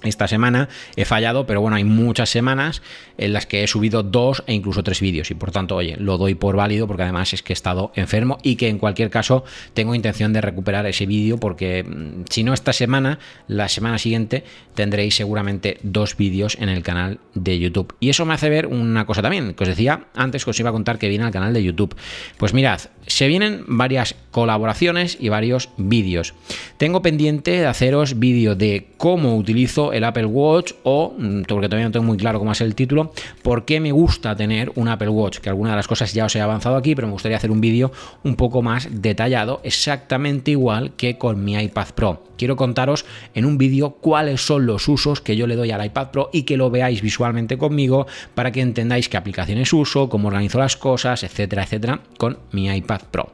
Esta 0.03 0.27
semana 0.27 0.69
he 0.95 1.05
fallado, 1.05 1.45
pero 1.45 1.61
bueno, 1.61 1.77
hay 1.77 1.83
muchas 1.83 2.29
semanas 2.29 2.81
en 3.17 3.33
las 3.33 3.45
que 3.45 3.63
he 3.63 3.67
subido 3.67 4.03
dos 4.03 4.43
e 4.47 4.53
incluso 4.53 4.83
tres 4.83 4.99
vídeos 5.01 5.31
y 5.31 5.33
por 5.33 5.51
tanto, 5.51 5.75
oye, 5.75 5.95
lo 5.97 6.17
doy 6.17 6.35
por 6.35 6.55
válido 6.55 6.87
porque 6.87 7.03
además 7.03 7.33
es 7.33 7.41
que 7.41 7.53
he 7.53 7.55
estado 7.55 7.91
enfermo 7.95 8.37
y 8.43 8.55
que 8.55 8.67
en 8.67 8.77
cualquier 8.77 9.09
caso 9.09 9.43
tengo 9.73 9.95
intención 9.95 10.33
de 10.33 10.41
recuperar 10.41 10.85
ese 10.85 11.05
vídeo 11.05 11.37
porque 11.37 11.83
mm, 11.83 12.23
si 12.29 12.43
no 12.43 12.53
esta 12.53 12.73
semana, 12.73 13.19
la 13.47 13.69
semana 13.69 13.97
siguiente 13.97 14.43
tendréis 14.75 15.15
seguramente 15.15 15.77
dos 15.83 16.17
vídeos 16.17 16.57
en 16.59 16.69
el 16.69 16.83
canal 16.83 17.19
de 17.33 17.59
YouTube. 17.59 17.95
Y 17.99 18.09
eso 18.09 18.25
me 18.25 18.33
hace 18.33 18.49
ver 18.49 18.67
una 18.67 19.05
cosa 19.05 19.21
también, 19.21 19.53
que 19.53 19.63
os 19.63 19.69
decía 19.69 20.07
antes 20.15 20.43
que 20.43 20.51
os 20.51 20.59
iba 20.59 20.69
a 20.69 20.73
contar 20.73 20.97
que 20.99 21.09
viene 21.09 21.25
al 21.25 21.31
canal 21.31 21.53
de 21.53 21.63
YouTube. 21.63 21.95
Pues 22.37 22.53
mirad, 22.53 22.81
se 23.07 23.27
vienen 23.27 23.63
varias 23.67 24.15
colaboraciones 24.31 25.17
y 25.19 25.29
varios 25.29 25.69
vídeos. 25.77 26.33
Tengo 26.77 27.01
pendiente 27.01 27.51
de 27.51 27.65
haceros 27.65 28.19
vídeo 28.19 28.55
de 28.55 28.87
cómo 28.97 29.37
utilizo 29.37 29.93
el 29.93 30.03
Apple 30.03 30.25
Watch 30.25 30.73
o, 30.83 31.13
mm, 31.17 31.43
porque 31.43 31.67
todavía 31.67 31.87
no 31.87 31.91
tengo 31.91 32.05
muy 32.05 32.17
claro 32.17 32.39
cómo 32.39 32.51
es 32.51 32.61
el 32.61 32.75
título, 32.75 33.13
por 33.41 33.65
qué 33.65 33.79
me 33.79 33.91
gusta 33.91 34.35
tener 34.35 34.71
un 34.75 34.87
Apple 34.87 35.09
Watch, 35.09 35.37
que 35.37 35.49
alguna 35.49 35.71
de 35.71 35.75
las 35.77 35.87
cosas 35.87 36.13
ya 36.13 36.25
os 36.25 36.35
he 36.35 36.41
avanzado 36.41 36.75
aquí, 36.75 36.95
pero 36.95 37.07
me 37.07 37.13
gustaría 37.13 37.37
hacer 37.37 37.51
un 37.51 37.61
vídeo 37.61 37.91
un 38.23 38.35
poco 38.35 38.61
más 38.61 38.87
detallado, 38.91 39.61
exactamente 39.63 40.51
igual 40.51 40.93
que 40.95 41.17
con 41.17 41.43
mi 41.43 41.53
iPad 41.53 41.87
Pro. 41.95 42.23
Quiero 42.37 42.55
contaros 42.55 43.05
en 43.35 43.45
un 43.45 43.57
vídeo 43.57 43.91
cuáles 43.91 44.45
son 44.45 44.65
los 44.65 44.87
usos 44.87 45.21
que 45.21 45.35
yo 45.35 45.47
le 45.47 45.55
doy 45.55 45.71
al 45.71 45.85
iPad 45.85 46.11
Pro 46.11 46.29
y 46.33 46.43
que 46.43 46.57
lo 46.57 46.71
veáis 46.71 47.01
visualmente 47.01 47.57
conmigo 47.57 48.07
para 48.33 48.51
que 48.51 48.61
entendáis 48.61 49.07
qué 49.07 49.17
aplicaciones 49.17 49.71
uso, 49.71 50.09
cómo 50.09 50.27
organizo 50.27 50.57
las 50.57 50.75
cosas, 50.75 51.23
etcétera, 51.23 51.63
etcétera, 51.63 52.01
con 52.17 52.39
mi 52.51 52.67
iPad 52.67 52.92
Pro. 53.01 53.31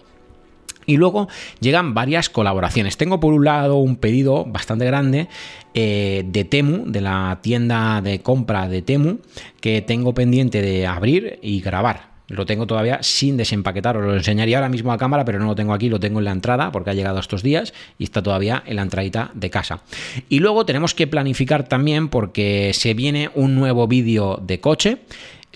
Y 0.85 0.97
luego 0.97 1.27
llegan 1.59 1.93
varias 1.93 2.29
colaboraciones. 2.29 2.97
Tengo 2.97 3.19
por 3.19 3.33
un 3.33 3.45
lado 3.45 3.75
un 3.75 3.97
pedido 3.97 4.45
bastante 4.45 4.85
grande 4.85 5.27
eh, 5.75 6.23
de 6.25 6.45
Temu, 6.45 6.85
de 6.87 7.01
la 7.01 7.37
tienda 7.43 8.01
de 8.01 8.21
compra 8.21 8.67
de 8.67 8.81
Temu, 8.81 9.19
que 9.61 9.83
tengo 9.83 10.15
pendiente 10.15 10.63
de 10.63 10.87
abrir 10.87 11.37
y 11.43 11.61
grabar. 11.61 12.09
Lo 12.29 12.45
tengo 12.45 12.67
todavía 12.67 12.99
sin 13.01 13.37
desempaquetar. 13.37 13.97
Os 13.97 14.05
lo 14.05 14.15
enseñaría 14.15 14.57
ahora 14.57 14.69
mismo 14.69 14.91
a 14.91 14.97
cámara, 14.97 15.25
pero 15.25 15.39
no 15.39 15.47
lo 15.47 15.55
tengo 15.55 15.73
aquí, 15.73 15.89
lo 15.89 15.99
tengo 15.99 16.19
en 16.19 16.25
la 16.25 16.31
entrada 16.31 16.71
porque 16.71 16.91
ha 16.91 16.93
llegado 16.93 17.19
estos 17.19 17.43
días 17.43 17.73
y 17.97 18.03
está 18.03 18.21
todavía 18.21 18.63
en 18.65 18.75
la 18.75 18.83
entradita 18.83 19.31
de 19.33 19.49
casa. 19.49 19.81
Y 20.29 20.39
luego 20.39 20.65
tenemos 20.65 20.93
que 20.93 21.07
planificar 21.07 21.67
también 21.67 22.07
porque 22.07 22.71
se 22.73 22.93
viene 22.93 23.29
un 23.33 23.55
nuevo 23.55 23.87
vídeo 23.87 24.39
de 24.41 24.59
coche 24.59 24.99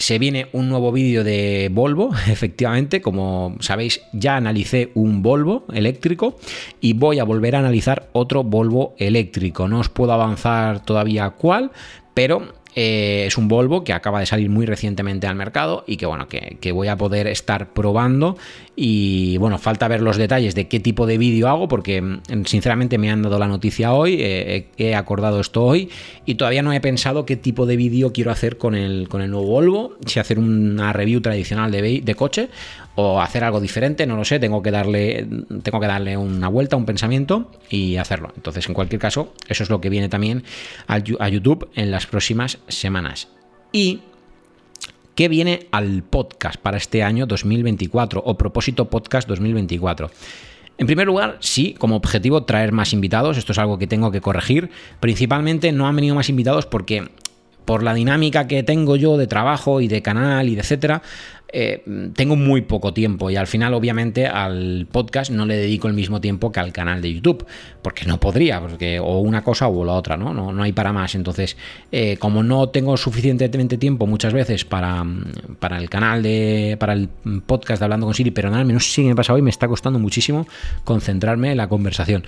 se 0.03 0.19
viene 0.19 0.47
un 0.51 0.67
nuevo 0.67 0.91
vídeo 0.91 1.23
de 1.23 1.69
Volvo, 1.71 2.09
efectivamente, 2.27 3.01
como 3.01 3.55
sabéis 3.61 4.01
ya 4.11 4.35
analicé 4.35 4.91
un 4.95 5.21
Volvo 5.21 5.63
eléctrico 5.73 6.35
y 6.81 6.91
voy 6.91 7.19
a 7.19 7.23
volver 7.23 7.55
a 7.55 7.59
analizar 7.59 8.09
otro 8.11 8.43
Volvo 8.43 8.95
eléctrico. 8.97 9.69
No 9.69 9.79
os 9.79 9.87
puedo 9.87 10.11
avanzar 10.11 10.83
todavía 10.83 11.29
cuál, 11.29 11.71
pero 12.13 12.53
eh, 12.75 13.23
es 13.27 13.37
un 13.37 13.47
Volvo 13.47 13.85
que 13.85 13.93
acaba 13.93 14.19
de 14.19 14.25
salir 14.25 14.49
muy 14.49 14.65
recientemente 14.65 15.25
al 15.25 15.35
mercado 15.35 15.85
y 15.87 15.95
que 15.95 16.05
bueno, 16.05 16.27
que, 16.27 16.71
voy 16.73 16.89
a 16.89 16.97
poder 16.97 17.27
estar 17.27 17.71
probando. 17.71 18.35
Y 18.75 19.37
bueno, 19.37 19.59
falta 19.59 19.87
ver 19.87 20.01
los 20.01 20.17
detalles 20.17 20.55
de 20.55 20.67
qué 20.67 20.79
tipo 20.79 21.05
de 21.05 21.19
vídeo 21.19 21.47
hago, 21.47 21.67
porque 21.67 22.01
mm, 22.01 22.45
sinceramente 22.45 22.97
me 22.97 23.11
han 23.11 23.21
dado 23.21 23.37
la 23.37 23.47
noticia 23.47 23.93
hoy, 23.93 24.17
eh, 24.19 24.67
he 24.77 24.95
acordado 24.95 25.39
esto 25.39 25.63
hoy, 25.63 25.89
y 26.25 26.35
todavía 26.35 26.63
no 26.63 26.73
he 26.73 26.81
pensado 26.81 27.25
qué 27.25 27.35
tipo 27.35 27.67
de 27.67 27.75
vídeo 27.75 28.13
quiero 28.13 28.31
hacer 28.31 28.57
con 28.57 28.73
el, 28.73 29.07
con 29.09 29.21
el 29.21 29.29
nuevo 29.29 29.47
Volvo, 29.47 29.97
si 30.07 30.19
hacer 30.19 30.39
una 30.39 30.91
review 30.91 31.21
tradicional 31.21 31.69
de, 31.71 32.01
de 32.01 32.15
coche 32.15 32.49
o 32.95 33.21
hacer 33.21 33.43
algo 33.43 33.59
diferente, 33.59 34.07
no 34.07 34.15
lo 34.15 34.25
sé, 34.25 34.39
tengo 34.39 34.61
que 34.61 34.71
darle 34.71 35.27
tengo 35.63 35.79
que 35.79 35.87
darle 35.87 36.17
una 36.17 36.47
vuelta, 36.47 36.75
un 36.75 36.85
pensamiento 36.85 37.51
y 37.69 37.97
hacerlo. 37.97 38.31
Entonces, 38.35 38.67
en 38.67 38.73
cualquier 38.73 39.01
caso, 39.01 39.33
eso 39.47 39.63
es 39.63 39.69
lo 39.69 39.81
que 39.81 39.89
viene 39.89 40.09
también 40.09 40.43
a 40.87 41.29
YouTube 41.29 41.69
en 41.75 41.91
las 41.91 42.05
próximas 42.05 42.59
semanas. 42.67 43.29
Y 43.71 44.01
¿qué 45.15 45.27
viene 45.27 45.67
al 45.71 46.03
podcast 46.03 46.57
para 46.57 46.77
este 46.77 47.03
año 47.03 47.25
2024 47.25 48.21
o 48.25 48.37
propósito 48.37 48.89
podcast 48.89 49.27
2024? 49.27 50.09
En 50.77 50.87
primer 50.87 51.05
lugar, 51.05 51.37
sí, 51.39 51.75
como 51.77 51.95
objetivo 51.95 52.43
traer 52.43 52.71
más 52.71 52.93
invitados, 52.93 53.37
esto 53.37 53.51
es 53.51 53.59
algo 53.59 53.77
que 53.77 53.87
tengo 53.87 54.11
que 54.11 54.21
corregir. 54.21 54.71
Principalmente 54.99 55.71
no 55.71 55.87
han 55.87 55.95
venido 55.95 56.15
más 56.15 56.29
invitados 56.29 56.65
porque 56.65 57.09
por 57.65 57.83
la 57.83 57.93
dinámica 57.93 58.47
que 58.47 58.63
tengo 58.63 58.95
yo 58.95 59.17
de 59.17 59.27
trabajo 59.27 59.81
y 59.81 59.87
de 59.87 60.01
canal 60.01 60.49
y 60.49 60.55
de 60.55 60.61
etcétera, 60.61 61.01
eh, 61.55 61.83
tengo 62.15 62.35
muy 62.35 62.61
poco 62.61 62.95
tiempo 62.95 63.29
y 63.29 63.35
al 63.35 63.45
final 63.45 63.75
obviamente 63.75 64.25
al 64.25 64.87
podcast 64.91 65.29
no 65.29 65.45
le 65.45 65.55
dedico 65.55 65.87
el 65.87 65.93
mismo 65.93 66.19
tiempo 66.19 66.51
que 66.51 66.59
al 66.59 66.73
canal 66.73 66.99
de 66.99 67.13
YouTube, 67.13 67.45
porque 67.83 68.05
no 68.05 68.19
podría, 68.19 68.59
porque 68.59 68.99
o 68.99 69.19
una 69.19 69.43
cosa 69.43 69.67
o 69.67 69.85
la 69.85 69.93
otra, 69.93 70.17
¿no? 70.17 70.33
No, 70.33 70.51
no 70.51 70.63
hay 70.63 70.71
para 70.71 70.91
más. 70.91 71.13
Entonces, 71.13 71.55
eh, 71.91 72.17
como 72.17 72.41
no 72.41 72.69
tengo 72.69 72.97
suficientemente 72.97 73.77
tiempo 73.77 74.07
muchas 74.07 74.33
veces 74.33 74.65
para, 74.65 75.05
para 75.59 75.77
el 75.77 75.91
canal 75.91 76.23
de, 76.23 76.75
para 76.79 76.93
el 76.93 77.07
podcast 77.45 77.79
de 77.79 77.85
Hablando 77.85 78.07
con 78.07 78.15
Siri, 78.15 78.31
pero 78.31 78.49
nada, 78.49 78.63
menos 78.63 78.91
si 78.91 79.03
me 79.03 79.15
pasa 79.15 79.33
hoy, 79.33 79.43
me 79.43 79.51
está 79.51 79.67
costando 79.67 79.99
muchísimo 79.99 80.47
concentrarme 80.83 81.51
en 81.51 81.57
la 81.57 81.69
conversación. 81.69 82.23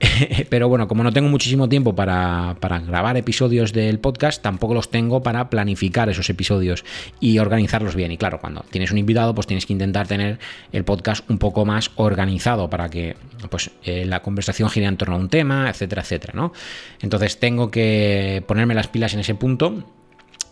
Pero 0.48 0.68
bueno, 0.68 0.88
como 0.88 1.02
no 1.02 1.12
tengo 1.12 1.28
muchísimo 1.28 1.68
tiempo 1.68 1.94
para, 1.94 2.56
grabar 2.86 3.16
episodios 3.16 3.72
del 3.72 3.98
podcast, 4.00 4.42
tampoco 4.42 4.74
los 4.74 4.90
tengo 4.90 5.22
para 5.22 5.50
planificar 5.50 6.08
esos 6.08 6.28
episodios 6.30 6.84
y 7.20 7.38
organizarlos 7.38 7.94
bien. 7.94 8.12
Y 8.12 8.16
claro, 8.16 8.38
cuando 8.40 8.63
tienes 8.70 8.90
un 8.90 8.98
invitado, 8.98 9.34
pues 9.34 9.46
tienes 9.46 9.66
que 9.66 9.72
intentar 9.72 10.06
tener 10.06 10.38
el 10.72 10.84
podcast 10.84 11.28
un 11.30 11.38
poco 11.38 11.64
más 11.64 11.90
organizado 11.96 12.68
para 12.70 12.88
que 12.88 13.16
pues, 13.50 13.70
eh, 13.84 14.04
la 14.04 14.22
conversación 14.22 14.68
gire 14.70 14.86
en 14.86 14.96
torno 14.96 15.16
a 15.16 15.18
un 15.18 15.28
tema, 15.28 15.68
etcétera, 15.68 16.02
etcétera. 16.02 16.32
¿no? 16.34 16.52
Entonces 17.00 17.38
tengo 17.38 17.70
que 17.70 18.42
ponerme 18.46 18.74
las 18.74 18.88
pilas 18.88 19.14
en 19.14 19.20
ese 19.20 19.34
punto 19.34 19.84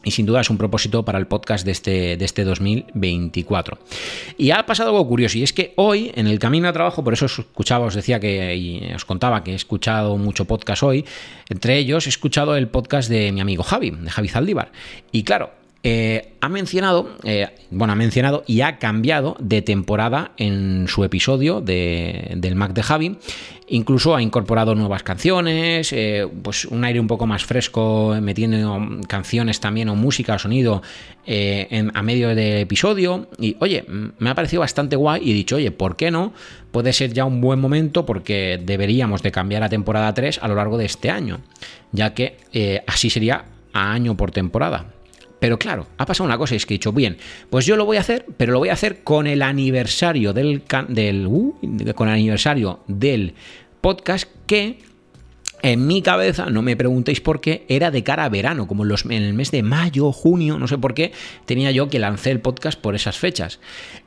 y 0.04 0.10
sin 0.10 0.26
duda 0.26 0.40
es 0.40 0.50
un 0.50 0.58
propósito 0.58 1.04
para 1.04 1.18
el 1.18 1.26
podcast 1.26 1.64
de 1.64 1.72
este, 1.72 2.16
de 2.16 2.24
este 2.24 2.44
2024. 2.44 3.78
Y 4.36 4.50
ha 4.50 4.66
pasado 4.66 4.90
algo 4.90 5.06
curioso, 5.06 5.38
y 5.38 5.42
es 5.42 5.52
que 5.52 5.72
hoy, 5.76 6.12
en 6.14 6.26
el 6.26 6.38
camino 6.38 6.68
a 6.68 6.72
trabajo, 6.72 7.04
por 7.04 7.12
eso 7.12 7.26
os 7.26 7.38
escuchaba, 7.38 7.86
os 7.86 7.94
decía 7.94 8.18
que, 8.18 8.56
y 8.56 8.92
os 8.92 9.04
contaba 9.04 9.44
que 9.44 9.52
he 9.52 9.54
escuchado 9.54 10.16
mucho 10.16 10.44
podcast 10.44 10.82
hoy, 10.82 11.04
entre 11.48 11.78
ellos 11.78 12.06
he 12.06 12.08
escuchado 12.08 12.56
el 12.56 12.68
podcast 12.68 13.08
de 13.08 13.30
mi 13.32 13.40
amigo 13.40 13.62
Javi, 13.62 13.90
de 13.90 14.10
Javi 14.10 14.28
Zaldívar. 14.28 14.72
Y 15.12 15.22
claro, 15.22 15.61
eh, 15.84 16.34
ha 16.40 16.48
mencionado, 16.48 17.08
eh, 17.24 17.48
bueno, 17.70 17.92
ha 17.92 17.96
mencionado 17.96 18.44
y 18.46 18.60
ha 18.60 18.78
cambiado 18.78 19.36
de 19.40 19.62
temporada 19.62 20.30
en 20.36 20.86
su 20.86 21.02
episodio 21.02 21.60
del 21.60 22.54
Mac 22.54 22.72
de 22.72 22.82
Javi. 22.84 23.18
Incluso 23.66 24.14
ha 24.14 24.22
incorporado 24.22 24.76
nuevas 24.76 25.02
canciones, 25.02 25.92
eh, 25.92 26.28
pues 26.42 26.66
un 26.66 26.84
aire 26.84 27.00
un 27.00 27.08
poco 27.08 27.26
más 27.26 27.44
fresco, 27.44 28.16
metiendo 28.20 28.80
canciones 29.08 29.58
también 29.58 29.88
o 29.88 29.96
música 29.96 30.34
o 30.34 30.38
sonido 30.38 30.82
a 31.26 32.02
medio 32.02 32.28
del 32.28 32.58
episodio. 32.58 33.28
Y 33.38 33.56
oye, 33.58 33.84
me 34.18 34.30
ha 34.30 34.34
parecido 34.36 34.60
bastante 34.60 34.94
guay 34.94 35.22
y 35.24 35.32
he 35.32 35.34
dicho, 35.34 35.56
oye, 35.56 35.72
¿por 35.72 35.96
qué 35.96 36.12
no? 36.12 36.32
Puede 36.70 36.92
ser 36.92 37.12
ya 37.12 37.24
un 37.24 37.40
buen 37.40 37.58
momento 37.58 38.06
porque 38.06 38.60
deberíamos 38.62 39.22
de 39.22 39.32
cambiar 39.32 39.64
a 39.64 39.68
temporada 39.68 40.14
3 40.14 40.40
a 40.42 40.48
lo 40.48 40.54
largo 40.54 40.78
de 40.78 40.84
este 40.84 41.10
año, 41.10 41.40
ya 41.90 42.14
que 42.14 42.36
así 42.86 43.10
sería 43.10 43.46
a 43.72 43.92
año 43.92 44.16
por 44.16 44.30
temporada. 44.30 44.86
Pero 45.42 45.58
claro, 45.58 45.88
ha 45.98 46.06
pasado 46.06 46.24
una 46.24 46.38
cosa, 46.38 46.54
es 46.54 46.66
que 46.66 46.74
he 46.74 46.76
dicho, 46.76 46.92
bien, 46.92 47.16
pues 47.50 47.66
yo 47.66 47.74
lo 47.74 47.84
voy 47.84 47.96
a 47.96 48.00
hacer, 48.00 48.26
pero 48.36 48.52
lo 48.52 48.60
voy 48.60 48.68
a 48.68 48.74
hacer 48.74 49.02
con 49.02 49.26
el 49.26 49.42
aniversario 49.42 50.32
del, 50.32 50.62
del 50.86 51.26
uh, 51.26 51.52
con 51.96 52.06
el 52.06 52.14
aniversario 52.14 52.78
del 52.86 53.34
podcast 53.80 54.30
que 54.46 54.78
en 55.62 55.86
mi 55.86 56.02
cabeza, 56.02 56.46
no 56.46 56.60
me 56.60 56.76
preguntéis 56.76 57.20
por 57.20 57.40
qué, 57.40 57.64
era 57.68 57.90
de 57.90 58.02
cara 58.02 58.24
a 58.24 58.28
verano, 58.28 58.66
como 58.66 58.84
en, 58.84 59.22
el 59.22 59.34
mes 59.34 59.50
de 59.50 59.62
mayo, 59.62 60.10
junio, 60.12 60.58
no 60.58 60.66
sé 60.66 60.76
por 60.76 60.92
qué, 60.92 61.12
tenía 61.46 61.70
yo 61.70 61.88
que 61.88 61.98
lancé 61.98 62.30
el 62.32 62.40
podcast 62.40 62.78
por 62.80 62.94
esas 62.94 63.16
fechas. 63.16 63.60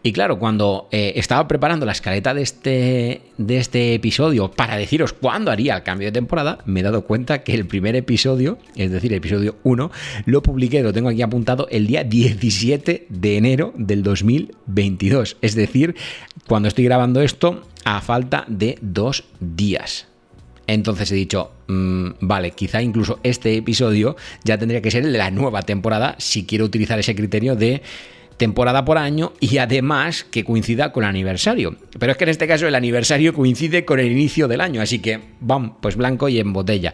Y 0.03 0.11
claro, 0.11 0.37
cuando 0.37 0.89
eh, 0.91 1.13
estaba 1.15 1.47
preparando 1.47 1.85
la 1.85 1.93
escaleta 1.93 2.33
de 2.33 2.41
este, 2.41 3.21
de 3.37 3.57
este 3.57 3.93
episodio 3.93 4.51
para 4.51 4.75
deciros 4.75 5.13
cuándo 5.13 5.49
haría 5.49 5.77
el 5.77 5.83
cambio 5.83 6.09
de 6.09 6.11
temporada, 6.11 6.59
me 6.65 6.81
he 6.81 6.83
dado 6.83 7.05
cuenta 7.05 7.43
que 7.43 7.53
el 7.53 7.65
primer 7.65 7.95
episodio, 7.95 8.57
es 8.75 8.91
decir, 8.91 9.13
el 9.13 9.19
episodio 9.19 9.55
1, 9.63 9.91
lo 10.25 10.43
publiqué, 10.43 10.83
lo 10.83 10.93
tengo 10.93 11.09
aquí 11.09 11.21
apuntado, 11.21 11.67
el 11.71 11.87
día 11.87 12.03
17 12.03 13.07
de 13.09 13.37
enero 13.37 13.73
del 13.77 14.03
2022. 14.03 15.37
Es 15.41 15.55
decir, 15.55 15.95
cuando 16.47 16.67
estoy 16.67 16.83
grabando 16.83 17.21
esto, 17.21 17.61
a 17.85 18.01
falta 18.01 18.43
de 18.47 18.77
dos 18.81 19.23
días. 19.39 20.07
Entonces 20.67 21.11
he 21.11 21.15
dicho, 21.15 21.51
mm, 21.67 22.09
vale, 22.21 22.51
quizá 22.51 22.81
incluso 22.81 23.19
este 23.23 23.55
episodio 23.55 24.15
ya 24.43 24.57
tendría 24.57 24.81
que 24.81 24.91
ser 24.91 25.05
el 25.05 25.11
de 25.11 25.17
la 25.17 25.31
nueva 25.31 25.61
temporada 25.61 26.15
si 26.17 26.45
quiero 26.45 26.65
utilizar 26.65 26.99
ese 26.99 27.15
criterio 27.15 27.55
de 27.55 27.81
temporada 28.37 28.85
por 28.85 28.97
año 28.97 29.33
y 29.39 29.57
además 29.57 30.23
que 30.23 30.43
coincida 30.43 30.91
con 30.91 31.03
el 31.03 31.09
aniversario. 31.09 31.75
Pero 31.97 32.11
es 32.11 32.17
que 32.17 32.25
en 32.25 32.29
este 32.29 32.47
caso 32.47 32.67
el 32.67 32.75
aniversario 32.75 33.33
coincide 33.33 33.85
con 33.85 33.99
el 33.99 34.11
inicio 34.11 34.47
del 34.47 34.61
año, 34.61 34.81
así 34.81 34.99
que, 34.99 35.19
vamos, 35.39 35.73
pues 35.81 35.95
blanco 35.95 36.29
y 36.29 36.39
en 36.39 36.53
botella. 36.53 36.93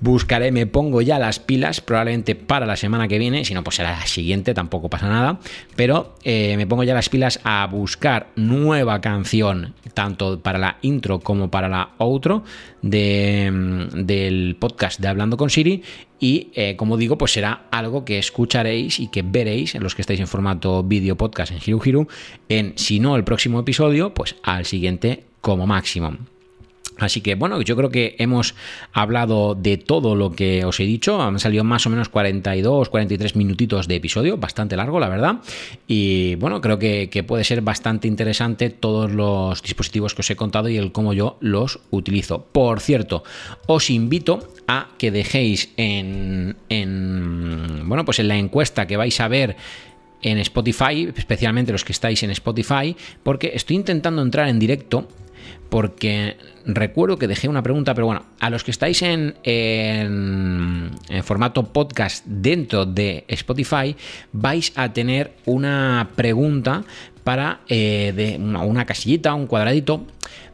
Buscaré, 0.00 0.52
me 0.52 0.66
pongo 0.66 1.02
ya 1.02 1.18
las 1.18 1.38
pilas, 1.38 1.80
probablemente 1.80 2.34
para 2.34 2.66
la 2.66 2.76
semana 2.76 3.08
que 3.08 3.18
viene, 3.18 3.44
si 3.44 3.54
no, 3.54 3.62
pues 3.62 3.76
será 3.76 3.92
la 3.92 4.06
siguiente, 4.06 4.54
tampoco 4.54 4.88
pasa 4.88 5.08
nada, 5.08 5.38
pero 5.76 6.16
eh, 6.24 6.56
me 6.56 6.66
pongo 6.66 6.84
ya 6.84 6.94
las 6.94 7.08
pilas 7.08 7.40
a 7.44 7.66
buscar 7.66 8.28
nueva 8.36 9.00
canción, 9.00 9.74
tanto 9.94 10.40
para 10.40 10.58
la 10.58 10.78
intro 10.82 11.20
como 11.20 11.50
para 11.50 11.68
la 11.68 11.90
outro 11.98 12.44
mm, 12.82 14.04
del 14.04 14.56
podcast 14.58 15.00
de 15.00 15.08
Hablando 15.08 15.36
con 15.36 15.50
Siri 15.50 15.82
y 16.20 16.48
eh, 16.54 16.76
como 16.76 16.96
digo, 16.98 17.18
pues 17.18 17.32
será 17.32 17.66
algo 17.70 18.04
que 18.04 18.18
escucharéis 18.18 19.00
y 19.00 19.08
que 19.08 19.22
veréis 19.22 19.74
en 19.74 19.82
los 19.82 19.94
que 19.94 20.02
estáis 20.02 20.20
en 20.20 20.28
formato 20.28 20.84
vídeo 20.84 21.16
podcast 21.16 21.50
en 21.52 21.58
Hiru 21.64 21.80
Hiru, 21.84 22.08
en 22.48 22.74
si 22.76 23.00
no 23.00 23.16
el 23.16 23.24
próximo 23.24 23.58
episodio, 23.58 24.12
pues 24.14 24.36
al 24.42 24.66
siguiente 24.66 25.24
como 25.40 25.66
máximo. 25.66 26.16
Así 27.00 27.20
que 27.20 27.34
bueno, 27.34 27.60
yo 27.62 27.76
creo 27.76 27.90
que 27.90 28.16
hemos 28.18 28.54
hablado 28.92 29.54
de 29.54 29.76
todo 29.76 30.14
lo 30.14 30.32
que 30.32 30.64
os 30.64 30.78
he 30.80 30.84
dicho. 30.84 31.20
Han 31.20 31.38
salido 31.40 31.64
más 31.64 31.86
o 31.86 31.90
menos 31.90 32.08
42, 32.08 32.88
43 32.88 33.36
minutitos 33.36 33.88
de 33.88 33.96
episodio, 33.96 34.36
bastante 34.36 34.76
largo, 34.76 35.00
la 35.00 35.08
verdad. 35.08 35.36
Y 35.86 36.36
bueno, 36.36 36.60
creo 36.60 36.78
que, 36.78 37.24
puede 37.26 37.44
ser 37.44 37.60
bastante 37.60 38.08
interesante 38.08 38.70
todos 38.70 39.10
los 39.10 39.62
dispositivos 39.62 40.14
que 40.14 40.20
os 40.20 40.30
he 40.30 40.36
contado 40.36 40.68
y 40.68 40.76
el 40.76 40.92
cómo 40.92 41.12
yo 41.12 41.36
los 41.40 41.80
utilizo. 41.90 42.44
Por 42.52 42.80
cierto, 42.80 43.24
os 43.66 43.90
invito 43.90 44.48
a 44.66 44.88
que 44.98 45.10
dejéis 45.10 45.70
en, 45.76 46.56
en 46.68 47.88
bueno, 47.88 48.04
pues 48.04 48.18
en 48.18 48.28
la 48.28 48.36
encuesta 48.36 48.86
que 48.86 48.96
vais 48.96 49.20
a 49.20 49.28
ver 49.28 49.56
en 50.22 50.38
Spotify, 50.38 51.10
especialmente 51.16 51.72
los 51.72 51.84
que 51.84 51.92
estáis 51.92 52.22
en 52.22 52.30
Spotify, 52.30 52.96
porque 53.22 53.52
estoy 53.54 53.76
intentando 53.76 54.22
entrar 54.22 54.48
en 54.48 54.58
directo 54.58 55.08
porque 55.70 56.36
recuerdo 56.66 57.16
que 57.16 57.28
dejé 57.28 57.48
una 57.48 57.62
pregunta, 57.62 57.94
pero 57.94 58.06
bueno, 58.06 58.24
a 58.40 58.50
los 58.50 58.64
que 58.64 58.72
estáis 58.72 59.02
en, 59.02 59.34
formato 61.22 61.72
podcast 61.72 62.26
dentro 62.26 62.84
de 62.84 63.24
Spotify, 63.28 63.96
vais 64.32 64.72
a 64.76 64.92
tener 64.92 65.32
una 65.46 66.10
pregunta 66.16 66.84
para 67.24 67.60
eh, 67.68 68.12
de 68.14 68.36
una, 68.38 68.62
una 68.62 68.84
casillita, 68.84 69.32
un 69.34 69.46
cuadradito, 69.46 70.06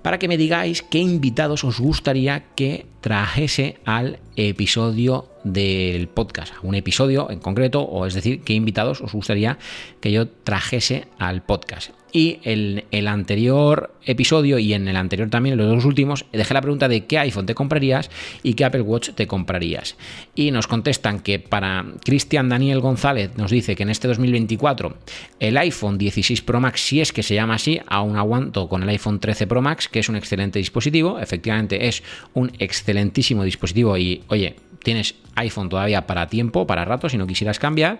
para 0.02 0.18
que 0.18 0.28
me 0.28 0.36
digáis 0.36 0.82
qué 0.82 0.98
invitados 0.98 1.64
os 1.64 1.80
gustaría 1.80 2.44
que 2.54 2.86
trajese 3.00 3.78
al 3.84 4.18
episodio 4.36 5.28
del 5.44 6.08
podcast, 6.08 6.52
un 6.62 6.74
episodio 6.74 7.30
en 7.30 7.38
concreto, 7.38 7.82
o 7.82 8.06
es 8.06 8.14
decir, 8.14 8.42
qué 8.42 8.52
invitados 8.52 9.00
os 9.00 9.12
gustaría 9.12 9.58
que 10.00 10.12
yo 10.12 10.28
trajese 10.28 11.06
al 11.18 11.42
podcast. 11.42 11.90
Y 12.12 12.38
en 12.44 12.84
el 12.92 13.08
anterior 13.08 13.92
episodio 14.06 14.58
y 14.58 14.72
en 14.72 14.88
el 14.88 14.96
anterior 14.96 15.28
también, 15.28 15.58
los 15.58 15.66
dos 15.68 15.84
últimos, 15.84 16.24
dejé 16.32 16.54
la 16.54 16.62
pregunta 16.62 16.88
de 16.88 17.04
qué 17.04 17.18
iPhone 17.18 17.44
te 17.44 17.54
comprarías 17.54 18.10
y 18.42 18.54
qué 18.54 18.64
Apple 18.64 18.80
Watch 18.80 19.10
te 19.10 19.26
comprarías. 19.26 19.96
Y 20.34 20.50
nos 20.50 20.66
contestan 20.66 21.20
que 21.20 21.38
para 21.38 21.84
Cristian 22.04 22.48
Daniel 22.48 22.80
González 22.80 23.32
nos 23.36 23.50
dice 23.50 23.76
que 23.76 23.82
en 23.82 23.90
este 23.90 24.08
2024 24.08 24.96
el 25.40 25.58
iPhone 25.58 25.98
16 25.98 26.40
Pro 26.40 26.58
Max, 26.58 26.80
si 26.80 27.02
es 27.02 27.12
que 27.12 27.22
se 27.22 27.34
llama 27.34 27.56
así, 27.56 27.80
aún 27.86 28.16
aguanto 28.16 28.68
con 28.68 28.82
el 28.82 28.88
iPhone 28.88 29.20
13 29.20 29.46
Pro 29.46 29.60
Max, 29.60 29.88
que 29.88 29.98
es 29.98 30.08
un 30.08 30.16
excelente 30.16 30.58
dispositivo. 30.58 31.18
Efectivamente 31.18 31.86
es 31.86 32.02
un 32.32 32.50
excelentísimo 32.58 33.44
dispositivo 33.44 33.98
y, 33.98 34.22
oye, 34.28 34.56
tienes 34.82 35.16
iPhone 35.34 35.68
todavía 35.68 36.06
para 36.06 36.28
tiempo, 36.28 36.66
para 36.66 36.84
rato, 36.84 37.08
si 37.08 37.18
no 37.18 37.26
quisieras 37.26 37.58
cambiar. 37.58 37.98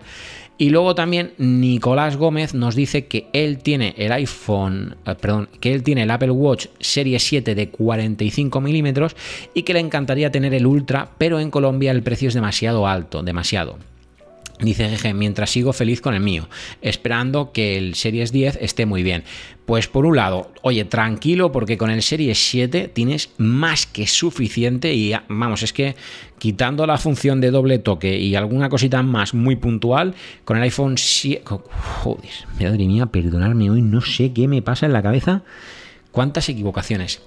Y 0.57 0.71
luego 0.71 0.95
también 0.95 1.33
Nicolás 1.37 2.17
Gómez 2.17 2.55
nos 2.55 2.75
dice 2.75 3.05
que 3.05 3.27
él 3.33 3.59
tiene 3.59 3.93
el 3.97 4.11
iPhone, 4.11 4.95
eh, 5.05 5.13
perdón, 5.13 5.49
que 5.59 5.73
él 5.73 5.83
tiene 5.83 6.03
el 6.03 6.11
Apple 6.11 6.31
Watch 6.31 6.67
Serie 6.79 7.19
7 7.19 7.53
de 7.53 7.69
45 7.69 8.59
milímetros 8.59 9.15
y 9.53 9.63
que 9.63 9.73
le 9.73 9.79
encantaría 9.79 10.31
tener 10.31 10.55
el 10.55 10.65
Ultra, 10.65 11.09
pero 11.19 11.39
en 11.39 11.51
Colombia 11.51 11.91
el 11.91 12.01
precio 12.01 12.29
es 12.29 12.33
demasiado 12.33 12.87
alto, 12.87 13.21
demasiado. 13.21 13.77
Dice 14.59 14.89
Jeje, 14.89 15.13
mientras 15.13 15.51
sigo 15.51 15.71
feliz 15.71 16.01
con 16.01 16.15
el 16.15 16.19
mío, 16.19 16.49
esperando 16.81 17.51
que 17.51 17.77
el 17.77 17.93
Series 17.93 18.31
10 18.31 18.57
esté 18.59 18.87
muy 18.87 19.03
bien. 19.03 19.23
Pues 19.67 19.87
por 19.87 20.07
un 20.07 20.15
lado, 20.15 20.51
oye, 20.63 20.83
tranquilo 20.85 21.51
porque 21.51 21.77
con 21.77 21.91
el 21.91 22.01
Series 22.01 22.39
7 22.49 22.87
tienes 22.87 23.29
más 23.37 23.85
que 23.85 24.07
suficiente 24.07 24.95
y 24.95 25.13
vamos, 25.27 25.61
es 25.61 25.73
que 25.73 25.95
quitando 26.39 26.87
la 26.87 26.97
función 26.97 27.39
de 27.39 27.51
doble 27.51 27.77
toque 27.77 28.17
y 28.17 28.33
alguna 28.33 28.69
cosita 28.69 29.03
más 29.03 29.35
muy 29.35 29.57
puntual, 29.57 30.15
con 30.43 30.57
el 30.57 30.63
iPhone 30.63 30.97
7... 30.97 31.43
Joder, 32.01 32.31
madre 32.59 32.85
mía, 32.85 33.05
perdonadme 33.05 33.69
hoy, 33.69 33.83
no 33.83 34.01
sé 34.01 34.33
qué 34.33 34.47
me 34.47 34.63
pasa 34.63 34.87
en 34.87 34.93
la 34.93 35.03
cabeza. 35.03 35.43
¿Cuántas 36.11 36.49
equivocaciones? 36.49 37.21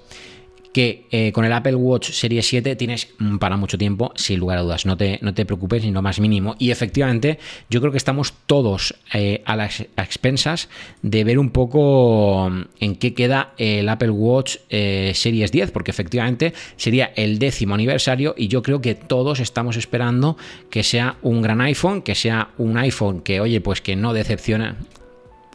Que 0.72 1.06
eh, 1.10 1.32
con 1.32 1.44
el 1.44 1.52
Apple 1.52 1.74
Watch 1.74 2.10
Series 2.10 2.46
7 2.46 2.76
tienes 2.76 3.08
mm, 3.18 3.38
para 3.38 3.56
mucho 3.56 3.76
tiempo, 3.76 4.12
sin 4.14 4.38
lugar 4.38 4.58
a 4.58 4.62
dudas. 4.62 4.86
No 4.86 4.96
te, 4.96 5.18
no 5.22 5.34
te 5.34 5.44
preocupes 5.44 5.84
ni 5.84 5.90
lo 5.90 6.02
más 6.02 6.20
mínimo. 6.20 6.54
Y 6.58 6.70
efectivamente, 6.70 7.38
yo 7.68 7.80
creo 7.80 7.90
que 7.92 7.98
estamos 7.98 8.34
todos 8.46 8.94
eh, 9.12 9.42
a 9.46 9.56
las 9.56 9.80
expensas 9.96 10.68
de 11.02 11.24
ver 11.24 11.38
un 11.38 11.50
poco 11.50 12.48
mm, 12.50 12.62
en 12.80 12.96
qué 12.96 13.14
queda 13.14 13.52
el 13.58 13.88
Apple 13.88 14.10
Watch 14.10 14.56
eh, 14.68 15.12
Series 15.14 15.50
10, 15.50 15.70
porque 15.72 15.90
efectivamente 15.90 16.54
sería 16.76 17.12
el 17.16 17.38
décimo 17.38 17.74
aniversario 17.74 18.34
y 18.36 18.48
yo 18.48 18.62
creo 18.62 18.80
que 18.80 18.94
todos 18.94 19.40
estamos 19.40 19.76
esperando 19.76 20.36
que 20.70 20.82
sea 20.82 21.16
un 21.22 21.42
gran 21.42 21.60
iPhone, 21.60 22.02
que 22.02 22.14
sea 22.14 22.50
un 22.58 22.78
iPhone 22.78 23.20
que, 23.22 23.40
oye, 23.40 23.60
pues 23.60 23.80
que 23.80 23.96
no 23.96 24.12
decepciona 24.12 24.76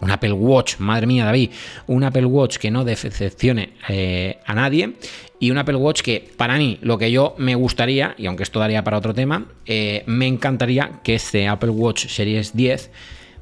un 0.02 0.12
Apple 0.12 0.34
Watch, 0.34 0.78
madre 0.80 1.08
mía 1.08 1.26
David, 1.26 1.52
un 1.88 2.04
Apple 2.04 2.26
Watch 2.26 2.58
que 2.58 2.72
no 2.72 2.84
decepcione 2.84 3.74
eh, 3.88 4.39
a 4.46 4.54
nadie 4.54 4.93
y 5.39 5.52
un 5.52 5.58
Apple 5.58 5.76
Watch 5.76 6.02
que 6.02 6.30
para 6.38 6.58
mí 6.58 6.80
lo 6.82 6.98
que 6.98 7.12
yo 7.12 7.36
me 7.38 7.56
gustaría, 7.56 8.16
y 8.18 8.26
aunque 8.26 8.43
esto 8.43 8.60
daría 8.60 8.84
para 8.84 8.98
otro 8.98 9.14
tema, 9.14 9.46
eh, 9.66 10.04
me 10.06 10.28
encantaría 10.28 11.00
que 11.04 11.16
este 11.16 11.48
Apple 11.48 11.70
Watch 11.70 12.08
Series 12.08 12.56
10 12.56 12.91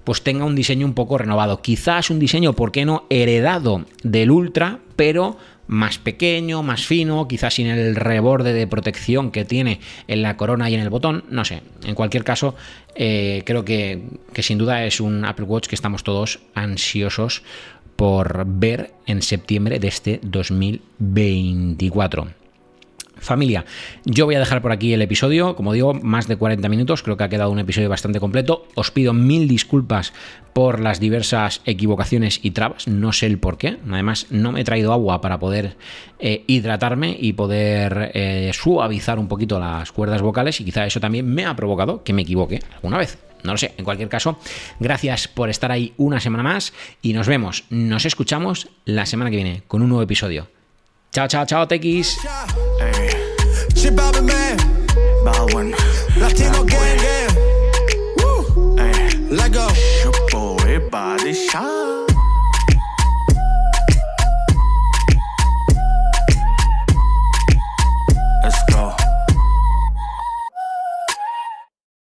pues 0.04 0.22
tenga 0.22 0.44
un 0.44 0.56
diseño 0.56 0.86
un 0.86 0.94
poco 0.94 1.18
renovado. 1.18 1.62
Quizás 1.62 2.10
un 2.10 2.20
diseño, 2.20 2.54
¿por 2.54 2.72
qué 2.72 2.84
no?, 2.84 3.06
heredado 3.10 3.86
del 4.04 4.32
Ultra, 4.32 4.80
pero 4.96 5.38
más 5.74 5.98
pequeño, 5.98 6.62
más 6.62 6.86
fino, 6.86 7.28
quizás 7.28 7.56
sin 7.56 7.66
el 7.68 7.96
reborde 7.96 8.54
de 8.54 8.68
protección 8.68 9.32
que 9.32 9.44
tiene 9.44 9.80
en 10.08 10.22
la 10.22 10.38
corona 10.38 10.70
y 10.70 10.76
en 10.76 10.82
el 10.82 10.92
botón, 10.92 11.24
no 11.30 11.44
sé. 11.46 11.64
En 11.84 11.96
cualquier 11.96 12.24
caso, 12.24 12.54
eh, 12.96 13.42
creo 13.46 13.66
que, 13.66 14.04
que 14.34 14.44
sin 14.44 14.60
duda 14.60 14.86
es 14.86 15.02
un 15.02 15.26
Apple 15.26 15.46
Watch 15.46 15.66
que 15.68 15.76
estamos 15.76 16.04
todos 16.04 16.42
ansiosos 16.54 17.42
por 17.96 18.46
ver 18.46 18.94
en 19.08 19.24
septiembre 19.24 19.80
de 19.80 19.88
este 19.88 20.20
2024. 20.22 22.43
Familia, 23.24 23.66
yo 24.06 24.26
voy 24.26 24.36
a 24.36 24.40
dejar 24.40 24.62
por 24.62 24.72
aquí 24.72 24.94
el 24.94 25.02
episodio, 25.02 25.56
como 25.56 25.74
digo, 25.74 25.94
más 25.94 26.28
de 26.28 26.36
40 26.36 26.68
minutos, 26.70 27.04
creo 27.04 27.18
que 27.18 27.24
ha 27.24 27.30
quedado 27.30 27.52
un 27.52 27.60
episodio 27.60 27.90
bastante 27.90 28.20
completo. 28.20 28.68
Os 28.76 28.92
pido 28.92 29.14
mil 29.14 29.48
disculpas 29.48 30.14
por 30.54 30.80
las 30.80 31.00
diversas 31.00 31.62
equivocaciones 31.66 32.40
y 32.44 32.52
trabas, 32.52 32.88
no 32.88 33.14
sé 33.14 33.26
el 33.26 33.40
por 33.40 33.58
qué. 33.58 33.80
Además, 33.90 34.28
no 34.30 34.52
me 34.52 34.62
he 34.62 34.64
traído 34.64 34.94
agua 34.94 35.22
para 35.22 35.40
poder 35.40 35.78
eh, 36.20 36.44
hidratarme 36.48 37.16
y 37.20 37.34
poder 37.34 38.12
eh, 38.14 38.52
suavizar 38.54 39.20
un 39.20 39.28
poquito 39.28 39.60
las 39.60 39.92
cuerdas 39.92 40.22
vocales 40.22 40.60
y 40.62 40.66
quizá 40.66 40.86
eso 40.86 41.00
también 41.00 41.26
me 41.26 41.46
ha 41.46 41.56
provocado 41.56 42.04
que 42.04 42.14
me 42.14 42.22
equivoque 42.22 42.60
alguna 42.76 42.98
vez. 42.98 43.18
No 43.44 43.52
lo 43.52 43.58
sé, 43.58 43.74
en 43.78 43.84
cualquier 43.84 44.10
caso, 44.10 44.40
gracias 44.80 45.28
por 45.28 45.50
estar 45.50 45.72
ahí 45.72 45.94
una 45.98 46.20
semana 46.20 46.44
más 46.44 46.74
y 47.02 47.14
nos 47.14 47.28
vemos, 47.28 47.66
nos 47.70 48.06
escuchamos 48.06 48.70
la 48.86 49.06
semana 49.06 49.30
que 49.30 49.36
viene 49.36 49.64
con 49.68 49.82
un 49.82 49.90
nuevo 49.90 50.04
episodio. 50.04 50.48
Chao, 51.12 51.28
chao, 51.28 51.46
chao, 51.46 51.68
tequis. 51.68 52.18
Out 53.86 54.14
the 54.14 54.22
man. 54.22 54.58
Bad 55.26 55.54
one. 55.54 55.72
Latino 56.18 56.64
gang 56.64 56.98
gang. 57.04 57.36
Woo. 58.18 58.78
Ay. 58.80 59.12
Let 59.30 59.52
go. 59.52 59.68
Your 60.04 60.14
boy 60.32 60.90
body 60.90 61.34
shine. 61.34 61.83